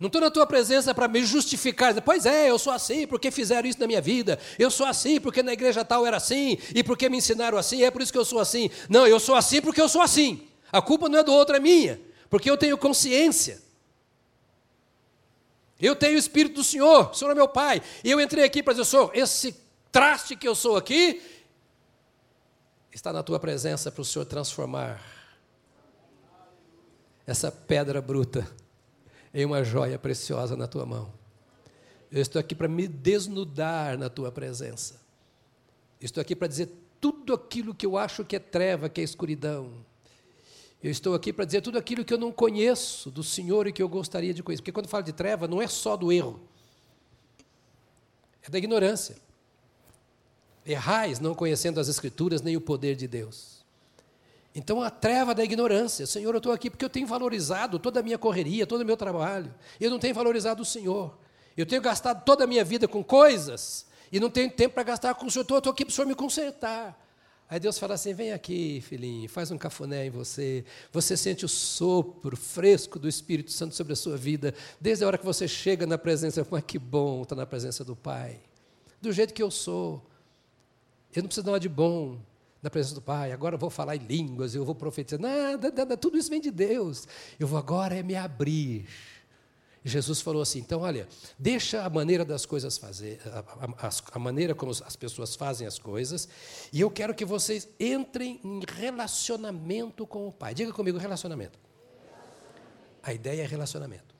Não 0.00 0.08
estou 0.08 0.20
na 0.20 0.32
tua 0.32 0.48
presença 0.48 0.92
para 0.92 1.06
me 1.06 1.24
justificar. 1.24 1.94
Pois 2.02 2.26
é, 2.26 2.50
eu 2.50 2.58
sou 2.58 2.72
assim 2.72 3.06
porque 3.06 3.30
fizeram 3.30 3.68
isso 3.68 3.78
na 3.78 3.86
minha 3.86 4.00
vida. 4.00 4.36
Eu 4.58 4.68
sou 4.68 4.84
assim 4.84 5.20
porque 5.20 5.44
na 5.44 5.52
igreja 5.52 5.84
tal 5.84 6.04
era 6.04 6.16
assim. 6.16 6.58
E 6.74 6.82
porque 6.82 7.08
me 7.08 7.18
ensinaram 7.18 7.56
assim, 7.56 7.84
é 7.84 7.90
por 7.92 8.02
isso 8.02 8.10
que 8.10 8.18
eu 8.18 8.24
sou 8.24 8.40
assim. 8.40 8.68
Não, 8.88 9.06
eu 9.06 9.20
sou 9.20 9.36
assim 9.36 9.62
porque 9.62 9.80
eu 9.80 9.88
sou 9.88 10.02
assim. 10.02 10.48
A 10.72 10.82
culpa 10.82 11.08
não 11.08 11.20
é 11.20 11.22
do 11.22 11.32
outro, 11.32 11.54
é 11.54 11.60
minha. 11.60 12.00
Porque 12.28 12.50
eu 12.50 12.56
tenho 12.56 12.76
consciência. 12.76 13.67
Eu 15.80 15.94
tenho 15.94 16.16
o 16.16 16.18
Espírito 16.18 16.56
do 16.56 16.64
Senhor, 16.64 17.10
o 17.10 17.14
Senhor 17.14 17.30
é 17.30 17.34
meu 17.34 17.48
Pai. 17.48 17.80
E 18.02 18.10
eu 18.10 18.20
entrei 18.20 18.44
aqui 18.44 18.62
para 18.62 18.72
dizer, 18.72 18.84
Senhor, 18.84 19.10
esse 19.14 19.54
traste 19.92 20.36
que 20.36 20.46
eu 20.46 20.54
sou 20.54 20.76
aqui, 20.76 21.22
está 22.92 23.12
na 23.12 23.22
tua 23.22 23.38
presença 23.38 23.92
para 23.92 24.02
o 24.02 24.04
Senhor 24.04 24.24
transformar 24.24 25.00
essa 27.26 27.52
pedra 27.52 28.00
bruta 28.00 28.50
em 29.32 29.44
uma 29.44 29.62
joia 29.62 29.98
preciosa 29.98 30.56
na 30.56 30.66
tua 30.66 30.84
mão. 30.84 31.12
Eu 32.10 32.22
estou 32.22 32.40
aqui 32.40 32.54
para 32.54 32.68
me 32.68 32.88
desnudar 32.88 33.98
na 33.98 34.08
tua 34.08 34.32
presença. 34.32 35.00
Estou 36.00 36.20
aqui 36.20 36.34
para 36.34 36.48
dizer 36.48 36.70
tudo 37.00 37.34
aquilo 37.34 37.74
que 37.74 37.86
eu 37.86 37.96
acho 37.96 38.24
que 38.24 38.34
é 38.34 38.38
treva, 38.38 38.88
que 38.88 39.00
é 39.00 39.04
escuridão. 39.04 39.84
Eu 40.82 40.90
estou 40.90 41.14
aqui 41.14 41.32
para 41.32 41.44
dizer 41.44 41.60
tudo 41.60 41.76
aquilo 41.76 42.04
que 42.04 42.14
eu 42.14 42.18
não 42.18 42.30
conheço 42.30 43.10
do 43.10 43.22
Senhor 43.24 43.66
e 43.66 43.72
que 43.72 43.82
eu 43.82 43.88
gostaria 43.88 44.32
de 44.32 44.42
conhecer. 44.42 44.62
Porque 44.62 44.72
quando 44.72 44.88
falo 44.88 45.02
de 45.02 45.12
treva, 45.12 45.48
não 45.48 45.60
é 45.60 45.66
só 45.66 45.96
do 45.96 46.12
erro, 46.12 46.40
é 48.42 48.48
da 48.48 48.58
ignorância. 48.58 49.16
Errais 50.64 51.18
não 51.18 51.34
conhecendo 51.34 51.80
as 51.80 51.88
Escrituras 51.88 52.42
nem 52.42 52.56
o 52.56 52.60
poder 52.60 52.94
de 52.94 53.08
Deus. 53.08 53.58
Então 54.54 54.80
a 54.82 54.90
treva 54.90 55.34
da 55.34 55.42
ignorância. 55.42 56.06
Senhor, 56.06 56.32
eu 56.34 56.38
estou 56.38 56.52
aqui 56.52 56.70
porque 56.70 56.84
eu 56.84 56.90
tenho 56.90 57.06
valorizado 57.06 57.78
toda 57.78 58.00
a 58.00 58.02
minha 58.02 58.18
correria, 58.18 58.66
todo 58.66 58.82
o 58.82 58.84
meu 58.84 58.96
trabalho. 58.96 59.52
Eu 59.80 59.90
não 59.90 59.98
tenho 59.98 60.14
valorizado 60.14 60.62
o 60.62 60.64
Senhor. 60.64 61.16
Eu 61.56 61.66
tenho 61.66 61.82
gastado 61.82 62.24
toda 62.24 62.44
a 62.44 62.46
minha 62.46 62.64
vida 62.64 62.86
com 62.86 63.02
coisas 63.02 63.86
e 64.12 64.20
não 64.20 64.30
tenho 64.30 64.50
tempo 64.50 64.74
para 64.74 64.84
gastar 64.84 65.14
com 65.14 65.26
o 65.26 65.30
Senhor. 65.30 65.42
Estou 65.42 65.72
aqui 65.72 65.84
para 65.84 65.92
o 65.92 65.94
Senhor 65.94 66.06
me 66.06 66.14
consertar. 66.14 67.07
Aí 67.50 67.58
Deus 67.58 67.78
fala 67.78 67.94
assim: 67.94 68.12
vem 68.12 68.32
aqui, 68.32 68.80
filhinho, 68.82 69.28
faz 69.28 69.50
um 69.50 69.56
cafuné 69.56 70.06
em 70.06 70.10
você. 70.10 70.64
Você 70.92 71.16
sente 71.16 71.44
o 71.44 71.48
sopro 71.48 72.36
fresco 72.36 72.98
do 72.98 73.08
Espírito 73.08 73.50
Santo 73.50 73.74
sobre 73.74 73.94
a 73.94 73.96
sua 73.96 74.16
vida, 74.16 74.54
desde 74.80 75.04
a 75.04 75.06
hora 75.06 75.16
que 75.16 75.24
você 75.24 75.48
chega 75.48 75.86
na 75.86 75.96
presença. 75.96 76.46
Mas 76.50 76.64
que 76.64 76.78
bom 76.78 77.22
estar 77.22 77.34
na 77.34 77.46
presença 77.46 77.84
do 77.84 77.96
Pai. 77.96 78.38
Do 79.00 79.12
jeito 79.12 79.32
que 79.32 79.42
eu 79.42 79.50
sou. 79.50 80.04
Eu 81.14 81.22
não 81.22 81.28
preciso 81.28 81.46
nada 81.46 81.58
de 81.58 81.70
bom 81.70 82.18
na 82.62 82.68
presença 82.68 82.94
do 82.94 83.00
Pai. 83.00 83.32
Agora 83.32 83.54
eu 83.54 83.58
vou 83.58 83.70
falar 83.70 83.96
em 83.96 84.00
línguas, 84.00 84.54
eu 84.54 84.64
vou 84.64 84.74
profetizar. 84.74 85.18
Nada, 85.18 85.70
nada, 85.70 85.96
tudo 85.96 86.18
isso 86.18 86.28
vem 86.28 86.40
de 86.40 86.50
Deus. 86.50 87.08
Eu 87.40 87.46
vou 87.46 87.58
agora 87.58 87.96
é 87.96 88.02
me 88.02 88.14
abrir 88.14 88.86
Jesus 89.88 90.20
falou 90.20 90.42
assim: 90.42 90.60
então, 90.60 90.80
olha, 90.80 91.08
deixa 91.38 91.82
a 91.82 91.90
maneira 91.90 92.24
das 92.24 92.44
coisas 92.46 92.78
fazer, 92.78 93.20
a, 93.26 93.86
a, 93.86 93.90
a, 94.12 94.18
maneira 94.18 94.54
como 94.54 94.70
as 94.70 94.96
pessoas 94.96 95.34
fazem 95.34 95.66
as 95.66 95.78
coisas, 95.78 96.28
e 96.72 96.80
eu 96.80 96.90
quero 96.90 97.14
que 97.14 97.24
vocês 97.24 97.68
entrem 97.78 98.40
em 98.44 98.60
relacionamento 98.66 100.06
com 100.06 100.28
o 100.28 100.32
Pai. 100.32 100.54
Diga 100.54 100.72
comigo, 100.72 100.98
relacionamento. 100.98 101.58
A 103.02 103.12
ideia 103.12 103.42
é 103.42 103.46
relacionamento. 103.46 104.14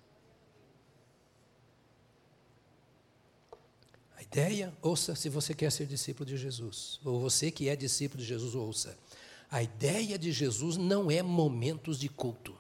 A 4.17 4.23
ideia, 4.23 4.73
ouça 4.83 5.15
se 5.15 5.29
você 5.29 5.55
quer 5.55 5.71
ser 5.71 5.87
discípulo 5.87 6.27
de 6.27 6.37
Jesus, 6.37 6.99
ou 7.05 7.21
você 7.21 7.51
que 7.51 7.69
é 7.69 7.77
discípulo 7.77 8.21
de 8.21 8.29
Jesus, 8.29 8.55
ouça. 8.55 8.97
A 9.51 9.63
ideia 9.63 10.19
de 10.19 10.33
Jesus 10.33 10.77
não 10.77 11.11
é 11.11 11.23
momentos 11.23 11.99
de 11.99 12.09
culto. 12.09 12.58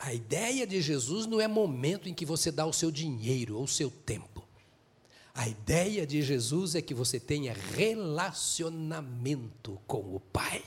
A 0.00 0.12
ideia 0.14 0.66
de 0.66 0.80
Jesus 0.80 1.26
não 1.26 1.42
é 1.42 1.46
momento 1.46 2.08
em 2.08 2.14
que 2.14 2.24
você 2.24 2.50
dá 2.50 2.64
o 2.64 2.72
seu 2.72 2.90
dinheiro 2.90 3.58
ou 3.58 3.64
o 3.64 3.68
seu 3.68 3.90
tempo. 3.90 4.42
A 5.34 5.46
ideia 5.46 6.06
de 6.06 6.22
Jesus 6.22 6.74
é 6.74 6.80
que 6.80 6.94
você 6.94 7.20
tenha 7.20 7.52
relacionamento 7.52 9.78
com 9.86 10.16
o 10.16 10.18
Pai. 10.18 10.64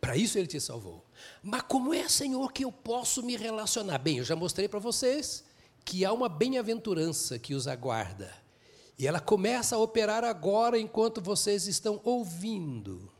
Para 0.00 0.16
isso 0.16 0.36
ele 0.36 0.48
te 0.48 0.60
salvou. 0.60 1.06
Mas 1.40 1.62
como 1.62 1.94
é, 1.94 2.08
Senhor, 2.08 2.52
que 2.52 2.64
eu 2.64 2.72
posso 2.72 3.22
me 3.22 3.36
relacionar? 3.36 3.98
Bem, 3.98 4.18
eu 4.18 4.24
já 4.24 4.34
mostrei 4.34 4.66
para 4.66 4.80
vocês 4.80 5.44
que 5.84 6.04
há 6.04 6.12
uma 6.12 6.28
bem-aventurança 6.28 7.38
que 7.38 7.54
os 7.54 7.68
aguarda. 7.68 8.34
E 8.98 9.06
ela 9.06 9.20
começa 9.20 9.76
a 9.76 9.78
operar 9.78 10.24
agora 10.24 10.76
enquanto 10.76 11.20
vocês 11.20 11.68
estão 11.68 12.00
ouvindo. 12.02 13.11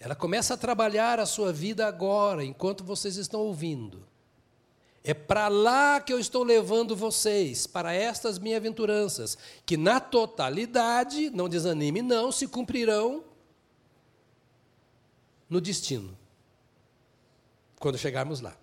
Ela 0.00 0.14
começa 0.14 0.54
a 0.54 0.56
trabalhar 0.56 1.20
a 1.20 1.26
sua 1.26 1.52
vida 1.52 1.86
agora, 1.86 2.42
enquanto 2.42 2.82
vocês 2.82 3.18
estão 3.18 3.40
ouvindo. 3.40 4.02
É 5.04 5.12
para 5.12 5.46
lá 5.48 6.00
que 6.00 6.10
eu 6.10 6.18
estou 6.18 6.42
levando 6.42 6.96
vocês, 6.96 7.66
para 7.66 7.92
estas 7.92 8.38
bem-aventuranças, 8.38 9.36
que 9.66 9.76
na 9.76 10.00
totalidade, 10.00 11.28
não 11.28 11.50
desanime, 11.50 12.00
não, 12.00 12.32
se 12.32 12.48
cumprirão 12.48 13.22
no 15.50 15.60
destino, 15.60 16.16
quando 17.78 17.98
chegarmos 17.98 18.40
lá. 18.40 18.56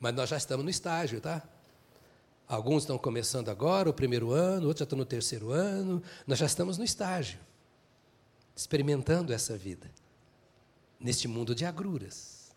Mas 0.00 0.14
nós 0.14 0.30
já 0.30 0.38
estamos 0.38 0.64
no 0.64 0.70
estágio, 0.70 1.20
tá? 1.20 1.42
Alguns 2.46 2.84
estão 2.84 2.96
começando 2.96 3.50
agora, 3.50 3.90
o 3.90 3.94
primeiro 3.94 4.30
ano, 4.30 4.68
outros 4.68 4.78
já 4.78 4.84
estão 4.84 4.98
no 4.98 5.04
terceiro 5.04 5.50
ano, 5.50 6.02
nós 6.26 6.38
já 6.38 6.46
estamos 6.46 6.78
no 6.78 6.84
estágio 6.84 7.38
experimentando 8.58 9.32
essa 9.32 9.56
vida, 9.56 9.88
neste 10.98 11.28
mundo 11.28 11.54
de 11.54 11.64
agruras. 11.64 12.50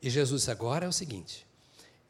E 0.00 0.08
Jesus 0.08 0.48
agora 0.48 0.86
é 0.86 0.88
o 0.88 0.92
seguinte: 0.92 1.46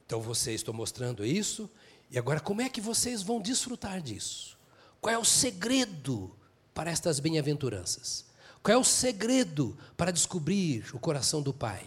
então 0.07 0.21
vocês 0.21 0.61
estão 0.61 0.73
mostrando 0.73 1.27
isso, 1.27 1.69
e 2.09 2.17
agora 2.17 2.39
como 2.39 2.63
é 2.63 2.69
que 2.69 2.81
vocês 2.81 3.25
vão 3.25 3.41
desfrutar 3.41 4.01
disso? 4.01 4.57
Qual 5.01 5.13
é 5.13 5.19
o 5.19 5.25
segredo 5.25 6.33
para 6.73 6.93
estas 6.93 7.19
bem-aventuranças? 7.19 8.25
Qual 8.63 8.73
é 8.73 8.79
o 8.79 8.85
segredo 8.85 9.77
para 9.97 10.13
descobrir 10.13 10.95
o 10.95 11.01
coração 11.01 11.43
do 11.43 11.53
Pai? 11.53 11.85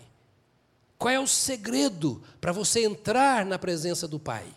Qual 0.99 1.09
é 1.09 1.19
o 1.19 1.27
segredo 1.27 2.21
para 2.41 2.51
você 2.51 2.83
entrar 2.83 3.45
na 3.45 3.57
presença 3.57 4.05
do 4.05 4.19
Pai? 4.19 4.53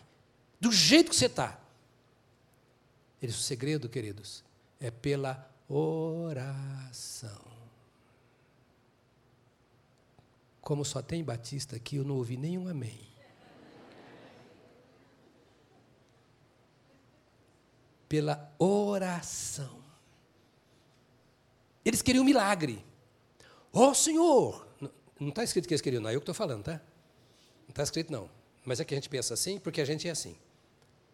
Do 0.61 0.72
jeito 0.72 1.11
que 1.11 1.16
você 1.16 1.26
está. 1.26 1.58
O 3.22 3.32
segredo, 3.32 3.88
queridos, 3.88 4.42
é 4.80 4.90
pela 4.90 5.49
oração. 5.73 7.51
Como 10.61 10.85
só 10.85 11.01
tem 11.01 11.23
batista 11.25 11.77
aqui, 11.77 11.97
eu 11.97 12.05
não 12.05 12.16
ouvi 12.16 12.37
nenhum 12.37 12.68
amém. 12.68 13.09
Pela 18.09 18.53
oração. 18.59 19.81
Eles 21.85 22.03
queriam 22.03 22.23
um 22.23 22.27
milagre. 22.27 22.85
Ó 23.73 23.91
oh, 23.91 23.95
Senhor! 23.95 24.66
Não 25.18 25.29
está 25.29 25.45
escrito 25.45 25.68
que 25.68 25.75
eles 25.75 25.81
queriam, 25.81 26.03
não, 26.03 26.11
é 26.11 26.14
eu 26.14 26.21
que 26.21 26.25
estou 26.25 26.35
falando, 26.35 26.64
tá? 26.64 26.81
Não 27.62 27.71
está 27.71 27.83
escrito, 27.83 28.11
não. 28.11 28.29
Mas 28.64 28.81
é 28.81 28.85
que 28.85 28.95
a 28.95 28.97
gente 28.97 29.09
pensa 29.09 29.35
assim, 29.35 29.59
porque 29.59 29.81
a 29.81 29.85
gente 29.85 30.09
é 30.09 30.11
assim. 30.11 30.37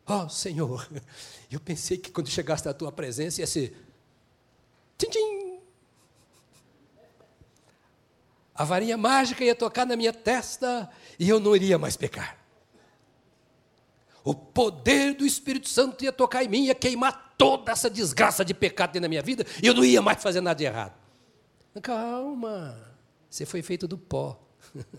Ó 0.07 0.25
oh, 0.25 0.29
Senhor, 0.29 0.89
eu 1.51 1.61
pensei 1.61 1.99
que 1.99 2.11
quando 2.11 2.29
chegasse 2.29 2.69
a 2.69 2.73
tua 2.73 2.91
presença 2.91 3.41
ia 3.41 3.47
ser 3.47 3.86
Tchim, 4.99 5.11
tchim. 5.11 5.61
A 8.55 8.65
varinha 8.65 8.97
mágica 8.97 9.45
ia 9.45 9.55
tocar 9.55 9.85
na 9.85 9.97
minha 9.97 10.13
testa 10.13 10.91
e 11.19 11.29
eu 11.29 11.39
não 11.39 11.55
iria 11.55 11.79
mais 11.79 11.97
pecar. 11.97 12.39
O 14.25 14.35
poder 14.35 15.15
do 15.15 15.27
Espírito 15.27 15.69
Santo 15.69 16.03
ia 16.03 16.11
tocar 16.11 16.43
em 16.43 16.49
mim, 16.49 16.65
ia 16.65 16.75
queimar 16.75 17.35
toda 17.37 17.71
essa 17.71 17.91
desgraça 17.91 18.45
de 18.45 18.55
pecado 18.55 18.93
dentro 18.93 19.03
da 19.03 19.09
minha 19.09 19.23
vida 19.23 19.45
e 19.63 19.67
eu 19.67 19.75
não 19.75 19.85
ia 19.85 20.01
mais 20.01 20.23
fazer 20.23 20.41
nada 20.41 20.57
de 20.57 20.65
errado. 20.65 20.95
Calma, 21.83 22.97
você 23.29 23.45
foi 23.45 23.61
feito 23.61 23.87
do 23.87 23.99
pó. 23.99 24.43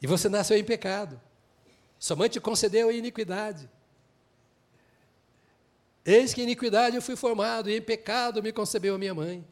e 0.00 0.06
você 0.06 0.28
nasceu 0.28 0.56
em 0.56 0.62
pecado. 0.62 1.20
Sua 1.98 2.14
mãe 2.14 2.28
te 2.28 2.40
concedeu 2.40 2.88
a 2.88 2.92
iniquidade. 2.92 3.68
Eis 6.04 6.32
que 6.32 6.40
em 6.40 6.44
iniquidade 6.44 6.96
eu 6.96 7.02
fui 7.02 7.16
formado, 7.16 7.68
e 7.68 7.76
em 7.76 7.82
pecado 7.82 8.42
me 8.42 8.52
concebeu 8.52 8.94
a 8.94 8.98
minha 8.98 9.14
mãe. 9.14 9.44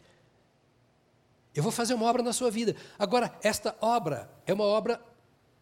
Eu 1.55 1.63
vou 1.63 1.73
fazer 1.73 1.95
uma 1.95 2.07
obra 2.07 2.23
na 2.23 2.33
sua 2.33 2.51
vida. 2.51 2.77
Agora, 2.99 3.37
esta 3.43 3.77
obra 3.81 4.31
é 4.47 4.53
uma 4.53 4.65
obra 4.65 5.01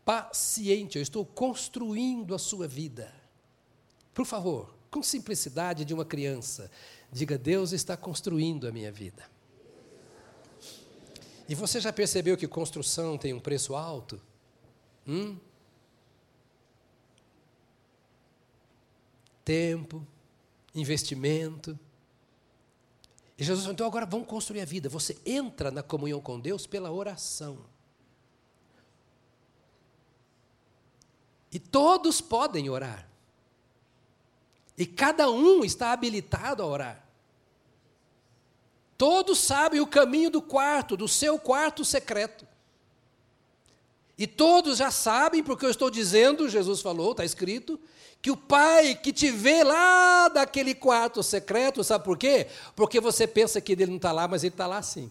paciente, 0.04 0.98
eu 0.98 1.02
estou 1.02 1.24
construindo 1.24 2.34
a 2.34 2.38
sua 2.38 2.68
vida. 2.68 3.12
Por 4.12 4.26
favor, 4.26 4.74
com 4.90 5.02
simplicidade 5.02 5.84
de 5.84 5.94
uma 5.94 6.04
criança, 6.04 6.70
diga: 7.10 7.38
Deus 7.38 7.72
está 7.72 7.96
construindo 7.96 8.68
a 8.68 8.72
minha 8.72 8.92
vida. 8.92 9.24
E 11.48 11.54
você 11.54 11.80
já 11.80 11.92
percebeu 11.92 12.36
que 12.36 12.48
construção 12.48 13.18
tem 13.18 13.32
um 13.34 13.40
preço 13.40 13.74
alto? 13.74 14.20
Hum? 15.06 15.36
Tempo, 19.44 20.06
investimento. 20.74 21.78
E 23.38 23.44
Jesus 23.44 23.64
falou: 23.64 23.74
então 23.74 23.86
agora 23.86 24.06
vamos 24.06 24.26
construir 24.26 24.60
a 24.60 24.64
vida. 24.64 24.88
Você 24.88 25.16
entra 25.24 25.70
na 25.70 25.82
comunhão 25.82 26.20
com 26.20 26.38
Deus 26.40 26.66
pela 26.66 26.90
oração. 26.90 27.58
E 31.52 31.58
todos 31.58 32.20
podem 32.20 32.68
orar. 32.68 33.08
E 34.76 34.84
cada 34.84 35.30
um 35.30 35.64
está 35.64 35.92
habilitado 35.92 36.62
a 36.62 36.66
orar. 36.66 37.04
Todos 38.96 39.38
sabem 39.38 39.80
o 39.80 39.86
caminho 39.86 40.30
do 40.30 40.42
quarto, 40.42 40.96
do 40.96 41.06
seu 41.06 41.38
quarto 41.38 41.84
secreto. 41.84 42.46
E 44.16 44.26
todos 44.26 44.78
já 44.78 44.90
sabem, 44.90 45.42
porque 45.42 45.66
eu 45.66 45.70
estou 45.70 45.90
dizendo, 45.90 46.48
Jesus 46.48 46.80
falou, 46.80 47.10
está 47.10 47.24
escrito, 47.24 47.80
que 48.22 48.30
o 48.30 48.36
pai 48.36 48.94
que 48.94 49.12
te 49.12 49.30
vê 49.30 49.64
lá 49.64 50.28
daquele 50.28 50.74
quarto 50.74 51.22
secreto, 51.22 51.82
sabe 51.82 52.04
por 52.04 52.16
quê? 52.16 52.48
Porque 52.74 53.00
você 53.00 53.26
pensa 53.26 53.60
que 53.60 53.72
ele 53.72 53.86
não 53.86 53.96
está 53.96 54.12
lá, 54.12 54.26
mas 54.28 54.44
ele 54.44 54.54
está 54.54 54.66
lá 54.66 54.80
sim. 54.82 55.10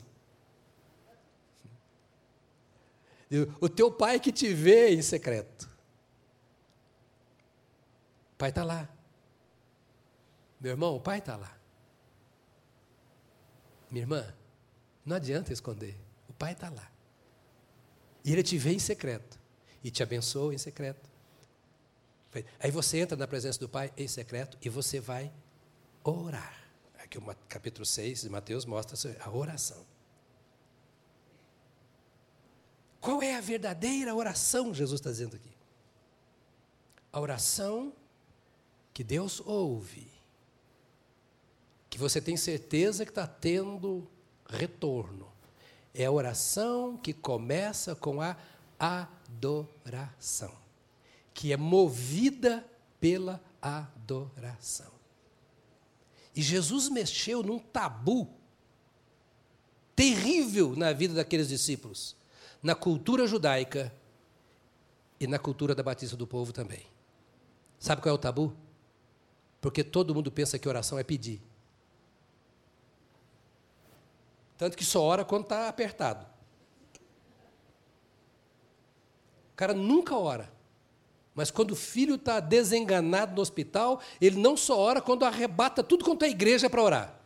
O 3.60 3.68
teu 3.68 3.91
pai 3.91 4.20
que 4.20 4.32
te 4.32 4.54
vê 4.54 4.93
em 4.93 5.01
secreto. 5.01 5.70
O 8.34 8.38
pai 8.38 8.49
está 8.49 8.64
lá. 8.64 8.88
Meu 10.60 10.72
irmão, 10.72 10.95
o 10.95 10.99
pai 10.99 11.20
está 11.20 11.36
lá. 11.36 11.58
Minha 13.89 14.04
irmã, 14.04 14.34
não 15.06 15.18
adianta 15.18 15.51
esconder. 15.51 15.95
O 16.30 16.34
pai 16.34 16.54
está 16.54 16.70
lá. 16.70 16.93
E 18.24 18.32
ele 18.32 18.43
te 18.43 18.57
vê 18.57 18.74
em 18.74 18.80
secreto. 18.80 19.39
E 19.84 19.91
te 19.91 20.01
abençoa 20.01 20.53
em 20.53 20.57
secreto. 20.57 21.09
Aí 22.59 22.71
você 22.71 22.99
entra 22.99 23.17
na 23.17 23.28
presença 23.28 23.59
do 23.59 23.69
Pai 23.69 23.91
em 23.97 24.07
secreto 24.07 24.57
e 24.61 24.69
você 24.69 24.99
vai 24.99 25.32
orar. 26.03 26.63
Aqui 26.97 27.17
o 27.17 27.36
capítulo 27.47 27.86
6 27.86 28.21
de 28.21 28.30
Mateus 28.30 28.65
mostra 28.65 28.97
a 29.21 29.30
oração. 29.30 29.86
Qual 33.03 33.21
é 33.21 33.36
a 33.36 33.41
verdadeira 33.41 34.15
oração, 34.15 34.74
Jesus 34.74 35.01
está 35.01 35.11
dizendo 35.11 35.36
aqui? 35.36 35.51
A 37.11 37.19
oração 37.19 37.93
que 38.93 39.03
Deus 39.03 39.41
ouve, 39.41 40.09
que 41.89 41.97
você 41.99 42.21
tem 42.21 42.38
certeza 42.38 43.03
que 43.03 43.11
está 43.11 43.28
tendo 43.28 44.07
retorno. 44.47 45.33
É 45.94 46.06
a 46.06 46.12
oração 46.12 46.98
que 46.98 47.14
começa 47.14 47.96
com 47.96 48.20
a 48.22 48.36
adoração, 48.80 50.52
que 51.34 51.54
é 51.54 51.58
movida 51.58 52.66
pela 53.00 53.41
adoração. 53.62 54.91
E 56.36 56.41
Jesus 56.41 56.89
mexeu 56.89 57.44
num 57.44 57.60
tabu 57.60 58.28
terrível 59.96 60.76
na 60.76 60.91
vida 60.91 61.14
daqueles 61.14 61.48
discípulos, 61.48 62.16
na 62.62 62.74
cultura 62.74 63.28
judaica 63.28 63.94
e 65.20 65.28
na 65.28 65.38
cultura 65.38 65.76
da 65.76 65.84
batista 65.84 66.18
do 66.18 66.26
povo 66.26 66.52
também. 66.52 66.86
Sabe 67.80 68.02
qual 68.02 68.12
é 68.12 68.16
o 68.16 68.22
tabu? 68.22 68.56
Porque 69.62 69.84
todo 69.84 70.16
mundo 70.16 70.32
pensa 70.32 70.58
que 70.58 70.68
oração 70.68 70.98
é 70.98 71.04
pedir. 71.04 71.41
Tanto 74.64 74.78
que 74.78 74.86
só 74.86 75.01
ora 75.01 75.26
quando 75.26 75.43
está 75.43 75.68
apertado. 75.68 76.26
O 79.51 79.55
cara 79.57 79.74
nunca 79.74 80.16
ora. 80.16 80.49
Mas 81.36 81.51
quando 81.51 81.72
o 81.72 81.76
filho 81.76 82.16
está 82.16 82.39
desenganado 82.39 83.36
no 83.36 83.41
hospital, 83.41 83.99
ele 84.22 84.39
não 84.39 84.55
só 84.55 84.80
ora 84.80 85.01
quando 85.01 85.26
arrebata 85.26 85.84
tudo 85.84 86.05
quanto 86.05 86.24
é 86.24 86.30
igreja 86.30 86.70
para 86.70 86.82
orar. 86.82 87.20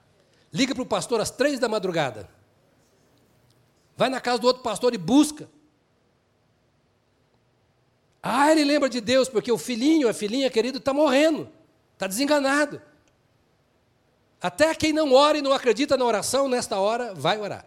Liga 0.51 0.73
para 0.73 0.81
o 0.81 0.87
pastor 0.87 1.21
às 1.21 1.29
três 1.29 1.59
da 1.59 1.69
madrugada. 1.69 2.27
Vai 3.95 4.09
na 4.09 4.19
casa 4.19 4.41
do 4.41 4.47
outro 4.47 4.63
pastor 4.63 4.95
e 4.95 4.97
busca. 4.97 5.47
Ah, 8.23 8.51
ele 8.51 8.63
lembra 8.63 8.89
de 8.89 8.99
Deus, 8.99 9.29
porque 9.29 9.51
o 9.51 9.59
filhinho, 9.59 10.09
a 10.09 10.13
filhinha 10.13 10.49
querido, 10.49 10.79
está 10.79 10.91
morrendo, 10.91 11.47
está 11.93 12.07
desenganado. 12.07 12.81
Até 14.41 14.73
quem 14.75 14.93
não 14.93 15.13
ora 15.13 15.37
e 15.37 15.41
não 15.41 15.51
acredita 15.51 15.97
na 15.97 16.05
oração, 16.05 16.47
nesta 16.47 16.79
hora, 16.79 17.13
vai 17.13 17.39
orar. 17.39 17.65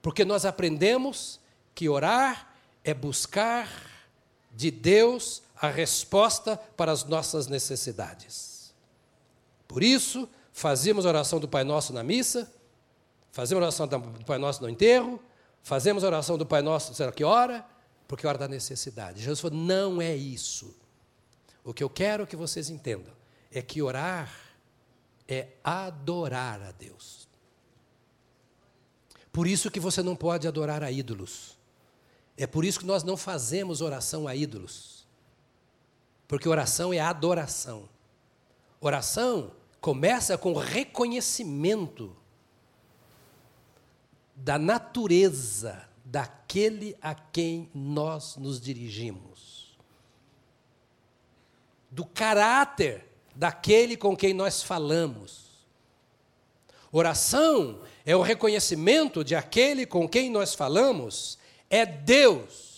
Porque 0.00 0.24
nós 0.24 0.44
aprendemos 0.44 1.40
que 1.74 1.88
orar 1.88 2.54
é 2.84 2.92
buscar 2.92 3.68
de 4.52 4.70
Deus 4.70 5.42
a 5.56 5.68
resposta 5.68 6.56
para 6.56 6.92
as 6.92 7.04
nossas 7.04 7.46
necessidades. 7.46 8.74
Por 9.66 9.82
isso, 9.82 10.28
fazemos 10.52 11.06
a 11.06 11.08
oração 11.08 11.40
do 11.40 11.48
Pai 11.48 11.64
Nosso 11.64 11.92
na 11.92 12.02
missa, 12.02 12.52
fazemos 13.30 13.62
a 13.62 13.66
oração 13.66 13.86
do 13.86 14.24
Pai 14.24 14.38
Nosso 14.38 14.62
no 14.62 14.68
enterro, 14.68 15.20
fazemos 15.62 16.04
a 16.04 16.08
oração 16.08 16.36
do 16.36 16.44
Pai 16.44 16.62
Nosso, 16.62 16.94
será 16.94 17.12
que 17.12 17.24
hora? 17.24 17.64
Porque 18.06 18.26
é 18.26 18.28
hora 18.28 18.38
da 18.38 18.48
necessidade. 18.48 19.22
Jesus 19.22 19.40
falou: 19.40 19.56
não 19.56 20.02
é 20.02 20.14
isso. 20.14 20.74
O 21.64 21.72
que 21.72 21.82
eu 21.82 21.88
quero 21.88 22.26
que 22.26 22.36
vocês 22.36 22.68
entendam 22.68 23.12
é 23.50 23.62
que 23.62 23.80
orar 23.80 24.30
é 25.32 25.56
adorar 25.64 26.60
a 26.62 26.72
Deus. 26.72 27.28
Por 29.32 29.46
isso 29.46 29.70
que 29.70 29.80
você 29.80 30.02
não 30.02 30.14
pode 30.14 30.46
adorar 30.46 30.82
a 30.82 30.90
ídolos. 30.90 31.56
É 32.36 32.46
por 32.46 32.64
isso 32.64 32.80
que 32.80 32.86
nós 32.86 33.02
não 33.02 33.16
fazemos 33.16 33.80
oração 33.80 34.28
a 34.28 34.36
ídolos. 34.36 35.06
Porque 36.28 36.48
oração 36.48 36.92
é 36.92 37.00
adoração. 37.00 37.88
Oração 38.80 39.52
começa 39.80 40.36
com 40.36 40.54
reconhecimento 40.54 42.14
da 44.34 44.58
natureza 44.58 45.88
daquele 46.04 46.96
a 47.00 47.14
quem 47.14 47.70
nós 47.74 48.36
nos 48.36 48.60
dirigimos, 48.60 49.78
do 51.90 52.04
caráter 52.04 53.11
daquele 53.34 53.96
com 53.96 54.16
quem 54.16 54.34
nós 54.34 54.62
falamos. 54.62 55.42
Oração 56.90 57.80
é 58.04 58.14
o 58.14 58.20
reconhecimento 58.20 59.24
de 59.24 59.34
aquele 59.34 59.86
com 59.86 60.06
quem 60.06 60.30
nós 60.30 60.54
falamos, 60.54 61.38
é 61.70 61.86
Deus. 61.86 62.72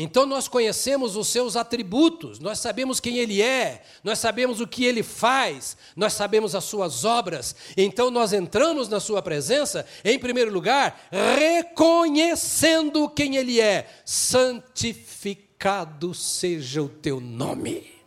Então 0.00 0.24
nós 0.24 0.46
conhecemos 0.46 1.16
os 1.16 1.26
seus 1.26 1.56
atributos, 1.56 2.38
nós 2.38 2.60
sabemos 2.60 3.00
quem 3.00 3.18
ele 3.18 3.42
é, 3.42 3.82
nós 4.04 4.20
sabemos 4.20 4.60
o 4.60 4.66
que 4.66 4.84
ele 4.84 5.02
faz, 5.02 5.76
nós 5.96 6.12
sabemos 6.12 6.54
as 6.54 6.62
suas 6.62 7.04
obras. 7.04 7.56
Então 7.76 8.08
nós 8.08 8.32
entramos 8.32 8.88
na 8.88 9.00
sua 9.00 9.20
presença, 9.20 9.84
em 10.04 10.16
primeiro 10.16 10.52
lugar, 10.52 11.08
reconhecendo 11.36 13.10
quem 13.10 13.34
ele 13.34 13.60
é. 13.60 13.88
Santificado 14.04 16.14
seja 16.14 16.80
o 16.80 16.88
teu 16.88 17.18
nome. 17.18 17.97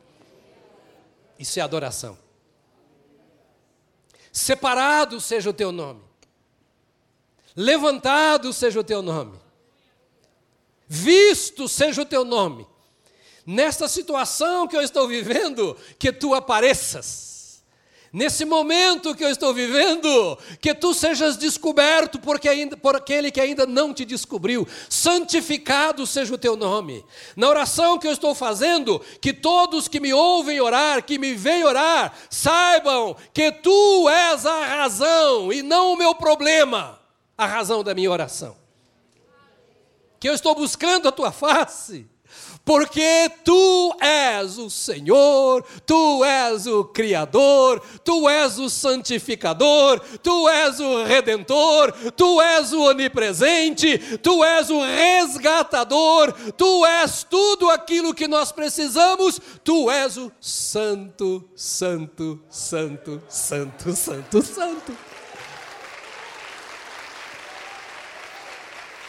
Isso 1.41 1.59
é 1.59 1.63
adoração. 1.63 2.15
Separado 4.31 5.19
seja 5.19 5.49
o 5.49 5.53
teu 5.53 5.71
nome. 5.71 6.03
Levantado 7.55 8.53
seja 8.53 8.79
o 8.79 8.83
teu 8.83 9.01
nome. 9.01 9.39
Visto 10.87 11.67
seja 11.67 12.03
o 12.03 12.05
teu 12.05 12.23
nome. 12.23 12.67
Nesta 13.43 13.87
situação 13.87 14.67
que 14.67 14.77
eu 14.77 14.83
estou 14.83 15.07
vivendo, 15.07 15.75
que 15.97 16.13
tu 16.13 16.35
apareças 16.35 17.30
nesse 18.11 18.43
momento 18.43 19.15
que 19.15 19.23
eu 19.23 19.29
estou 19.29 19.53
vivendo, 19.53 20.37
que 20.59 20.73
tu 20.73 20.93
sejas 20.93 21.37
descoberto 21.37 22.19
porque 22.19 22.49
ainda, 22.49 22.75
por 22.75 22.95
aquele 22.95 23.31
que 23.31 23.39
ainda 23.39 23.65
não 23.65 23.93
te 23.93 24.03
descobriu. 24.03 24.67
Santificado 24.89 26.05
seja 26.05 26.33
o 26.33 26.37
teu 26.37 26.55
nome. 26.55 27.05
Na 27.35 27.47
oração 27.47 27.97
que 27.97 28.07
eu 28.07 28.11
estou 28.11 28.35
fazendo, 28.35 28.99
que 29.21 29.33
todos 29.33 29.87
que 29.87 29.99
me 29.99 30.13
ouvem 30.13 30.59
orar, 30.59 31.03
que 31.03 31.17
me 31.17 31.33
veem 31.33 31.63
orar, 31.63 32.13
saibam 32.29 33.15
que 33.33 33.51
tu 33.51 34.09
és 34.09 34.45
a 34.45 34.65
razão 34.65 35.51
e 35.53 35.61
não 35.61 35.93
o 35.93 35.97
meu 35.97 36.13
problema, 36.13 36.99
a 37.37 37.45
razão 37.45 37.83
da 37.83 37.93
minha 37.93 38.11
oração. 38.11 38.55
Que 40.19 40.29
eu 40.29 40.33
estou 40.33 40.53
buscando 40.53 41.07
a 41.07 41.11
tua 41.11 41.31
face 41.31 42.10
porque 42.63 43.31
tu 43.43 43.95
és 43.99 44.57
o 44.57 44.69
Senhor, 44.69 45.63
tu 45.85 46.23
és 46.23 46.67
o 46.67 46.83
Criador, 46.83 47.81
tu 48.03 48.29
és 48.29 48.57
o 48.59 48.69
Santificador, 48.69 49.99
tu 50.21 50.47
és 50.47 50.79
o 50.79 51.03
Redentor, 51.03 51.91
tu 52.15 52.41
és 52.41 52.71
o 52.71 52.83
Onipresente, 52.89 54.17
tu 54.17 54.43
és 54.43 54.69
o 54.69 54.81
Resgatador, 54.83 56.33
tu 56.55 56.85
és 56.85 57.23
tudo 57.23 57.69
aquilo 57.69 58.13
que 58.13 58.27
nós 58.27 58.51
precisamos, 58.51 59.39
tu 59.63 59.89
és 59.89 60.17
o 60.17 60.31
Santo, 60.39 61.43
Santo, 61.55 62.39
Santo, 62.49 63.21
Santo, 63.27 63.95
Santo, 63.95 64.41
Santo. 64.41 65.10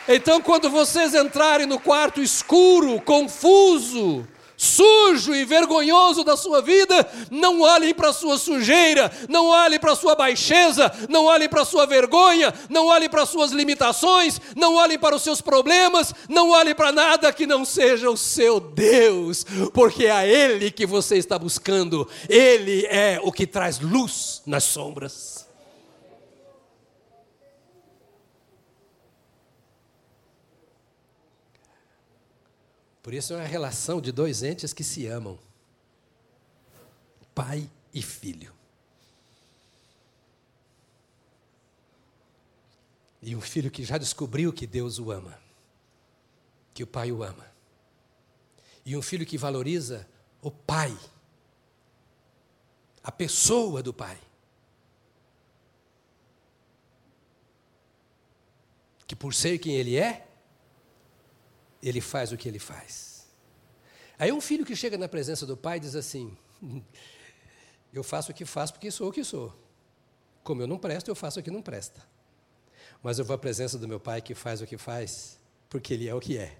Então, 0.08 0.40
quando 0.40 0.68
vocês 0.68 1.14
entrarem 1.14 1.66
no 1.66 1.78
quarto 1.78 2.20
escuro, 2.20 3.00
confuso, 3.00 4.26
sujo 4.56 5.34
e 5.34 5.44
vergonhoso 5.44 6.22
da 6.22 6.36
sua 6.36 6.60
vida, 6.60 7.08
não 7.30 7.60
olhem 7.60 7.94
para 7.94 8.10
a 8.10 8.12
sua 8.12 8.36
sujeira, 8.36 9.10
não 9.28 9.46
olhem 9.46 9.78
para 9.78 9.92
a 9.92 9.96
sua 9.96 10.14
baixeza, 10.14 10.92
não 11.08 11.24
olhem 11.24 11.48
para 11.48 11.62
a 11.62 11.64
sua 11.64 11.86
vergonha, 11.86 12.52
não 12.68 12.86
olhem 12.86 13.08
para 13.08 13.22
as 13.22 13.28
suas 13.28 13.52
limitações, 13.52 14.40
não 14.56 14.74
olhem 14.74 14.98
para 14.98 15.16
os 15.16 15.22
seus 15.22 15.40
problemas, 15.40 16.12
não 16.28 16.50
olhem 16.50 16.74
para 16.74 16.92
nada 16.92 17.32
que 17.32 17.46
não 17.46 17.64
seja 17.64 18.10
o 18.10 18.16
seu 18.16 18.60
Deus, 18.60 19.44
porque 19.72 20.06
é 20.06 20.12
a 20.12 20.26
Ele 20.26 20.70
que 20.70 20.86
você 20.86 21.16
está 21.16 21.38
buscando, 21.38 22.08
Ele 22.28 22.86
é 22.86 23.20
o 23.22 23.32
que 23.32 23.46
traz 23.46 23.80
luz 23.80 24.42
nas 24.46 24.64
sombras. 24.64 25.41
Por 33.02 33.12
isso 33.12 33.32
é 33.32 33.36
uma 33.36 33.44
relação 33.44 34.00
de 34.00 34.12
dois 34.12 34.42
entes 34.42 34.72
que 34.72 34.84
se 34.84 35.06
amam: 35.06 35.38
pai 37.34 37.68
e 37.92 38.00
filho. 38.00 38.54
E 43.20 43.36
um 43.36 43.40
filho 43.40 43.70
que 43.70 43.84
já 43.84 43.98
descobriu 43.98 44.52
que 44.52 44.66
Deus 44.66 44.98
o 44.98 45.10
ama, 45.10 45.38
que 46.74 46.82
o 46.82 46.86
pai 46.86 47.10
o 47.12 47.22
ama. 47.22 47.46
E 48.84 48.96
um 48.96 49.02
filho 49.02 49.24
que 49.24 49.38
valoriza 49.38 50.08
o 50.40 50.50
pai, 50.50 50.96
a 53.02 53.12
pessoa 53.12 53.82
do 53.82 53.92
pai. 53.92 54.18
Que 59.06 59.14
por 59.14 59.34
ser 59.34 59.58
quem 59.58 59.74
ele 59.74 59.96
é, 59.96 60.26
ele 61.82 62.00
faz 62.00 62.32
o 62.32 62.36
que 62.36 62.48
ele 62.48 62.58
faz. 62.58 63.26
Aí 64.18 64.30
um 64.30 64.40
filho 64.40 64.64
que 64.64 64.76
chega 64.76 64.96
na 64.96 65.08
presença 65.08 65.44
do 65.44 65.56
pai 65.56 65.80
diz 65.80 65.96
assim: 65.96 66.36
Eu 67.92 68.04
faço 68.04 68.30
o 68.30 68.34
que 68.34 68.44
faço 68.44 68.72
porque 68.72 68.90
sou 68.90 69.08
o 69.08 69.12
que 69.12 69.24
sou. 69.24 69.52
Como 70.44 70.62
eu 70.62 70.66
não 70.66 70.78
presto, 70.78 71.08
eu 71.08 71.14
faço 71.14 71.40
o 71.40 71.42
que 71.42 71.50
não 71.50 71.62
presta. 71.62 72.00
Mas 73.02 73.18
eu 73.18 73.24
vou 73.24 73.34
à 73.34 73.38
presença 73.38 73.78
do 73.78 73.88
meu 73.88 73.98
pai 73.98 74.22
que 74.22 74.34
faz 74.34 74.60
o 74.60 74.66
que 74.66 74.78
faz, 74.78 75.38
porque 75.68 75.94
ele 75.94 76.08
é 76.08 76.14
o 76.14 76.20
que 76.20 76.38
é. 76.38 76.56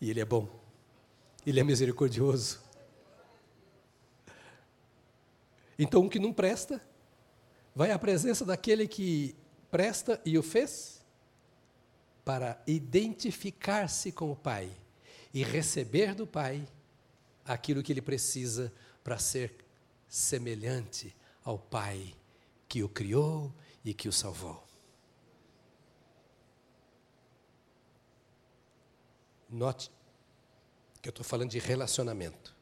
E 0.00 0.10
ele 0.10 0.20
é 0.20 0.24
bom. 0.24 0.48
Ele 1.44 1.58
é 1.58 1.64
misericordioso. 1.64 2.60
Então, 5.78 6.04
o 6.04 6.10
que 6.10 6.18
não 6.18 6.32
presta, 6.32 6.80
vai 7.74 7.92
à 7.92 7.98
presença 7.98 8.44
daquele 8.44 8.86
que 8.88 9.36
presta 9.70 10.20
e 10.24 10.36
o 10.36 10.42
fez, 10.42 10.97
para 12.28 12.62
identificar-se 12.66 14.12
com 14.12 14.30
o 14.30 14.36
Pai 14.36 14.70
e 15.32 15.42
receber 15.42 16.14
do 16.14 16.26
Pai 16.26 16.68
aquilo 17.42 17.82
que 17.82 17.90
ele 17.90 18.02
precisa 18.02 18.70
para 19.02 19.18
ser 19.18 19.64
semelhante 20.06 21.16
ao 21.42 21.58
Pai 21.58 22.14
que 22.68 22.82
o 22.82 22.88
criou 22.90 23.50
e 23.82 23.94
que 23.94 24.10
o 24.10 24.12
salvou. 24.12 24.62
Note 29.48 29.90
que 31.00 31.08
eu 31.08 31.12
estou 31.12 31.24
falando 31.24 31.48
de 31.48 31.58
relacionamento. 31.58 32.54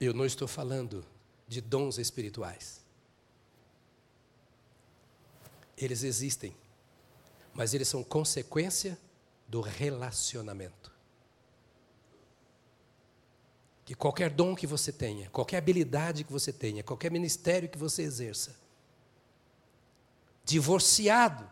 Eu 0.00 0.12
não 0.12 0.26
estou 0.26 0.48
falando 0.48 1.06
de 1.46 1.60
dons 1.60 1.96
espirituais. 1.96 2.84
Eles 5.76 6.02
existem, 6.02 6.52
mas 7.52 7.74
eles 7.74 7.88
são 7.88 8.02
consequência 8.02 8.98
do 9.48 9.60
relacionamento. 9.60 10.92
Que 13.84 13.94
qualquer 13.94 14.30
dom 14.30 14.54
que 14.54 14.66
você 14.66 14.92
tenha, 14.92 15.28
qualquer 15.30 15.58
habilidade 15.58 16.22
que 16.24 16.32
você 16.32 16.52
tenha, 16.52 16.82
qualquer 16.82 17.10
ministério 17.10 17.68
que 17.68 17.78
você 17.78 18.02
exerça, 18.02 18.56
divorciado 20.44 21.50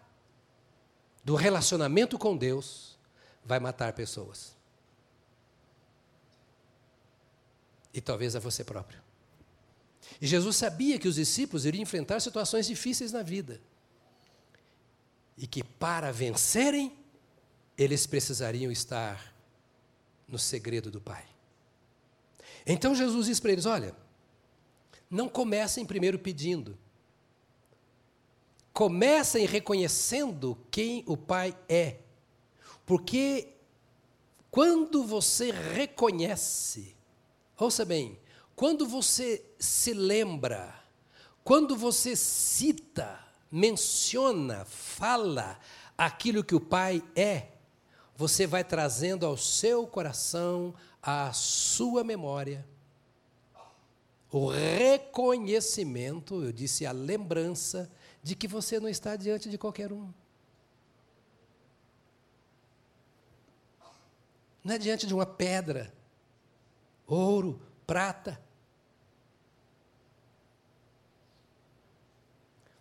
do 1.24 1.34
relacionamento 1.34 2.18
com 2.18 2.36
Deus, 2.36 2.96
vai 3.44 3.58
matar 3.58 3.92
pessoas. 3.92 4.56
E 7.92 8.00
talvez 8.00 8.36
a 8.36 8.38
você 8.38 8.62
próprio. 8.62 9.02
E 10.20 10.26
Jesus 10.26 10.56
sabia 10.56 10.98
que 10.98 11.08
os 11.08 11.16
discípulos 11.16 11.66
iriam 11.66 11.82
enfrentar 11.82 12.20
situações 12.20 12.66
difíceis 12.66 13.12
na 13.12 13.22
vida. 13.22 13.60
E 15.38 15.46
que 15.46 15.62
para 15.62 16.12
vencerem, 16.12 16.92
eles 17.76 18.06
precisariam 18.06 18.70
estar 18.70 19.34
no 20.26 20.38
segredo 20.38 20.90
do 20.90 21.00
Pai. 21.00 21.24
Então 22.66 22.94
Jesus 22.94 23.26
diz 23.26 23.40
para 23.40 23.52
eles: 23.52 23.64
olha, 23.64 23.94
não 25.08 25.28
comecem 25.28 25.86
primeiro 25.86 26.18
pedindo. 26.18 26.76
Comecem 28.72 29.46
reconhecendo 29.46 30.58
quem 30.70 31.02
o 31.06 31.16
Pai 31.16 31.56
é 31.66 32.00
porque 32.88 33.48
quando 34.50 35.04
você 35.04 35.50
reconhece, 35.50 36.96
ouça 37.54 37.84
bem, 37.84 38.18
quando 38.56 38.86
você 38.86 39.44
se 39.58 39.92
lembra, 39.92 40.74
quando 41.44 41.76
você 41.76 42.16
cita, 42.16 43.22
menciona, 43.50 44.64
fala 44.64 45.58
aquilo 45.96 46.44
que 46.44 46.54
o 46.54 46.60
Pai 46.60 47.02
é, 47.16 47.48
você 48.16 48.46
vai 48.46 48.64
trazendo 48.64 49.24
ao 49.24 49.36
seu 49.36 49.86
coração, 49.86 50.74
à 51.02 51.32
sua 51.32 52.02
memória, 52.02 52.66
o 54.30 54.48
reconhecimento, 54.48 56.42
eu 56.42 56.52
disse 56.52 56.84
a 56.84 56.92
lembrança, 56.92 57.90
de 58.22 58.34
que 58.34 58.46
você 58.46 58.78
não 58.78 58.88
está 58.88 59.16
diante 59.16 59.48
de 59.48 59.56
qualquer 59.56 59.92
um. 59.92 60.12
Não 64.62 64.74
é 64.74 64.78
diante 64.78 65.06
de 65.06 65.14
uma 65.14 65.24
pedra, 65.24 65.94
ouro, 67.06 67.58
prata. 67.86 68.38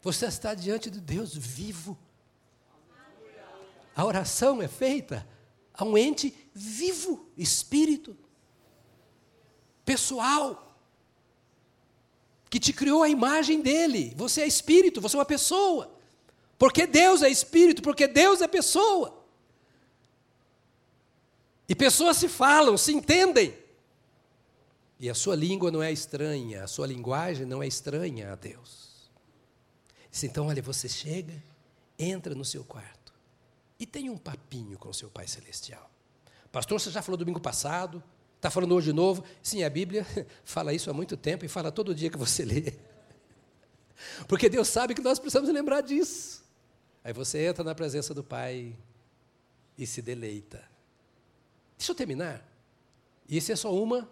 Você 0.01 0.25
está 0.25 0.53
diante 0.53 0.89
de 0.89 0.99
Deus 0.99 1.35
vivo. 1.35 1.97
A 3.95 4.05
oração 4.05 4.61
é 4.61 4.67
feita 4.67 5.27
a 5.73 5.83
um 5.83 5.97
ente 5.97 6.35
vivo, 6.53 7.27
espírito, 7.37 8.17
pessoal, 9.85 10.75
que 12.49 12.59
te 12.59 12.73
criou 12.73 13.03
a 13.03 13.09
imagem 13.09 13.61
dele. 13.61 14.13
Você 14.15 14.41
é 14.41 14.47
espírito, 14.47 15.01
você 15.01 15.15
é 15.15 15.19
uma 15.19 15.25
pessoa. 15.25 15.95
Porque 16.57 16.87
Deus 16.87 17.21
é 17.21 17.29
espírito, 17.29 17.81
porque 17.81 18.07
Deus 18.07 18.41
é 18.41 18.47
pessoa. 18.47 19.23
E 21.69 21.75
pessoas 21.75 22.17
se 22.17 22.27
falam, 22.27 22.77
se 22.77 22.93
entendem. 22.93 23.55
E 24.99 25.09
a 25.09 25.13
sua 25.13 25.35
língua 25.35 25.69
não 25.69 25.83
é 25.83 25.91
estranha, 25.91 26.63
a 26.63 26.67
sua 26.67 26.87
linguagem 26.87 27.45
não 27.45 27.61
é 27.61 27.67
estranha 27.67 28.31
a 28.31 28.35
Deus. 28.35 28.86
Então, 30.25 30.47
olha, 30.47 30.61
você 30.61 30.87
chega, 30.89 31.33
entra 31.97 32.33
no 32.33 32.45
seu 32.45 32.63
quarto 32.63 33.13
e 33.79 33.85
tem 33.85 34.09
um 34.09 34.17
papinho 34.17 34.77
com 34.77 34.89
o 34.89 34.93
seu 34.93 35.09
Pai 35.09 35.27
Celestial. 35.27 35.89
Pastor, 36.51 36.79
você 36.79 36.89
já 36.89 37.01
falou 37.01 37.17
domingo 37.17 37.39
passado, 37.39 38.01
está 38.35 38.49
falando 38.49 38.73
hoje 38.73 38.87
de 38.87 38.93
novo? 38.93 39.23
Sim, 39.43 39.63
a 39.63 39.69
Bíblia 39.69 40.05
fala 40.43 40.73
isso 40.73 40.89
há 40.89 40.93
muito 40.93 41.15
tempo 41.15 41.45
e 41.45 41.47
fala 41.47 41.71
todo 41.71 41.93
dia 41.93 42.09
que 42.09 42.17
você 42.17 42.43
lê. 42.43 42.73
Porque 44.27 44.49
Deus 44.49 44.67
sabe 44.67 44.93
que 44.93 45.01
nós 45.01 45.19
precisamos 45.19 45.49
lembrar 45.49 45.81
disso. 45.81 46.43
Aí 47.03 47.13
você 47.13 47.45
entra 47.45 47.63
na 47.63 47.75
presença 47.75 48.13
do 48.13 48.23
Pai 48.23 48.75
e 49.77 49.85
se 49.85 50.01
deleita. 50.01 50.63
Deixa 51.77 51.91
eu 51.91 51.95
terminar. 51.95 52.45
Isso 53.29 53.51
é 53.51 53.55
só 53.55 53.73
uma 53.73 54.09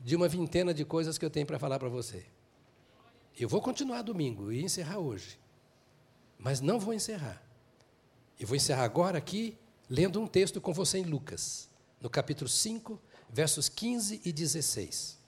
de 0.00 0.14
uma 0.14 0.28
vintena 0.28 0.72
de 0.72 0.84
coisas 0.84 1.18
que 1.18 1.24
eu 1.24 1.30
tenho 1.30 1.46
para 1.46 1.58
falar 1.58 1.78
para 1.78 1.88
você. 1.88 2.24
Eu 3.38 3.48
vou 3.48 3.60
continuar 3.60 4.02
domingo 4.02 4.50
e 4.50 4.62
encerrar 4.62 4.98
hoje. 4.98 5.38
Mas 6.38 6.60
não 6.60 6.78
vou 6.78 6.94
encerrar. 6.94 7.42
Eu 8.40 8.46
vou 8.46 8.56
encerrar 8.56 8.84
agora 8.84 9.18
aqui, 9.18 9.56
lendo 9.88 10.20
um 10.20 10.26
texto 10.26 10.60
com 10.60 10.72
você 10.72 10.98
em 10.98 11.04
Lucas, 11.04 11.68
no 12.00 12.08
capítulo 12.08 12.48
5, 12.48 13.00
versos 13.28 13.68
15 13.68 14.22
e 14.24 14.32
16. 14.32 15.18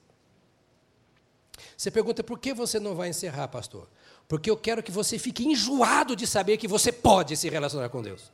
Você 1.77 1.91
pergunta 1.91 2.23
por 2.25 2.39
que 2.39 2.55
você 2.55 2.81
não 2.81 2.95
vai 2.95 3.09
encerrar, 3.09 3.49
pastor? 3.49 3.89
Porque 4.27 4.51
eu 4.51 4.57
quero 4.57 4.83
que 4.83 4.91
você 4.91 5.19
fique 5.19 5.47
enjoado 5.47 6.15
de 6.15 6.27
saber 6.27 6.57
que 6.57 6.69
você 6.69 6.93
pode 6.93 7.37
se 7.37 7.49
relacionar 7.49 7.89
com 7.89 8.03
Deus. 8.03 8.31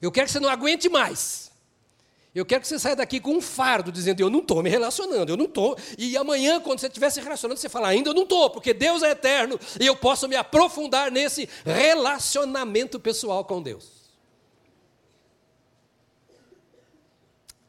Eu 0.00 0.12
quero 0.12 0.26
que 0.26 0.32
você 0.32 0.40
não 0.40 0.48
aguente 0.48 0.88
mais. 0.88 1.50
Eu 2.34 2.44
quero 2.44 2.62
que 2.62 2.66
você 2.66 2.78
saia 2.80 2.96
daqui 2.96 3.20
com 3.20 3.30
um 3.30 3.40
fardo, 3.40 3.92
dizendo: 3.92 4.20
Eu 4.20 4.28
não 4.28 4.40
estou 4.40 4.60
me 4.60 4.68
relacionando, 4.68 5.30
eu 5.30 5.36
não 5.36 5.44
estou. 5.44 5.78
E 5.96 6.16
amanhã, 6.16 6.60
quando 6.60 6.80
você 6.80 6.88
estiver 6.88 7.08
se 7.10 7.20
relacionando, 7.20 7.60
você 7.60 7.68
fala: 7.68 7.88
Ainda 7.88 8.10
eu 8.10 8.14
não 8.14 8.24
estou, 8.24 8.50
porque 8.50 8.74
Deus 8.74 9.04
é 9.04 9.10
eterno 9.10 9.58
e 9.80 9.86
eu 9.86 9.94
posso 9.94 10.26
me 10.26 10.34
aprofundar 10.34 11.12
nesse 11.12 11.48
relacionamento 11.64 12.98
pessoal 12.98 13.44
com 13.44 13.62
Deus. 13.62 14.04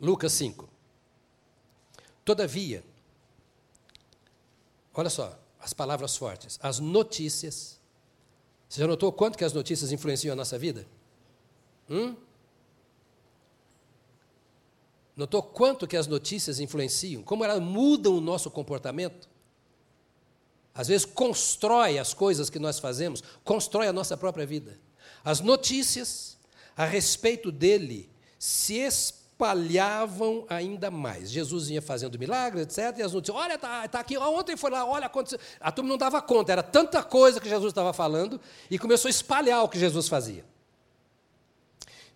Lucas 0.01 0.33
5. 0.33 0.67
Todavia, 2.23 2.83
olha 4.95 5.11
só, 5.11 5.37
as 5.59 5.73
palavras 5.73 6.17
fortes, 6.17 6.59
as 6.61 6.79
notícias. 6.79 7.79
Você 8.67 8.81
já 8.81 8.87
notou 8.87 9.11
quanto 9.11 9.37
que 9.37 9.45
as 9.45 9.53
notícias 9.53 9.91
influenciam 9.91 10.33
a 10.33 10.35
nossa 10.35 10.57
vida? 10.57 10.87
Hum? 11.87 12.15
Notou 15.15 15.41
quanto 15.41 15.87
que 15.87 15.95
as 15.95 16.07
notícias 16.07 16.59
influenciam? 16.59 17.23
Como 17.23 17.43
elas 17.43 17.61
mudam 17.61 18.17
o 18.17 18.21
nosso 18.21 18.51
comportamento? 18.51 19.29
Às 20.73 20.89
vezes 20.89 21.05
constrói 21.05 21.97
as 21.97 22.13
coisas 22.13 22.49
que 22.49 22.59
nós 22.59 22.79
fazemos, 22.79 23.23
constrói 23.45 23.87
a 23.87 23.93
nossa 23.93 24.17
própria 24.17 24.45
vida. 24.45 24.77
As 25.23 25.39
notícias, 25.39 26.37
a 26.75 26.83
respeito 26.83 27.49
dele 27.49 28.09
se 28.37 28.75
espalhavam 28.75 30.45
ainda 30.49 30.91
mais. 30.91 31.31
Jesus 31.31 31.69
vinha 31.69 31.81
fazendo 31.81 32.19
milagres, 32.19 32.63
etc. 32.63 32.99
E 32.99 33.01
as 33.01 33.13
notícias, 33.13 33.41
olha, 33.41 33.55
está 33.55 33.87
tá 33.87 33.99
aqui, 34.01 34.17
ontem 34.17 34.57
foi 34.57 34.69
lá, 34.69 34.85
olha, 34.85 35.05
aconteceu. 35.05 35.39
A 35.61 35.71
turma 35.71 35.89
não 35.89 35.97
dava 35.97 36.21
conta, 36.21 36.51
era 36.51 36.61
tanta 36.61 37.01
coisa 37.01 37.39
que 37.39 37.47
Jesus 37.47 37.71
estava 37.71 37.93
falando 37.93 38.39
e 38.69 38.77
começou 38.77 39.07
a 39.07 39.11
espalhar 39.11 39.63
o 39.63 39.69
que 39.69 39.79
Jesus 39.79 40.09
fazia. 40.09 40.43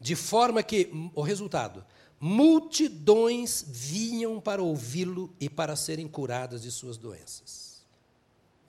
De 0.01 0.17
forma 0.17 0.61
que, 0.61 0.91
o 1.15 1.21
resultado, 1.21 1.85
multidões 2.20 3.63
vinham 3.67 4.39
para 4.41 4.61
ouvi-lo 4.61 5.34
e 5.39 5.49
para 5.49 5.76
serem 5.76 6.07
curadas 6.07 6.61
de 6.61 6.72
suas 6.72 6.97
doenças. 6.97 7.86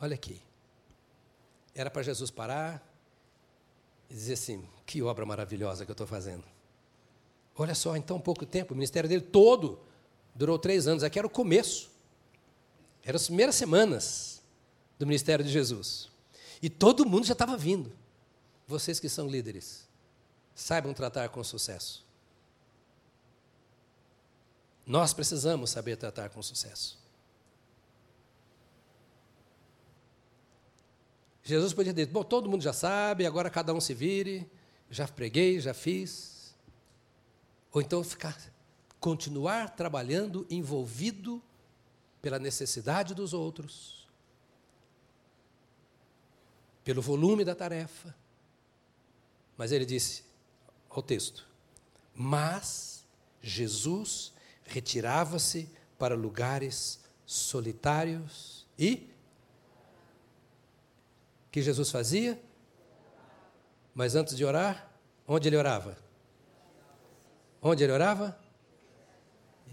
Olha 0.01 0.15
aqui. 0.15 0.41
Era 1.75 1.91
para 1.91 2.03
Jesus 2.03 2.31
parar 2.31 2.87
e 4.09 4.15
dizer 4.15 4.35
assim: 4.35 4.65
que 4.87 5.03
obra 5.03 5.27
maravilhosa 5.27 5.85
que 5.85 5.91
eu 5.91 5.95
estou 5.95 6.07
fazendo. 6.07 6.45
Olha 7.57 7.75
só, 7.75 7.97
em 7.97 8.03
tão 8.03 8.21
pouco 8.21 8.47
tempo, 8.47 8.73
o 8.73 8.77
ministério 8.77 9.09
dele 9.09 9.23
todo 9.23 9.81
durou 10.35 10.59
três 10.59 10.87
anos. 10.87 11.03
Aqui 11.03 11.19
era 11.19 11.27
o 11.27 11.31
começo. 11.31 11.91
Eram 13.05 13.17
as 13.17 13.27
primeiras 13.27 13.55
semanas 13.55 14.43
do 14.99 15.07
ministério 15.07 15.45
de 15.45 15.51
Jesus. 15.51 16.09
E 16.63 16.69
todo 16.69 17.07
mundo 17.07 17.27
já 17.27 17.33
estava 17.33 17.57
vindo. 17.57 17.93
Vocês 18.67 19.01
que 19.01 19.09
são 19.09 19.27
líderes, 19.29 19.89
saibam 20.55 20.95
tratar 20.95 21.29
com 21.31 21.43
sucesso. 21.43 22.05
Nós 24.87 25.15
precisamos 25.15 25.71
saber 25.71 25.97
tratar 25.97 26.31
com 26.31 26.43
sucesso. 26.43 26.99
Jesus 31.43 31.73
podia 31.73 31.93
dizer: 31.93 32.07
bom, 32.07 32.23
todo 32.23 32.49
mundo 32.49 32.63
já 32.63 32.73
sabe, 32.73 33.27
agora 33.27 33.51
cada 33.51 33.75
um 33.75 33.81
se 33.81 33.95
vire, 33.95 34.51
já 34.91 35.07
preguei, 35.09 35.61
já 35.61 35.75
fiz. 35.75 36.55
Ou 37.73 37.81
então 37.81 38.03
ficar, 38.03 38.37
continuar 38.99 39.71
trabalhando 39.71 40.47
envolvido 40.51 41.43
pela 42.21 42.39
necessidade 42.39 43.15
dos 43.15 43.33
outros, 43.33 44.09
pelo 46.85 47.01
volume 47.01 47.45
da 47.45 47.55
tarefa. 47.55 48.15
Mas 49.57 49.73
ele 49.73 49.87
disse 49.87 50.25
ao 50.89 51.03
texto: 51.03 51.47
Mas 52.15 53.05
Jesus 53.41 54.33
retirava-se 54.71 55.69
para 55.99 56.15
lugares 56.15 57.01
solitários 57.27 58.67
e 58.79 59.11
que 61.51 61.61
Jesus 61.61 61.91
fazia? 61.91 62.41
Mas 63.95 64.15
antes 64.15 64.37
de 64.37 64.45
orar, 64.45 64.89
onde 65.27 65.49
ele 65.49 65.57
orava? 65.57 65.99
Onde 67.61 67.83
ele 67.85 67.93
orava? 67.93 68.39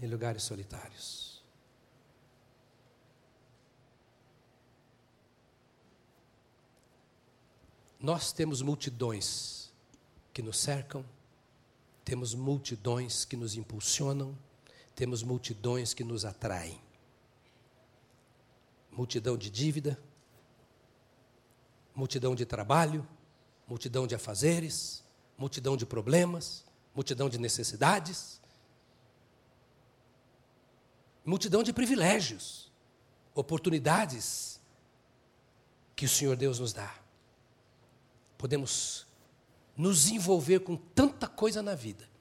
Em 0.02 0.06
lugares 0.06 0.42
solitários. 0.42 1.42
Nós 8.00 8.32
temos 8.32 8.62
multidões 8.62 9.72
que 10.32 10.42
nos 10.42 10.58
cercam, 10.58 11.04
temos 12.04 12.32
multidões 12.34 13.24
que 13.24 13.36
nos 13.36 13.56
impulsionam, 13.56 14.36
temos 14.98 15.22
multidões 15.22 15.94
que 15.94 16.02
nos 16.02 16.24
atraem. 16.24 16.82
Multidão 18.90 19.38
de 19.38 19.48
dívida, 19.48 19.96
multidão 21.94 22.34
de 22.34 22.44
trabalho, 22.44 23.06
multidão 23.64 24.08
de 24.08 24.16
afazeres, 24.16 25.04
multidão 25.36 25.76
de 25.76 25.86
problemas, 25.86 26.64
multidão 26.92 27.28
de 27.28 27.38
necessidades, 27.38 28.40
multidão 31.24 31.62
de 31.62 31.72
privilégios, 31.72 32.68
oportunidades 33.36 34.60
que 35.94 36.06
o 36.06 36.08
Senhor 36.08 36.36
Deus 36.36 36.58
nos 36.58 36.72
dá. 36.72 36.92
Podemos 38.36 39.06
nos 39.76 40.08
envolver 40.08 40.58
com 40.58 40.76
tanta 40.76 41.28
coisa 41.28 41.62
na 41.62 41.76
vida. 41.76 42.17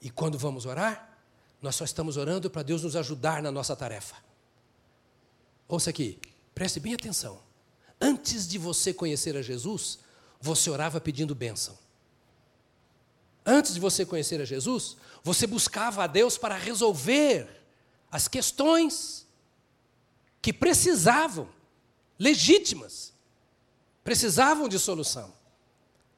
E 0.00 0.10
quando 0.10 0.38
vamos 0.38 0.66
orar, 0.66 1.18
nós 1.60 1.76
só 1.76 1.84
estamos 1.84 2.16
orando 2.16 2.50
para 2.50 2.62
Deus 2.62 2.82
nos 2.82 2.96
ajudar 2.96 3.42
na 3.42 3.52
nossa 3.52 3.76
tarefa. 3.76 4.16
Ouça 5.68 5.90
aqui, 5.90 6.18
preste 6.54 6.80
bem 6.80 6.94
atenção. 6.94 7.40
Antes 8.00 8.48
de 8.48 8.56
você 8.56 8.94
conhecer 8.94 9.36
a 9.36 9.42
Jesus, 9.42 9.98
você 10.40 10.70
orava 10.70 11.00
pedindo 11.00 11.34
bênção. 11.34 11.78
Antes 13.44 13.74
de 13.74 13.80
você 13.80 14.06
conhecer 14.06 14.40
a 14.40 14.44
Jesus, 14.44 14.96
você 15.22 15.46
buscava 15.46 16.04
a 16.04 16.06
Deus 16.06 16.38
para 16.38 16.56
resolver 16.56 17.48
as 18.10 18.26
questões 18.26 19.26
que 20.40 20.52
precisavam, 20.52 21.48
legítimas, 22.18 23.12
precisavam 24.02 24.68
de 24.68 24.78
solução. 24.78 25.32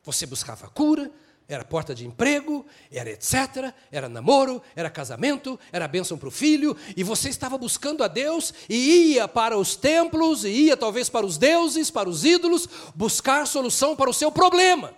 Você 0.04 0.24
buscava 0.26 0.68
cura, 0.68 1.10
era 1.52 1.64
porta 1.64 1.94
de 1.94 2.06
emprego, 2.06 2.64
era 2.90 3.10
etc., 3.10 3.72
era 3.90 4.08
namoro, 4.08 4.62
era 4.74 4.88
casamento, 4.88 5.58
era 5.70 5.86
bênção 5.86 6.16
para 6.16 6.28
o 6.28 6.30
filho, 6.30 6.76
e 6.96 7.02
você 7.02 7.28
estava 7.28 7.58
buscando 7.58 8.02
a 8.02 8.08
Deus 8.08 8.54
e 8.68 9.14
ia 9.14 9.28
para 9.28 9.58
os 9.58 9.76
templos, 9.76 10.44
e 10.44 10.48
ia 10.48 10.76
talvez 10.76 11.08
para 11.08 11.26
os 11.26 11.36
deuses, 11.36 11.90
para 11.90 12.08
os 12.08 12.24
ídolos, 12.24 12.68
buscar 12.94 13.46
solução 13.46 13.94
para 13.94 14.08
o 14.08 14.14
seu 14.14 14.32
problema. 14.32 14.94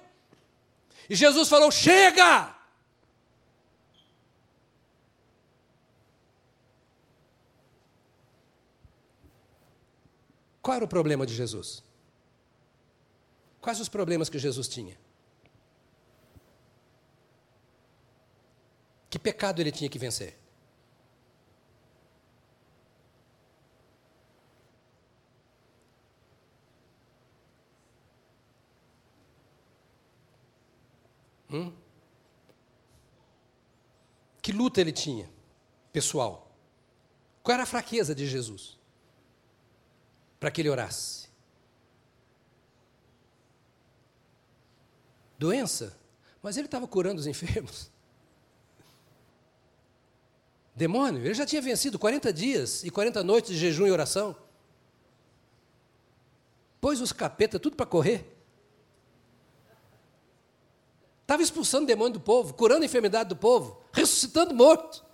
E 1.11 1.15
Jesus 1.15 1.49
falou: 1.49 1.71
chega! 1.71 2.55
Qual 10.63 10.77
era 10.77 10.85
o 10.85 10.89
problema 10.89 11.27
de 11.27 11.35
Jesus? 11.35 11.83
Quais 13.61 13.81
os 13.81 13.89
problemas 13.89 14.31
que 14.31 14.39
Jesus 14.39 14.67
tinha? 14.67 15.04
Que 19.15 19.19
pecado 19.21 19.61
ele 19.61 19.71
tinha 19.71 19.89
que 19.89 19.97
vencer? 19.97 20.37
Hum? 31.49 31.73
Que 34.43 34.51
luta 34.51 34.81
ele 34.81 34.91
tinha, 34.91 35.31
pessoal? 35.93 36.53
Qual 37.41 37.55
era 37.55 37.63
a 37.63 37.67
fraqueza 37.67 38.17
de 38.17 38.27
Jesus? 38.27 38.77
Para 40.41 40.51
que 40.51 40.61
ele 40.61 40.71
orasse? 40.71 41.29
Doença? 45.39 45.97
Mas 46.43 46.57
ele 46.57 46.67
estava 46.67 46.89
curando 46.89 47.21
os 47.21 47.29
enfermos. 47.29 47.94
Demônio, 50.75 51.25
ele 51.25 51.35
já 51.35 51.47
tinha 51.47 51.63
vencido 51.63 51.99
40 51.99 52.33
dias 52.33 52.83
e 52.83 52.91
40 52.91 53.23
noites 53.23 53.53
de 53.53 53.59
jejum 53.59 53.87
e 53.87 53.93
oração. 53.93 54.37
Pôs 56.81 57.01
os 57.01 57.13
capeta 57.13 57.59
tudo 57.61 57.77
para 57.77 57.87
correr. 57.87 58.35
Estava 61.23 61.43
expulsando 61.43 61.87
demônio 61.87 62.15
do 62.15 62.21
povo, 62.21 62.53
curando 62.53 62.83
a 62.83 62.87
enfermidade 62.87 63.29
do 63.29 63.37
povo, 63.37 63.81
ressuscitando 63.93 64.53
morto. 64.53 65.05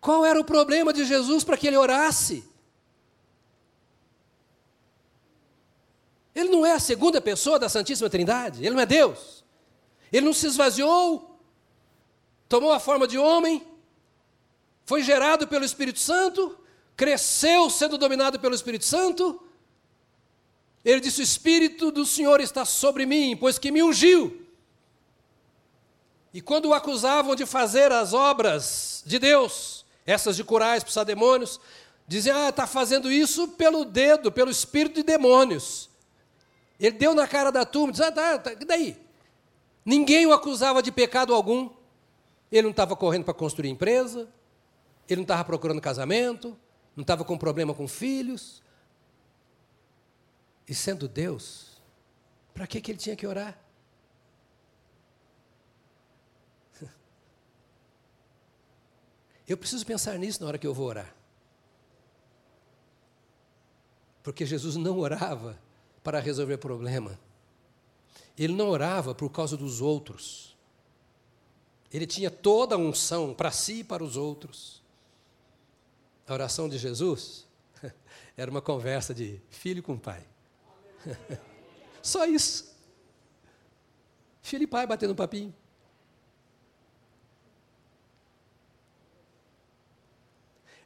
Qual 0.00 0.24
era 0.24 0.38
o 0.38 0.44
problema 0.44 0.92
de 0.92 1.04
Jesus 1.04 1.44
para 1.44 1.56
que 1.56 1.66
ele 1.66 1.76
orasse? 1.76 2.44
Ele 6.34 6.48
não 6.48 6.66
é 6.66 6.72
a 6.72 6.80
segunda 6.80 7.20
pessoa 7.20 7.58
da 7.58 7.68
Santíssima 7.68 8.10
Trindade, 8.10 8.64
ele 8.64 8.74
não 8.74 8.82
é 8.82 8.86
Deus. 8.86 9.44
Ele 10.12 10.26
não 10.26 10.32
se 10.32 10.46
esvaziou 10.46 11.29
tomou 12.50 12.72
a 12.72 12.80
forma 12.80 13.06
de 13.06 13.16
homem, 13.16 13.64
foi 14.84 15.04
gerado 15.04 15.46
pelo 15.46 15.64
Espírito 15.64 16.00
Santo, 16.00 16.58
cresceu 16.96 17.70
sendo 17.70 17.96
dominado 17.96 18.40
pelo 18.40 18.56
Espírito 18.56 18.84
Santo. 18.84 19.40
Ele 20.84 21.00
disse: 21.00 21.20
O 21.20 21.22
Espírito 21.22 21.92
do 21.92 22.04
Senhor 22.04 22.40
está 22.40 22.64
sobre 22.64 23.06
mim, 23.06 23.36
pois 23.36 23.56
que 23.56 23.70
me 23.70 23.84
ungiu. 23.84 24.44
E 26.34 26.40
quando 26.40 26.66
o 26.66 26.74
acusavam 26.74 27.36
de 27.36 27.46
fazer 27.46 27.92
as 27.92 28.12
obras 28.12 29.04
de 29.06 29.20
Deus, 29.20 29.86
essas 30.04 30.34
de 30.34 30.42
curar, 30.42 30.76
expulsar 30.76 31.04
demônios, 31.04 31.60
diziam: 32.08 32.36
Ah, 32.36 32.48
está 32.48 32.66
fazendo 32.66 33.12
isso 33.12 33.46
pelo 33.46 33.84
dedo, 33.84 34.32
pelo 34.32 34.50
espírito 34.50 34.96
de 34.96 35.02
demônios. 35.04 35.88
Ele 36.80 36.96
deu 36.96 37.14
na 37.14 37.28
cara 37.28 37.52
da 37.52 37.64
turma, 37.64 37.92
disse: 37.92 38.02
Ah, 38.02 38.10
tá, 38.10 38.38
tá, 38.38 38.52
e 38.54 38.64
daí? 38.64 38.96
Ninguém 39.84 40.26
o 40.26 40.32
acusava 40.32 40.82
de 40.82 40.90
pecado 40.90 41.32
algum. 41.32 41.78
Ele 42.50 42.62
não 42.62 42.70
estava 42.70 42.96
correndo 42.96 43.24
para 43.24 43.34
construir 43.34 43.68
empresa, 43.68 44.28
ele 45.08 45.16
não 45.16 45.22
estava 45.22 45.44
procurando 45.44 45.80
casamento, 45.80 46.56
não 46.96 47.02
estava 47.02 47.24
com 47.24 47.38
problema 47.38 47.74
com 47.74 47.86
filhos. 47.86 48.62
E 50.68 50.74
sendo 50.74 51.08
Deus, 51.08 51.80
Para 52.52 52.66
que, 52.66 52.80
que 52.80 52.90
ele 52.90 52.98
tinha 52.98 53.16
que 53.16 53.26
orar? 53.26 53.58
Eu 59.48 59.56
preciso 59.56 59.84
pensar 59.84 60.16
nisso 60.18 60.40
na 60.42 60.46
hora 60.46 60.58
que 60.58 60.66
eu 60.66 60.72
vou 60.72 60.86
orar. 60.86 61.12
Porque 64.22 64.46
Jesus 64.46 64.76
não 64.76 64.98
orava 64.98 65.58
para 66.04 66.20
resolver 66.20 66.58
problema. 66.58 67.18
Ele 68.38 68.52
não 68.52 68.68
orava 68.68 69.12
por 69.12 69.30
causa 69.30 69.56
dos 69.56 69.80
outros. 69.80 70.49
Ele 71.92 72.06
tinha 72.06 72.30
toda 72.30 72.74
a 72.74 72.78
unção 72.78 73.34
para 73.34 73.50
si 73.50 73.80
e 73.80 73.84
para 73.84 74.02
os 74.02 74.16
outros. 74.16 74.80
A 76.26 76.32
oração 76.32 76.68
de 76.68 76.78
Jesus 76.78 77.46
era 78.36 78.50
uma 78.50 78.62
conversa 78.62 79.12
de 79.12 79.40
filho 79.50 79.82
com 79.82 79.98
pai. 79.98 80.24
Só 82.02 82.24
isso. 82.24 82.76
Filho 84.40 84.62
e 84.62 84.66
pai 84.66 84.86
batendo 84.86 85.12
um 85.12 85.16
papinho. 85.16 85.54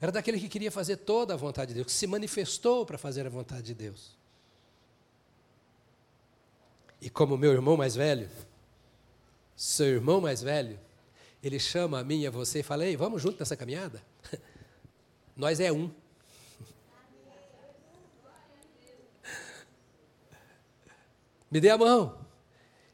Era 0.00 0.12
daquele 0.12 0.38
que 0.38 0.48
queria 0.48 0.70
fazer 0.70 0.98
toda 0.98 1.34
a 1.34 1.36
vontade 1.36 1.68
de 1.68 1.74
Deus, 1.74 1.86
que 1.86 1.92
se 1.92 2.06
manifestou 2.06 2.84
para 2.84 2.98
fazer 2.98 3.26
a 3.26 3.30
vontade 3.30 3.62
de 3.62 3.74
Deus. 3.74 4.16
E 7.00 7.08
como 7.08 7.38
meu 7.38 7.52
irmão 7.52 7.76
mais 7.76 7.94
velho, 7.94 8.28
seu 9.56 9.86
irmão 9.86 10.20
mais 10.20 10.42
velho, 10.42 10.78
ele 11.44 11.58
chama 11.58 11.98
a 12.00 12.04
mim 12.04 12.22
e 12.22 12.26
a 12.26 12.30
você 12.30 12.60
e 12.60 12.62
fala: 12.62 12.86
Ei, 12.86 12.96
vamos 12.96 13.20
junto 13.20 13.38
nessa 13.38 13.54
caminhada? 13.56 14.02
Nós 15.36 15.60
é 15.60 15.70
um. 15.70 15.90
Me 21.50 21.60
dê 21.60 21.68
a 21.68 21.76
mão. 21.76 22.16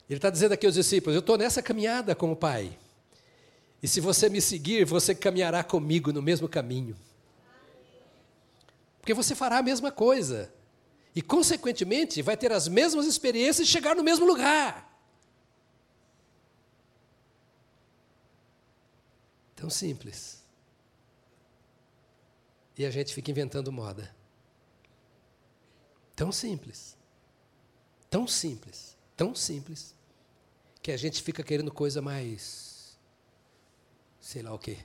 Ele 0.09 0.19
está 0.19 0.31
dizendo 0.31 0.51
aqui 0.53 0.67
aos 0.67 0.75
discípulos: 0.75 1.15
Eu 1.15 1.21
estou 1.21 1.39
nessa 1.39 1.63
caminhada 1.63 2.17
com 2.17 2.33
o 2.33 2.37
Pai. 2.37 2.77
E 3.81 3.87
se 3.89 4.01
você 4.01 4.29
me 4.29 4.41
seguir, 4.41 4.85
você 4.85 5.15
caminhará 5.15 5.63
comigo 5.63 6.13
no 6.13 6.21
mesmo 6.21 6.49
caminho. 6.49 6.97
Porque 9.01 9.15
você 9.15 9.33
fará 9.35 9.59
a 9.59 9.63
mesma 9.63 9.93
coisa. 9.93 10.53
E, 11.15 11.23
consequentemente, 11.23 12.21
vai 12.21 12.37
ter 12.37 12.53
as 12.53 12.69
mesmas 12.69 13.07
experiências 13.07 13.67
e 13.67 13.71
chegar 13.71 13.97
no 13.97 14.03
mesmo 14.03 14.27
lugar. 14.27 14.90
Tão 19.61 19.69
simples. 19.69 20.43
E 22.79 22.87
a 22.87 22.91
gente 22.91 23.13
fica 23.13 23.31
inventando 23.31 23.71
moda. 23.71 24.17
Tão 26.17 26.33
simples. 26.33 26.97
Tão 28.09 28.27
simples. 28.27 28.97
Tão 29.15 29.35
simples. 29.35 29.95
Que 30.81 30.91
a 30.91 30.97
gente 30.97 31.23
fica 31.23 31.43
querendo 31.43 31.71
coisa 31.71 32.01
mais 32.01 32.99
sei 34.19 34.41
lá 34.41 34.55
o 34.55 34.59
quê. 34.59 34.79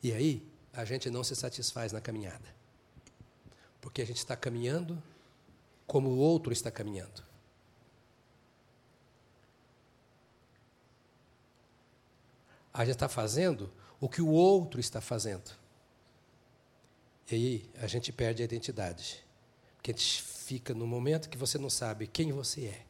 E 0.00 0.12
aí, 0.12 0.48
a 0.72 0.84
gente 0.84 1.10
não 1.10 1.24
se 1.24 1.34
satisfaz 1.34 1.90
na 1.92 2.00
caminhada. 2.00 2.54
Porque 3.80 4.02
a 4.02 4.06
gente 4.06 4.18
está 4.18 4.36
caminhando 4.36 5.02
como 5.84 6.10
o 6.10 6.18
outro 6.18 6.52
está 6.52 6.70
caminhando. 6.70 7.27
A 12.78 12.84
gente 12.84 12.94
está 12.94 13.08
fazendo 13.08 13.68
o 14.00 14.08
que 14.08 14.22
o 14.22 14.28
outro 14.28 14.78
está 14.78 15.00
fazendo. 15.00 15.50
E 17.30 17.34
aí 17.34 17.70
a 17.82 17.88
gente 17.88 18.12
perde 18.12 18.40
a 18.40 18.44
identidade. 18.44 19.24
Porque 19.74 19.90
a 19.90 19.94
gente 19.94 20.22
fica 20.22 20.72
no 20.72 20.86
momento 20.86 21.28
que 21.28 21.36
você 21.36 21.58
não 21.58 21.68
sabe 21.68 22.06
quem 22.06 22.30
você 22.30 22.66
é 22.66 22.88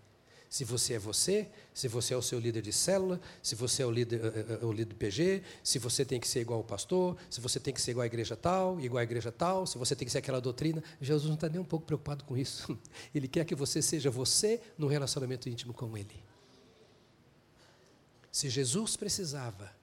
se 0.48 0.64
você 0.64 0.94
é 0.94 0.98
você, 0.98 1.48
se 1.74 1.88
você 1.88 2.14
é 2.14 2.16
o 2.16 2.22
seu 2.22 2.38
líder 2.38 2.62
de 2.62 2.72
célula, 2.72 3.20
se 3.42 3.54
você 3.54 3.82
é 3.82 3.86
o 3.86 3.90
líder, 3.90 4.20
uh, 4.20 4.64
uh, 4.64 4.68
o 4.68 4.72
líder 4.72 4.86
do 4.86 4.94
PG, 4.94 5.42
se 5.62 5.78
você 5.78 6.04
tem 6.04 6.18
que 6.18 6.26
ser 6.26 6.40
igual 6.40 6.60
ao 6.60 6.64
pastor, 6.64 7.16
se 7.28 7.40
você 7.40 7.60
tem 7.60 7.74
que 7.74 7.80
ser 7.80 7.90
igual 7.90 8.04
à 8.04 8.06
igreja 8.06 8.34
tal, 8.34 8.80
igual 8.80 9.00
à 9.00 9.02
igreja 9.02 9.30
tal, 9.30 9.66
se 9.66 9.76
você 9.76 9.94
tem 9.94 10.06
que 10.06 10.12
ser 10.12 10.18
aquela 10.18 10.40
doutrina. 10.40 10.82
Jesus 11.00 11.26
não 11.26 11.34
está 11.34 11.48
nem 11.48 11.60
um 11.60 11.64
pouco 11.64 11.84
preocupado 11.84 12.24
com 12.24 12.36
isso. 12.36 12.78
Ele 13.14 13.28
quer 13.28 13.44
que 13.44 13.54
você 13.54 13.82
seja 13.82 14.10
você 14.10 14.60
no 14.78 14.86
relacionamento 14.86 15.48
íntimo 15.50 15.74
com 15.74 15.96
Ele. 15.96 16.24
Se 18.32 18.48
Jesus 18.48 18.96
precisava 18.96 19.77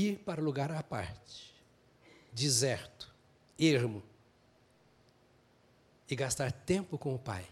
ir 0.00 0.18
para 0.18 0.42
lugar 0.42 0.70
à 0.70 0.82
parte, 0.82 1.54
deserto, 2.32 3.14
ermo, 3.58 4.02
e 6.10 6.16
gastar 6.16 6.50
tempo 6.50 6.96
com 6.96 7.14
o 7.14 7.18
Pai, 7.18 7.46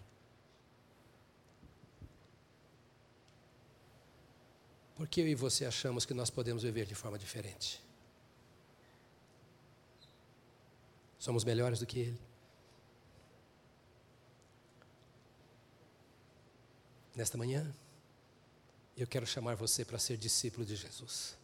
Por 4.97 5.07
que 5.07 5.21
eu 5.21 5.29
e 5.29 5.35
você 5.35 5.67
achamos 5.67 6.07
que 6.07 6.15
nós 6.15 6.31
podemos 6.31 6.63
viver 6.63 6.87
de 6.87 6.95
forma 6.95 7.19
diferente? 7.19 7.85
Somos 11.19 11.45
melhores 11.45 11.81
do 11.81 11.87
que 11.87 11.99
Ele. 11.99 12.21
Nesta 17.15 17.37
manhã, 17.37 17.75
eu 18.97 19.07
quero 19.07 19.27
chamar 19.27 19.55
você 19.55 19.85
para 19.85 19.99
ser 19.99 20.17
discípulo 20.17 20.65
de 20.65 20.77
Jesus. 20.77 21.37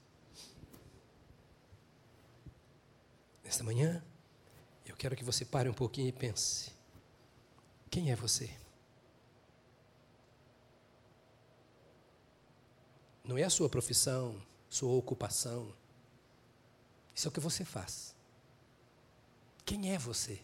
Nesta 3.52 3.64
manhã, 3.64 4.02
eu 4.86 4.96
quero 4.96 5.14
que 5.14 5.22
você 5.22 5.44
pare 5.44 5.68
um 5.68 5.74
pouquinho 5.74 6.08
e 6.08 6.12
pense: 6.12 6.72
quem 7.90 8.10
é 8.10 8.16
você? 8.16 8.50
Não 13.22 13.36
é 13.36 13.42
a 13.42 13.50
sua 13.50 13.68
profissão, 13.68 14.42
sua 14.70 14.94
ocupação. 14.94 15.70
Isso 17.14 17.28
é 17.28 17.30
o 17.30 17.30
que 17.30 17.40
você 17.40 17.62
faz. 17.62 18.16
Quem 19.66 19.92
é 19.92 19.98
você? 19.98 20.40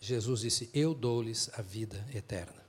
Jesus 0.00 0.40
disse: 0.40 0.70
Eu 0.72 0.94
dou-lhes 0.94 1.50
a 1.52 1.60
vida 1.60 2.02
eterna. 2.14 2.64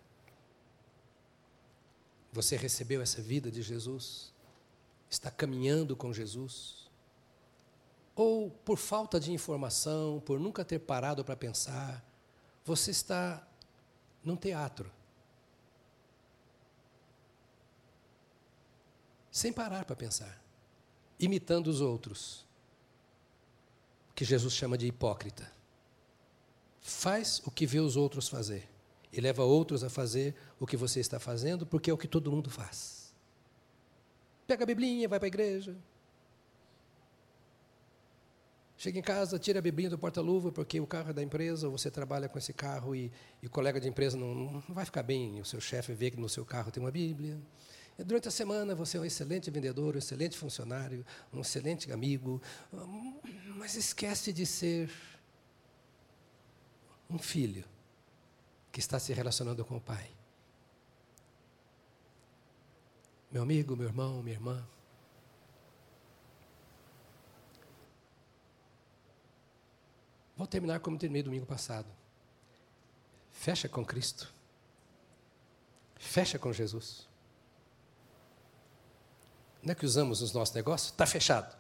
Você 2.34 2.58
recebeu 2.58 3.02
essa 3.02 3.22
vida 3.22 3.50
de 3.50 3.62
Jesus? 3.62 4.33
Está 5.14 5.30
caminhando 5.30 5.96
com 5.96 6.12
Jesus? 6.12 6.90
Ou 8.16 8.50
por 8.50 8.80
falta 8.80 9.20
de 9.20 9.32
informação, 9.32 10.20
por 10.26 10.40
nunca 10.40 10.66
ter 10.66 10.80
parado 10.80 11.24
para 11.24 11.36
pensar, 11.36 12.04
você 12.66 12.90
está 12.90 13.48
num 14.24 14.36
teatro 14.36 14.92
sem 19.30 19.54
parar 19.54 19.86
para 19.86 19.96
pensar, 19.96 20.44
imitando 21.20 21.68
os 21.68 21.80
outros, 21.80 22.44
que 24.16 24.26
Jesus 24.26 24.54
chama 24.56 24.80
de 24.80 24.88
hipócrita. 24.88 25.52
Faz 26.82 27.40
o 27.46 27.52
que 27.52 27.68
vê 27.68 27.80
os 27.80 27.96
outros 27.96 28.28
fazer 28.28 28.68
e 29.12 29.22
leva 29.22 29.44
outros 29.44 29.84
a 29.84 29.92
fazer 29.92 30.36
o 30.60 30.66
que 30.66 30.76
você 30.76 31.00
está 31.00 31.20
fazendo, 31.20 31.68
porque 31.68 31.92
é 31.92 31.94
o 31.94 31.98
que 32.00 32.08
todo 32.08 32.32
mundo 32.32 32.50
faz. 32.50 33.03
Pega 34.48 34.64
a 34.64 34.68
biblinha, 34.68 35.08
vai 35.08 35.20
para 35.20 35.28
a 35.28 35.30
igreja. 35.30 35.76
Chega 38.84 39.00
em 39.00 39.02
casa, 39.02 39.40
tira 39.40 39.60
a 39.60 39.62
biblinha 39.62 39.90
do 39.90 39.98
porta-luva, 39.98 40.52
porque 40.52 40.78
o 40.80 40.86
carro 40.86 41.12
é 41.12 41.14
da 41.14 41.24
empresa, 41.24 41.70
você 41.70 41.90
trabalha 41.90 42.28
com 42.28 42.38
esse 42.38 42.52
carro 42.52 42.94
e, 42.94 43.10
e 43.42 43.48
o 43.48 43.50
colega 43.50 43.80
de 43.80 43.88
empresa 43.88 44.18
não, 44.18 44.36
não 44.36 44.62
vai 44.76 44.84
ficar 44.84 45.04
bem, 45.04 45.40
o 45.40 45.46
seu 45.46 45.62
chefe 45.62 45.94
vê 45.94 46.12
que 46.12 46.20
no 46.20 46.28
seu 46.28 46.44
carro 46.44 46.70
tem 46.70 46.84
uma 46.84 46.92
Bíblia. 46.92 47.40
Durante 47.98 48.28
a 48.28 48.32
semana 48.32 48.76
você 48.76 48.98
é 48.98 49.00
um 49.00 49.06
excelente 49.06 49.50
vendedor, 49.50 49.96
um 49.96 50.00
excelente 50.00 50.38
funcionário, 50.38 51.06
um 51.32 51.40
excelente 51.40 51.94
amigo, 51.94 52.42
mas 53.56 53.76
esquece 53.76 54.34
de 54.34 54.46
ser 54.46 54.92
um 57.10 57.18
filho 57.18 57.64
que 58.72 58.80
está 58.80 59.00
se 59.00 59.14
relacionando 59.14 59.64
com 59.64 59.78
o 59.78 59.82
pai. 59.82 60.10
Meu 63.34 63.42
amigo, 63.42 63.76
meu 63.76 63.88
irmão, 63.88 64.22
minha 64.22 64.36
irmã. 64.36 64.64
Vou 70.38 70.46
terminar 70.46 70.80
como 70.82 71.00
terminei 71.00 71.24
domingo 71.24 71.48
passado. 71.48 71.88
Fecha 73.32 73.68
com 73.68 73.84
Cristo. 73.84 74.32
Fecha 75.96 76.38
com 76.38 76.54
Jesus. 76.54 77.10
Não 79.64 79.72
é 79.72 79.76
que 79.76 79.86
usamos 79.88 80.22
nos 80.22 80.32
nossos 80.32 80.54
negócios? 80.54 80.92
Está 80.92 81.08
fechado. 81.08 81.58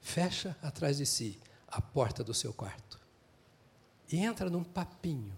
Fecha 0.00 0.56
atrás 0.62 0.98
de 0.98 1.06
si 1.06 1.36
a 1.66 1.82
porta 1.82 2.22
do 2.22 2.32
seu 2.32 2.54
quarto. 2.54 3.00
E 4.08 4.18
entra 4.18 4.48
num 4.48 4.62
papinho 4.62 5.36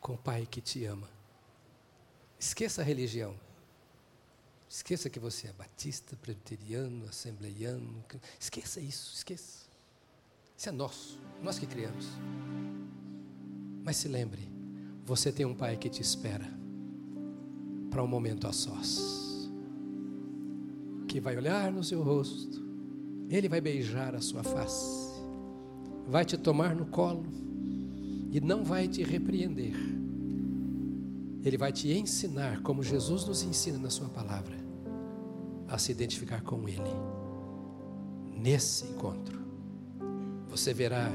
com 0.00 0.14
o 0.14 0.18
Pai 0.18 0.46
que 0.46 0.62
te 0.62 0.86
ama. 0.86 1.17
Esqueça 2.38 2.82
a 2.82 2.84
religião. 2.84 3.34
Esqueça 4.68 5.08
que 5.10 5.18
você 5.18 5.48
é 5.48 5.52
batista, 5.52 6.16
presbiteriano, 6.16 7.06
assembleiano. 7.08 8.04
Esqueça 8.38 8.80
isso, 8.80 9.14
esqueça. 9.14 9.66
Isso 10.56 10.68
é 10.68 10.72
nosso, 10.72 11.18
nós 11.42 11.58
que 11.58 11.66
criamos. 11.66 12.06
Mas 13.82 13.96
se 13.96 14.08
lembre, 14.08 14.50
você 15.04 15.32
tem 15.32 15.46
um 15.46 15.54
pai 15.54 15.76
que 15.76 15.88
te 15.88 16.02
espera 16.02 16.46
para 17.90 18.02
um 18.02 18.06
momento 18.06 18.46
a 18.46 18.52
sós. 18.52 19.48
Que 21.08 21.20
vai 21.20 21.36
olhar 21.36 21.72
no 21.72 21.82
seu 21.82 22.02
rosto, 22.02 22.62
ele 23.30 23.48
vai 23.48 23.60
beijar 23.60 24.14
a 24.14 24.20
sua 24.20 24.44
face, 24.44 25.22
vai 26.06 26.24
te 26.24 26.36
tomar 26.36 26.74
no 26.74 26.86
colo 26.86 27.24
e 28.30 28.40
não 28.40 28.62
vai 28.62 28.86
te 28.86 29.02
repreender. 29.02 29.97
Ele 31.44 31.56
vai 31.56 31.72
te 31.72 31.92
ensinar, 31.92 32.62
como 32.62 32.82
Jesus 32.82 33.24
nos 33.24 33.42
ensina 33.42 33.78
na 33.78 33.90
Sua 33.90 34.08
palavra, 34.08 34.56
a 35.68 35.78
se 35.78 35.92
identificar 35.92 36.42
com 36.42 36.68
Ele. 36.68 36.82
Nesse 38.36 38.86
encontro, 38.86 39.38
você 40.48 40.72
verá 40.72 41.12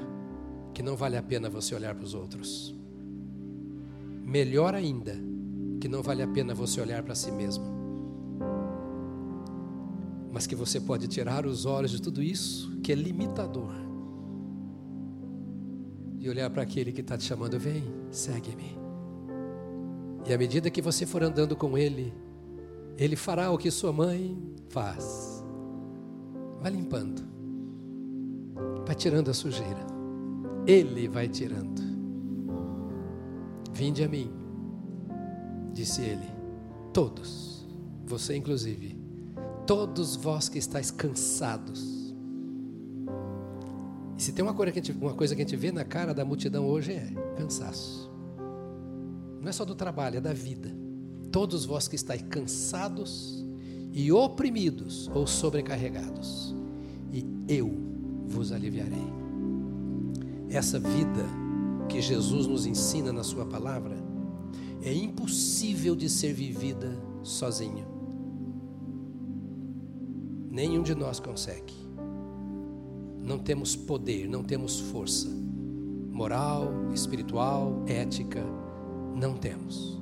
que 0.74 0.82
não 0.82 0.96
vale 0.96 1.18
a 1.18 1.24
pena 1.24 1.50
você 1.50 1.76
olhar 1.76 1.94
para 1.94 2.04
os 2.04 2.14
outros. 2.14 2.76
Melhor 4.24 4.74
ainda, 4.74 5.16
que 5.80 5.88
não 5.88 6.02
vale 6.02 6.24
a 6.24 6.28
pena 6.28 6.54
você 6.54 6.82
olhar 6.82 7.04
para 7.04 7.16
si 7.16 7.32
mesmo. 7.32 7.66
Mas 10.32 10.48
que 10.48 10.56
você 10.56 10.80
pode 10.80 11.08
tirar 11.08 11.46
os 11.46 11.66
olhos 11.66 11.92
de 11.92 12.02
tudo 12.02 12.24
isso 12.24 12.76
que 12.82 12.92
é 12.92 12.96
limitador 12.96 13.84
e 16.20 16.30
olhar 16.30 16.50
para 16.50 16.64
aquele 16.64 16.92
que 16.92 17.02
está 17.02 17.18
te 17.18 17.26
chamando: 17.26 17.60
vem, 17.60 17.84
segue-me. 18.10 18.83
E 20.26 20.34
à 20.34 20.38
medida 20.38 20.70
que 20.70 20.82
você 20.82 21.06
for 21.06 21.24
andando 21.24 21.56
com 21.56 21.78
Ele, 21.78 22.14
Ele 22.98 23.16
fará 23.16 23.52
o 23.52 23.58
que 23.58 23.70
sua 23.70 23.92
mãe 23.92 24.38
faz. 24.70 25.44
Vai 26.62 26.72
limpando, 26.72 27.22
vai 28.86 28.96
tirando 28.96 29.30
a 29.30 29.34
sujeira. 29.34 29.86
Ele 30.66 31.10
vai 31.10 31.28
tirando. 31.28 31.82
Vinde 33.74 34.04
a 34.04 34.08
mim, 34.08 34.32
disse 35.74 36.02
ele, 36.04 36.30
todos, 36.94 37.68
você 38.06 38.36
inclusive, 38.38 38.98
todos 39.66 40.16
vós 40.16 40.48
que 40.48 40.60
estáis 40.60 40.92
cansados. 40.92 42.16
E 44.16 44.22
se 44.22 44.32
tem 44.32 44.46
uma 44.46 44.54
coisa, 44.54 44.72
que 44.72 44.80
a 44.80 44.82
gente, 44.82 44.98
uma 44.98 45.16
coisa 45.16 45.36
que 45.36 45.42
a 45.42 45.46
gente 45.46 45.58
vê 45.58 45.72
na 45.72 45.84
cara 45.84 46.14
da 46.14 46.24
multidão 46.24 46.68
hoje 46.68 46.94
é 46.94 47.12
cansaço. 47.36 48.13
Não 49.44 49.50
é 49.50 49.52
só 49.52 49.66
do 49.66 49.76
trabalho, 49.76 50.18
é 50.18 50.22
da 50.22 50.32
vida. 50.32 50.74
Todos 51.30 51.66
vós 51.66 51.86
que 51.86 51.98
estáis 51.98 52.22
cansados 52.22 53.46
e 53.92 54.10
oprimidos 54.10 55.12
ou 55.14 55.28
sobrecarregados, 55.28 56.56
e 57.12 57.26
eu 57.50 57.70
vos 58.26 58.54
aliviarei. 58.54 59.06
Essa 60.50 60.80
vida 60.80 61.26
que 61.90 62.02
Jesus 62.02 62.48
nos 62.48 62.66
ensina 62.66 63.12
na 63.12 63.22
Sua 63.22 63.46
palavra 63.46 63.98
é 64.82 64.94
impossível 64.94 65.94
de 65.94 66.10
ser 66.10 66.32
vivida 66.32 66.98
sozinho. 67.22 67.86
Nenhum 70.50 70.84
de 70.84 70.96
nós 70.96 71.20
consegue. 71.20 71.74
Não 73.22 73.40
temos 73.40 73.76
poder, 73.76 74.26
não 74.30 74.42
temos 74.42 74.80
força 74.80 75.28
moral, 76.14 76.72
espiritual, 76.94 77.84
ética 77.88 78.63
não 79.16 79.36
temos. 79.36 80.02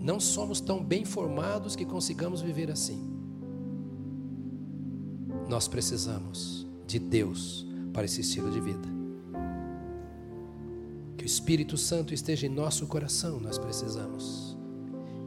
Não 0.00 0.18
somos 0.20 0.60
tão 0.60 0.82
bem 0.82 1.04
formados 1.04 1.76
que 1.76 1.84
consigamos 1.84 2.40
viver 2.40 2.70
assim. 2.70 2.98
Nós 5.48 5.66
precisamos 5.66 6.66
de 6.86 6.98
Deus 6.98 7.66
para 7.92 8.04
esse 8.04 8.20
estilo 8.20 8.50
de 8.50 8.60
vida. 8.60 8.88
Que 11.16 11.24
o 11.24 11.26
Espírito 11.26 11.76
Santo 11.76 12.14
esteja 12.14 12.46
em 12.46 12.50
nosso 12.50 12.86
coração, 12.86 13.40
nós 13.40 13.58
precisamos. 13.58 14.56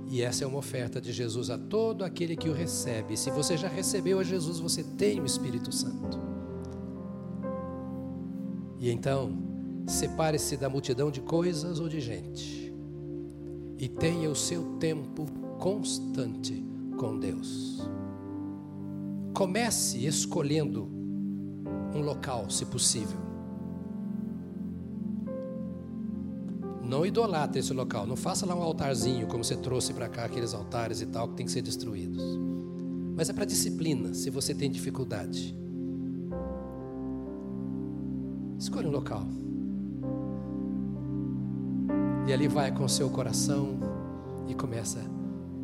E 0.08 0.22
essa 0.22 0.44
é 0.44 0.48
uma 0.48 0.58
oferta 0.58 1.00
de 1.00 1.12
Jesus 1.12 1.50
a 1.50 1.58
todo 1.58 2.04
aquele 2.04 2.36
que 2.36 2.50
o 2.50 2.54
recebe. 2.54 3.18
Se 3.18 3.30
você 3.30 3.58
já 3.58 3.68
recebeu 3.68 4.20
a 4.20 4.24
Jesus, 4.24 4.60
você 4.60 4.84
tem 4.84 5.20
o 5.20 5.26
Espírito 5.26 5.74
Santo. 5.74 6.20
E 8.80 8.90
então, 8.90 9.38
separe-se 9.86 10.58
da 10.58 10.70
multidão 10.70 11.12
de 11.12 11.22
coisas 11.22 11.80
ou 11.80 11.88
de 11.88 12.00
gente 12.00 12.71
e 13.82 13.90
tenha 13.90 14.30
o 14.30 14.36
seu 14.36 14.78
tempo 14.78 15.26
constante 15.58 16.64
com 17.00 17.18
Deus. 17.18 17.82
Comece 19.34 20.06
escolhendo 20.06 20.88
um 21.92 22.02
local, 22.02 22.48
se 22.52 22.64
possível. 22.64 23.20
Não 26.84 27.04
idolatre 27.04 27.60
esse 27.60 27.74
local, 27.74 28.06
não 28.06 28.16
faça 28.16 28.46
lá 28.46 28.54
um 28.54 28.62
altarzinho 28.62 29.26
como 29.26 29.44
você 29.44 29.56
trouxe 29.56 29.96
para 29.96 30.08
cá 30.08 30.26
aqueles 30.26 30.54
altares 30.54 31.02
e 31.02 31.08
tal 31.08 31.30
que 31.30 31.36
tem 31.36 31.48
que 31.48 31.52
ser 31.52 31.64
destruídos. 31.64 32.22
Mas 33.16 33.30
é 33.30 33.34
para 33.34 33.46
disciplina, 33.46 34.14
se 34.14 34.30
você 34.30 34.54
tem 34.54 34.70
dificuldade. 34.70 35.58
Escolha 38.60 38.90
um 38.90 38.92
local. 38.92 39.26
E 42.28 42.34
ali 42.34 42.48
vai 42.48 42.72
com 42.72 42.88
seu 42.88 43.10
coração 43.10 43.80
e 44.48 44.54
começa: 44.54 45.00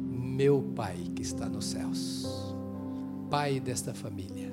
Meu 0.10 0.62
Pai 0.76 0.98
que 1.16 1.22
está 1.22 1.48
nos 1.48 1.66
céus, 1.66 2.56
Pai 3.30 3.60
desta 3.60 3.94
família. 3.94 4.52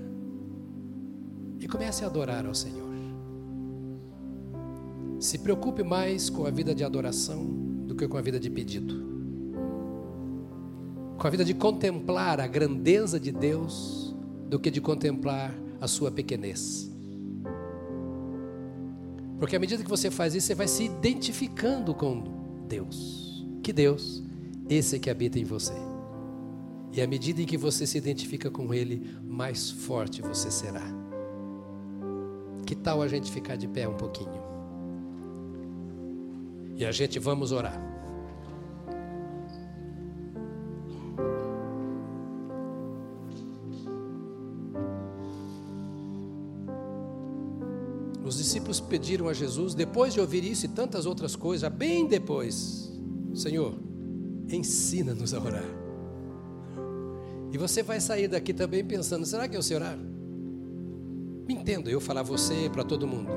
E 1.58 1.66
comece 1.66 2.04
a 2.04 2.08
adorar 2.08 2.46
ao 2.46 2.54
Senhor. 2.54 2.84
Se 5.18 5.38
preocupe 5.38 5.82
mais 5.82 6.28
com 6.28 6.46
a 6.46 6.50
vida 6.50 6.74
de 6.74 6.84
adoração 6.84 7.42
do 7.86 7.94
que 7.94 8.06
com 8.06 8.18
a 8.18 8.20
vida 8.20 8.38
de 8.38 8.50
pedido. 8.50 9.02
Com 11.16 11.26
a 11.26 11.30
vida 11.30 11.44
de 11.44 11.54
contemplar 11.54 12.40
a 12.40 12.46
grandeza 12.46 13.18
de 13.18 13.32
Deus 13.32 14.14
do 14.48 14.60
que 14.60 14.70
de 14.70 14.80
contemplar 14.80 15.54
a 15.80 15.88
sua 15.88 16.10
pequenez. 16.10 16.93
Porque 19.44 19.56
à 19.56 19.60
medida 19.60 19.84
que 19.84 19.90
você 19.90 20.10
faz 20.10 20.34
isso, 20.34 20.46
você 20.46 20.54
vai 20.54 20.66
se 20.66 20.84
identificando 20.84 21.94
com 21.94 22.64
Deus. 22.66 23.46
Que 23.62 23.74
Deus? 23.74 24.22
Esse 24.70 24.98
que 24.98 25.10
habita 25.10 25.38
em 25.38 25.44
você. 25.44 25.74
E 26.90 27.02
à 27.02 27.06
medida 27.06 27.42
em 27.42 27.44
que 27.44 27.58
você 27.58 27.86
se 27.86 27.98
identifica 27.98 28.50
com 28.50 28.72
Ele, 28.72 29.06
mais 29.22 29.70
forte 29.70 30.22
você 30.22 30.50
será. 30.50 30.80
Que 32.64 32.74
tal 32.74 33.02
a 33.02 33.06
gente 33.06 33.30
ficar 33.30 33.56
de 33.56 33.68
pé 33.68 33.86
um 33.86 33.98
pouquinho? 33.98 34.42
E 36.74 36.86
a 36.86 36.90
gente 36.90 37.18
vamos 37.18 37.52
orar. 37.52 37.78
Pediram 48.94 49.26
a 49.26 49.32
Jesus, 49.32 49.74
depois 49.74 50.14
de 50.14 50.20
ouvir 50.20 50.44
isso 50.44 50.66
e 50.66 50.68
tantas 50.68 51.04
outras 51.04 51.34
coisas, 51.34 51.68
bem 51.68 52.06
depois: 52.06 52.92
Senhor, 53.34 53.74
ensina-nos 54.48 55.34
a 55.34 55.40
orar. 55.40 55.64
E 57.50 57.58
você 57.58 57.82
vai 57.82 58.00
sair 58.00 58.28
daqui 58.28 58.54
também 58.54 58.84
pensando: 58.84 59.26
será 59.26 59.48
que 59.48 59.56
eu 59.56 59.62
sei 59.64 59.78
orar? 59.78 59.98
Me 59.98 61.54
entendo, 61.54 61.90
eu 61.90 62.00
falar 62.00 62.22
você 62.22 62.70
para 62.72 62.84
todo 62.84 63.04
mundo. 63.04 63.30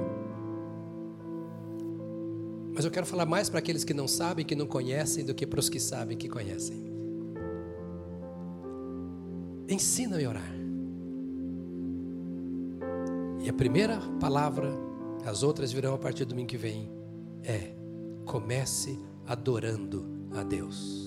Mas 2.75 2.85
eu 2.85 2.91
quero 2.91 3.07
falar 3.07 3.25
mais 3.25 3.49
para 3.49 3.57
aqueles 3.57 3.83
que 3.83 3.95
não 3.95 4.07
sabem, 4.07 4.45
que 4.45 4.55
não 4.55 4.67
conhecem, 4.67 5.25
do 5.25 5.33
que 5.33 5.47
para 5.47 5.59
os 5.59 5.69
que 5.69 5.79
sabem, 5.79 6.15
que 6.15 6.29
conhecem. 6.29 6.77
Ensina-me 9.67 10.23
a 10.23 10.29
orar. 10.29 10.55
E 13.43 13.49
a 13.49 13.53
primeira 13.53 13.99
palavra 14.19 14.86
as 15.27 15.43
outras 15.43 15.73
virão 15.73 15.93
a 15.93 15.97
partir 15.97 16.23
do 16.23 16.29
domingo 16.29 16.47
que 16.47 16.57
vem. 16.57 16.89
É, 17.43 17.73
comece 18.25 18.97
adorando 19.25 20.05
a 20.33 20.41
Deus. 20.41 21.05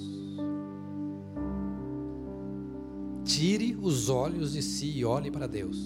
Tire 3.24 3.78
os 3.80 4.10
olhos 4.10 4.52
de 4.52 4.62
si 4.62 4.90
e 4.90 5.04
olhe 5.06 5.30
para 5.30 5.46
Deus. 5.46 5.78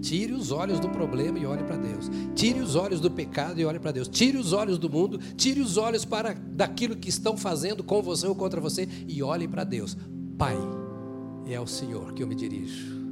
Tire 0.00 0.32
os 0.32 0.50
olhos 0.50 0.80
do 0.80 0.88
problema 0.88 1.38
e 1.38 1.44
olhe 1.44 1.62
para 1.64 1.76
Deus. 1.76 2.10
Tire 2.34 2.60
os 2.60 2.76
olhos 2.76 2.98
do 2.98 3.10
pecado 3.10 3.60
e 3.60 3.64
olhe 3.64 3.78
para 3.78 3.92
Deus. 3.92 4.08
Tire 4.08 4.38
os 4.38 4.54
olhos 4.54 4.78
do 4.78 4.88
mundo, 4.88 5.18
tire 5.36 5.60
os 5.60 5.76
olhos 5.76 6.04
para 6.04 6.32
daquilo 6.32 6.96
que 6.96 7.10
estão 7.10 7.36
fazendo 7.36 7.84
com 7.84 8.00
você 8.00 8.26
ou 8.26 8.34
contra 8.34 8.60
você 8.60 8.88
e 9.06 9.22
olhe 9.22 9.46
para 9.46 9.64
Deus. 9.64 9.98
Pai, 10.38 10.56
é 11.46 11.56
ao 11.56 11.66
Senhor 11.66 12.14
que 12.14 12.22
eu 12.22 12.26
me 12.26 12.34
dirijo. 12.34 13.02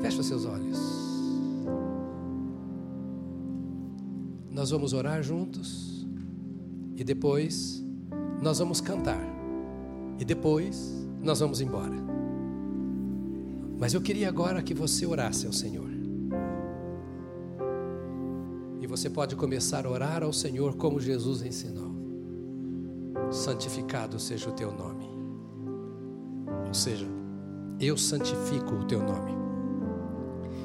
Feche 0.00 0.22
seus 0.22 0.44
olhos. 0.44 1.05
Nós 4.56 4.70
vamos 4.70 4.94
orar 4.94 5.22
juntos 5.22 6.08
e 6.96 7.04
depois 7.04 7.84
nós 8.40 8.58
vamos 8.58 8.80
cantar. 8.80 9.20
E 10.18 10.24
depois 10.24 11.06
nós 11.22 11.40
vamos 11.40 11.60
embora. 11.60 11.94
Mas 13.78 13.92
eu 13.92 14.00
queria 14.00 14.30
agora 14.30 14.62
que 14.62 14.72
você 14.72 15.04
orasse 15.04 15.46
ao 15.46 15.52
Senhor. 15.52 15.90
E 18.80 18.86
você 18.86 19.10
pode 19.10 19.36
começar 19.36 19.84
a 19.84 19.90
orar 19.90 20.22
ao 20.22 20.32
Senhor 20.32 20.74
como 20.76 20.98
Jesus 21.00 21.42
ensinou. 21.42 21.94
Santificado 23.30 24.18
seja 24.18 24.48
o 24.48 24.52
teu 24.52 24.72
nome. 24.72 25.06
Ou 26.66 26.72
seja, 26.72 27.06
eu 27.78 27.98
santifico 27.98 28.74
o 28.74 28.84
teu 28.86 29.02
nome. 29.02 29.32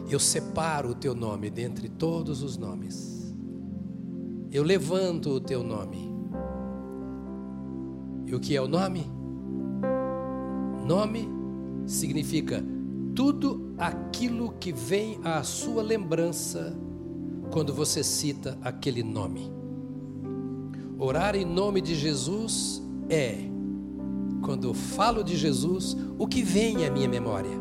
Eu 0.09 0.18
separo 0.18 0.91
o 0.91 0.95
teu 0.95 1.13
nome 1.13 1.49
dentre 1.49 1.89
todos 1.89 2.41
os 2.41 2.55
nomes. 2.55 3.20
Eu 4.52 4.64
levanto 4.64 5.30
o 5.30 5.40
teu 5.40 5.64
nome. 5.64 6.14
E 8.26 8.36
o 8.36 8.40
que 8.40 8.53
é 8.53 8.61
o 8.61 8.68
nome? 8.68 9.10
Nome 10.86 11.30
significa 11.86 12.61
tudo 13.15 13.73
aquilo 13.78 14.53
que 14.60 14.73
vem 14.73 15.19
à 15.23 15.41
sua 15.41 15.82
lembrança 15.82 16.78
quando 17.49 17.73
você 17.73 18.03
cita 18.03 18.57
aquele 18.61 19.02
nome. 19.02 19.49
Orar 20.99 21.34
em 21.36 21.45
nome 21.45 21.80
de 21.80 21.95
Jesus 21.95 22.82
é, 23.10 23.38
quando 24.41 24.68
eu 24.68 24.73
falo 24.73 25.23
de 25.23 25.38
Jesus, 25.38 25.95
o 26.19 26.28
que 26.28 26.44
vem 26.44 26.86
à 26.86 26.91
minha 26.91 27.07
memória. 27.07 27.57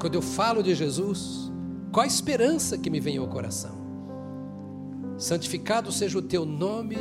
Quando 0.00 0.14
eu 0.14 0.22
falo 0.22 0.62
de 0.62 0.76
Jesus, 0.76 1.50
qual 1.90 2.04
a 2.04 2.06
esperança 2.06 2.78
que 2.78 2.88
me 2.88 3.00
vem 3.00 3.18
ao 3.18 3.26
coração? 3.26 3.79
Santificado 5.20 5.92
seja 5.92 6.16
o 6.16 6.22
teu 6.22 6.46
nome, 6.46 6.96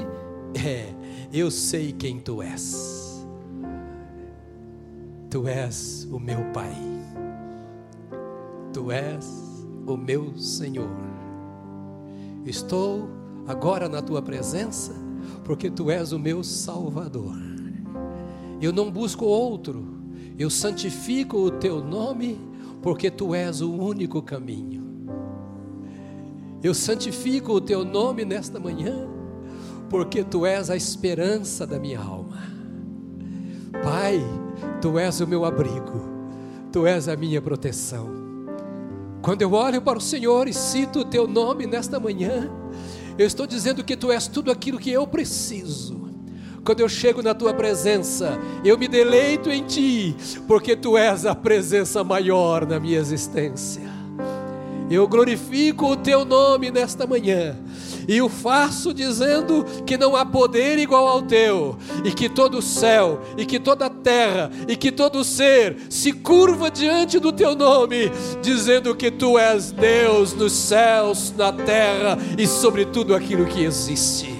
é, 0.53 0.93
eu 1.31 1.49
sei 1.49 1.93
quem 1.93 2.19
tu 2.19 2.41
és. 2.43 3.25
Tu 5.29 5.47
és 5.47 6.05
o 6.11 6.19
meu 6.19 6.43
Pai, 6.51 6.75
tu 8.73 8.91
és 8.91 9.25
o 9.87 9.95
meu 9.95 10.37
Senhor. 10.37 10.89
Estou 12.45 13.07
agora 13.47 13.87
na 13.87 14.01
tua 14.01 14.21
presença, 14.21 14.93
porque 15.45 15.71
tu 15.71 15.89
és 15.89 16.11
o 16.11 16.19
meu 16.19 16.43
Salvador. 16.43 17.37
Eu 18.59 18.73
não 18.73 18.91
busco 18.91 19.23
outro, 19.23 19.97
eu 20.37 20.49
santifico 20.49 21.37
o 21.37 21.51
teu 21.51 21.81
nome, 21.81 22.37
porque 22.81 23.09
tu 23.09 23.33
és 23.33 23.61
o 23.61 23.71
único 23.71 24.21
caminho. 24.21 24.78
Eu 26.61 26.73
santifico 26.73 27.53
o 27.53 27.61
teu 27.61 27.85
nome 27.85 28.25
nesta 28.25 28.59
manhã, 28.59 29.07
porque 29.89 30.23
tu 30.23 30.45
és 30.45 30.69
a 30.69 30.75
esperança 30.75 31.65
da 31.65 31.79
minha 31.79 31.99
alma. 31.99 32.43
Pai, 33.81 34.21
tu 34.81 34.99
és 34.99 35.21
o 35.21 35.27
meu 35.27 35.45
abrigo, 35.45 36.01
tu 36.71 36.85
és 36.85 37.07
a 37.07 37.15
minha 37.15 37.41
proteção. 37.41 38.09
Quando 39.21 39.41
eu 39.41 39.53
olho 39.53 39.81
para 39.81 39.97
o 39.97 40.01
Senhor 40.01 40.47
e 40.47 40.53
cito 40.53 40.99
o 40.99 41.05
teu 41.05 41.27
nome 41.27 41.65
nesta 41.65 41.99
manhã, 41.99 42.49
eu 43.17 43.25
estou 43.25 43.45
dizendo 43.45 43.83
que 43.83 43.95
tu 43.95 44.11
és 44.11 44.27
tudo 44.27 44.51
aquilo 44.51 44.79
que 44.79 44.91
eu 44.91 45.07
preciso. 45.07 46.09
Quando 46.63 46.81
eu 46.81 46.89
chego 46.89 47.21
na 47.21 47.33
tua 47.33 47.53
presença, 47.53 48.37
eu 48.63 48.77
me 48.77 48.87
deleito 48.87 49.49
em 49.49 49.63
ti, 49.63 50.15
porque 50.47 50.75
tu 50.75 50.97
és 50.97 51.25
a 51.25 51.33
presença 51.33 52.03
maior 52.03 52.65
na 52.65 52.79
minha 52.79 52.99
existência. 52.99 53.98
Eu 54.89 55.07
glorifico 55.07 55.91
o 55.91 55.95
teu 55.95 56.25
nome 56.25 56.71
nesta 56.71 57.05
manhã 57.05 57.55
e 58.09 58.23
o 58.23 58.27
faço 58.27 58.91
dizendo 58.91 59.63
que 59.85 59.95
não 59.95 60.15
há 60.15 60.25
poder 60.25 60.79
igual 60.79 61.07
ao 61.07 61.21
teu, 61.21 61.77
e 62.03 62.11
que 62.11 62.27
todo 62.27 62.57
o 62.57 62.61
céu, 62.61 63.21
e 63.37 63.45
que 63.45 63.59
toda 63.59 63.85
a 63.85 63.89
terra, 63.89 64.49
e 64.67 64.75
que 64.75 64.91
todo 64.91 65.23
ser 65.23 65.77
se 65.91 66.11
curva 66.11 66.71
diante 66.71 67.19
do 67.19 67.31
teu 67.31 67.55
nome, 67.55 68.11
dizendo 68.41 68.95
que 68.95 69.11
tu 69.11 69.37
és 69.37 69.71
Deus 69.71 70.33
nos 70.33 70.53
céus, 70.53 71.31
na 71.37 71.53
terra 71.53 72.17
e 72.35 72.47
sobre 72.47 72.83
tudo 72.83 73.13
aquilo 73.13 73.45
que 73.45 73.63
existe. 73.63 74.39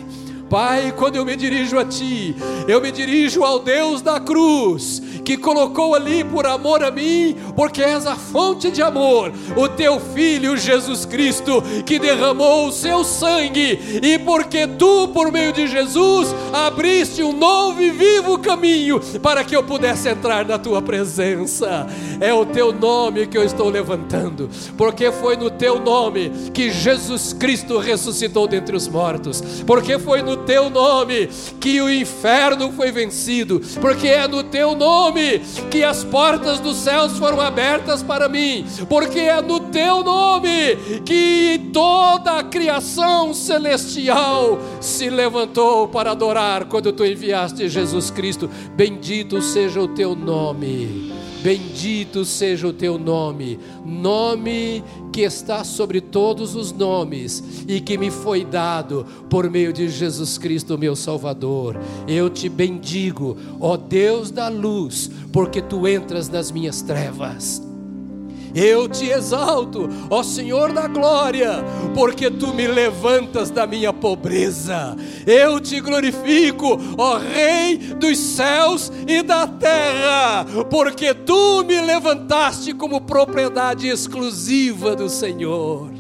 Pai, 0.50 0.92
quando 0.98 1.16
eu 1.16 1.24
me 1.24 1.36
dirijo 1.36 1.78
a 1.78 1.86
Ti, 1.86 2.36
eu 2.68 2.82
me 2.82 2.92
dirijo 2.92 3.44
ao 3.44 3.60
Deus 3.60 4.02
da 4.02 4.20
cruz, 4.20 5.00
que 5.30 5.38
colocou 5.38 5.94
ali 5.94 6.24
por 6.24 6.48
amor 6.48 6.84
a 6.84 6.90
mim, 6.90 7.38
porque 7.56 7.84
és 7.84 8.08
a 8.08 8.16
fonte 8.16 8.72
de 8.72 8.82
amor, 8.82 9.32
o 9.56 9.70
Teu 9.70 10.00
Filho 10.00 10.58
Jesus 10.58 11.06
Cristo, 11.06 11.62
que 11.86 12.00
derramou 12.00 12.68
o 12.68 12.72
Seu 12.72 13.04
sangue, 13.04 14.02
e 14.02 14.18
porque 14.18 14.66
Tu, 14.66 15.08
por 15.10 15.32
meio 15.32 15.54
de 15.54 15.68
Jesus, 15.68 16.34
abriste 16.52 17.22
um 17.22 17.32
novo 17.32 17.80
e 17.80 17.92
vivo 17.92 18.40
caminho 18.40 19.00
para 19.22 19.44
que 19.44 19.56
eu 19.56 19.62
pudesse 19.62 20.10
entrar 20.10 20.44
na 20.46 20.58
Tua 20.58 20.82
presença. 20.82 21.86
É 22.20 22.34
o 22.34 22.44
Teu 22.44 22.74
nome 22.74 23.28
que 23.28 23.38
eu 23.38 23.44
estou 23.44 23.70
levantando, 23.70 24.50
porque 24.76 25.12
foi 25.12 25.38
no 25.38 25.52
Teu 25.52 25.80
nome 25.80 26.32
que 26.52 26.72
Jesus 26.72 27.34
Cristo 27.34 27.78
ressuscitou 27.78 28.48
dentre 28.48 28.76
os 28.76 28.88
mortos, 28.88 29.44
porque 29.68 30.00
foi 30.00 30.24
no 30.24 30.38
teu 30.38 30.72
nome 30.72 31.30
que 31.60 31.80
o 31.82 31.88
inferno 31.88 32.72
foi 32.72 32.92
vencido, 32.92 33.62
porque 33.80 34.08
é 34.08 34.28
no 34.28 34.42
teu 34.44 34.74
nome 34.74 35.19
que 35.70 35.84
as 35.84 36.04
portas 36.04 36.60
dos 36.60 36.78
céus 36.78 37.18
foram 37.18 37.40
abertas 37.40 38.02
para 38.02 38.28
mim, 38.30 38.66
porque 38.88 39.20
é 39.20 39.42
no 39.42 39.60
teu 39.60 40.04
nome 40.04 40.76
que 41.06 41.70
toda 41.74 42.40
a 42.40 42.44
criação 42.44 43.34
celestial 43.34 44.60
se 44.80 45.10
levantou 45.10 45.88
para 45.88 46.12
adorar 46.12 46.66
quando 46.66 46.92
tu 46.92 47.06
enviaste 47.06 47.70
Jesus 47.70 48.10
Cristo. 48.12 48.50
Bendito 48.76 49.42
seja 49.42 49.82
o 49.82 49.88
teu 49.88 50.16
nome. 50.16 51.29
Bendito 51.42 52.26
seja 52.26 52.68
o 52.68 52.74
teu 52.74 52.98
nome, 52.98 53.58
nome 53.86 54.84
que 55.14 55.22
está 55.22 55.64
sobre 55.64 56.02
todos 56.02 56.54
os 56.54 56.72
nomes 56.72 57.64
e 57.68 57.80
que 57.80 57.98
me 57.98 58.12
foi 58.12 58.44
dado 58.44 59.06
por 59.30 59.50
meio 59.50 59.72
de 59.72 59.88
Jesus 59.88 60.38
Cristo, 60.38 60.78
meu 60.78 60.96
Salvador. 60.96 61.80
Eu 62.08 62.30
te 62.30 62.50
bendigo, 62.50 63.38
ó 63.60 63.78
Deus 63.78 64.32
da 64.32 64.50
luz, 64.50 65.10
porque 65.32 65.62
tu 65.62 65.88
entras 65.88 66.28
nas 66.28 66.52
minhas 66.52 66.82
trevas. 66.82 67.69
Eu 68.54 68.88
te 68.88 69.10
exalto, 69.10 69.90
ó 70.10 70.24
Senhor 70.24 70.74
da 70.74 70.88
glória, 70.88 71.64
porque 71.94 72.30
tu 72.30 72.54
me 72.54 72.68
levantas 72.68 73.50
da 73.50 73.68
minha 73.68 73.94
pobreza. 73.94 74.96
Eu 75.26 75.60
te 75.60 75.80
glorifico, 75.80 76.80
ó 76.98 77.18
Rei 77.18 77.78
dos 77.78 78.18
céus 78.18 78.92
e 79.08 79.22
da 79.22 79.48
terra, 79.48 80.46
porque 80.70 81.14
tu 81.14 81.64
me 81.64 81.80
levantaste 81.80 82.74
como 82.74 83.02
propriedade 83.02 83.88
exclusiva 83.88 84.96
do 84.96 85.10
Senhor. 85.10 85.92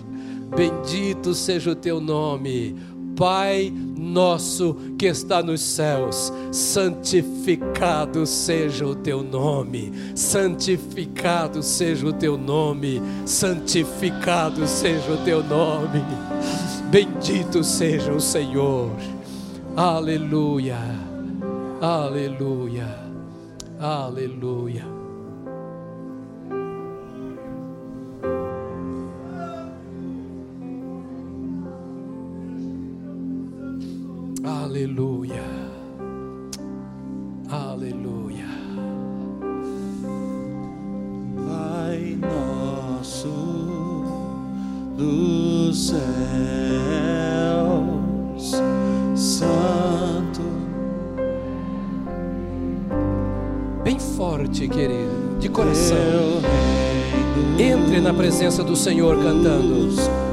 Bendito 0.55 1.35
seja 1.35 1.71
o 1.71 1.75
teu 1.75 2.01
nome, 2.01 2.75
Pai 3.19 3.69
nosso 3.97 4.77
que 4.97 5.07
está 5.07 5.43
nos 5.43 5.59
céus, 5.59 6.31
santificado 6.53 8.25
seja 8.25 8.87
o 8.87 8.95
teu 8.95 9.21
nome, 9.21 9.91
santificado 10.15 11.61
seja 11.61 12.07
o 12.07 12.13
teu 12.13 12.37
nome, 12.37 13.01
santificado 13.25 14.65
seja 14.65 15.11
o 15.11 15.17
teu 15.25 15.43
nome, 15.43 16.01
bendito 16.89 17.61
seja 17.61 18.13
o 18.13 18.21
Senhor, 18.21 18.89
aleluia, 19.75 20.79
aleluia, 21.81 22.87
aleluia. 23.81 24.98
Aleluia. 34.49 35.43
Aleluia. 37.51 38.47
Pai 41.35 42.17
nosso 42.19 43.29
dos 44.97 45.89
céus, 45.89 45.99
Santo. 49.15 50.41
Bem 53.83 53.99
forte, 53.99 54.67
querido, 54.67 55.37
de 55.39 55.47
coração. 55.47 56.41
Entre 57.59 58.01
na 58.01 58.15
presença 58.15 58.63
do 58.63 58.75
Senhor 58.75 59.21
cantando. 59.21 60.28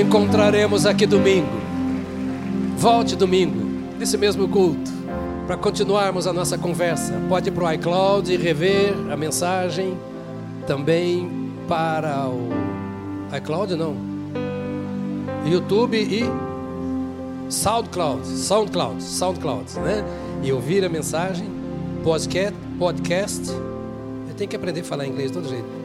Encontraremos 0.00 0.86
aqui 0.86 1.06
domingo. 1.06 1.60
Volte 2.76 3.14
domingo, 3.14 3.60
nesse 3.98 4.16
mesmo 4.16 4.48
culto, 4.48 4.90
para 5.46 5.56
continuarmos 5.56 6.26
a 6.26 6.32
nossa 6.32 6.56
conversa. 6.56 7.12
Pode 7.28 7.48
ir 7.48 7.52
para 7.52 7.64
o 7.64 7.72
iCloud 7.72 8.32
e 8.32 8.36
rever 8.36 8.94
a 9.10 9.16
mensagem. 9.16 9.96
Também 10.66 11.52
para 11.68 12.26
o 12.28 12.48
iCloud, 13.36 13.76
não. 13.76 13.94
YouTube 15.46 15.96
e 15.96 16.24
SoundCloud, 17.50 18.26
SoundCloud, 18.26 19.02
SoundCloud, 19.02 19.78
né? 19.80 20.04
E 20.42 20.52
ouvir 20.52 20.84
a 20.84 20.88
mensagem, 20.88 21.48
podcast, 22.02 22.54
podcast. 22.78 23.50
Eu 23.50 24.34
tenho 24.36 24.48
que 24.48 24.56
aprender 24.56 24.80
a 24.80 24.84
falar 24.84 25.06
inglês 25.06 25.30
de 25.30 25.38
todo 25.38 25.48
jeito? 25.48 25.79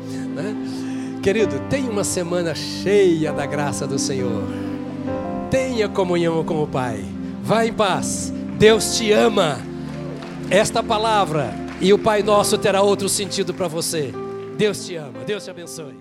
Querido, 1.26 1.60
tenha 1.72 1.90
uma 1.90 2.04
semana 2.04 2.54
cheia 2.54 3.34
da 3.34 3.48
graça 3.48 3.88
do 3.88 3.98
Senhor. 3.98 4.44
Tenha 5.50 5.90
comunhão 5.90 6.46
com 6.46 6.62
o 6.62 6.68
Pai. 6.68 7.04
Vá 7.42 7.66
em 7.66 7.74
paz. 7.74 8.32
Deus 8.60 8.96
te 8.96 9.12
ama. 9.12 9.58
Esta 10.52 10.84
palavra 10.84 11.52
e 11.82 11.92
o 11.92 11.98
Pai 11.98 12.22
Nosso 12.22 12.60
terá 12.60 12.84
outro 12.84 13.10
sentido 13.10 13.56
para 13.56 13.68
você. 13.68 14.14
Deus 14.56 14.86
te 14.86 14.98
ama. 14.98 15.24
Deus 15.26 15.44
te 15.44 15.50
abençoe. 15.50 15.96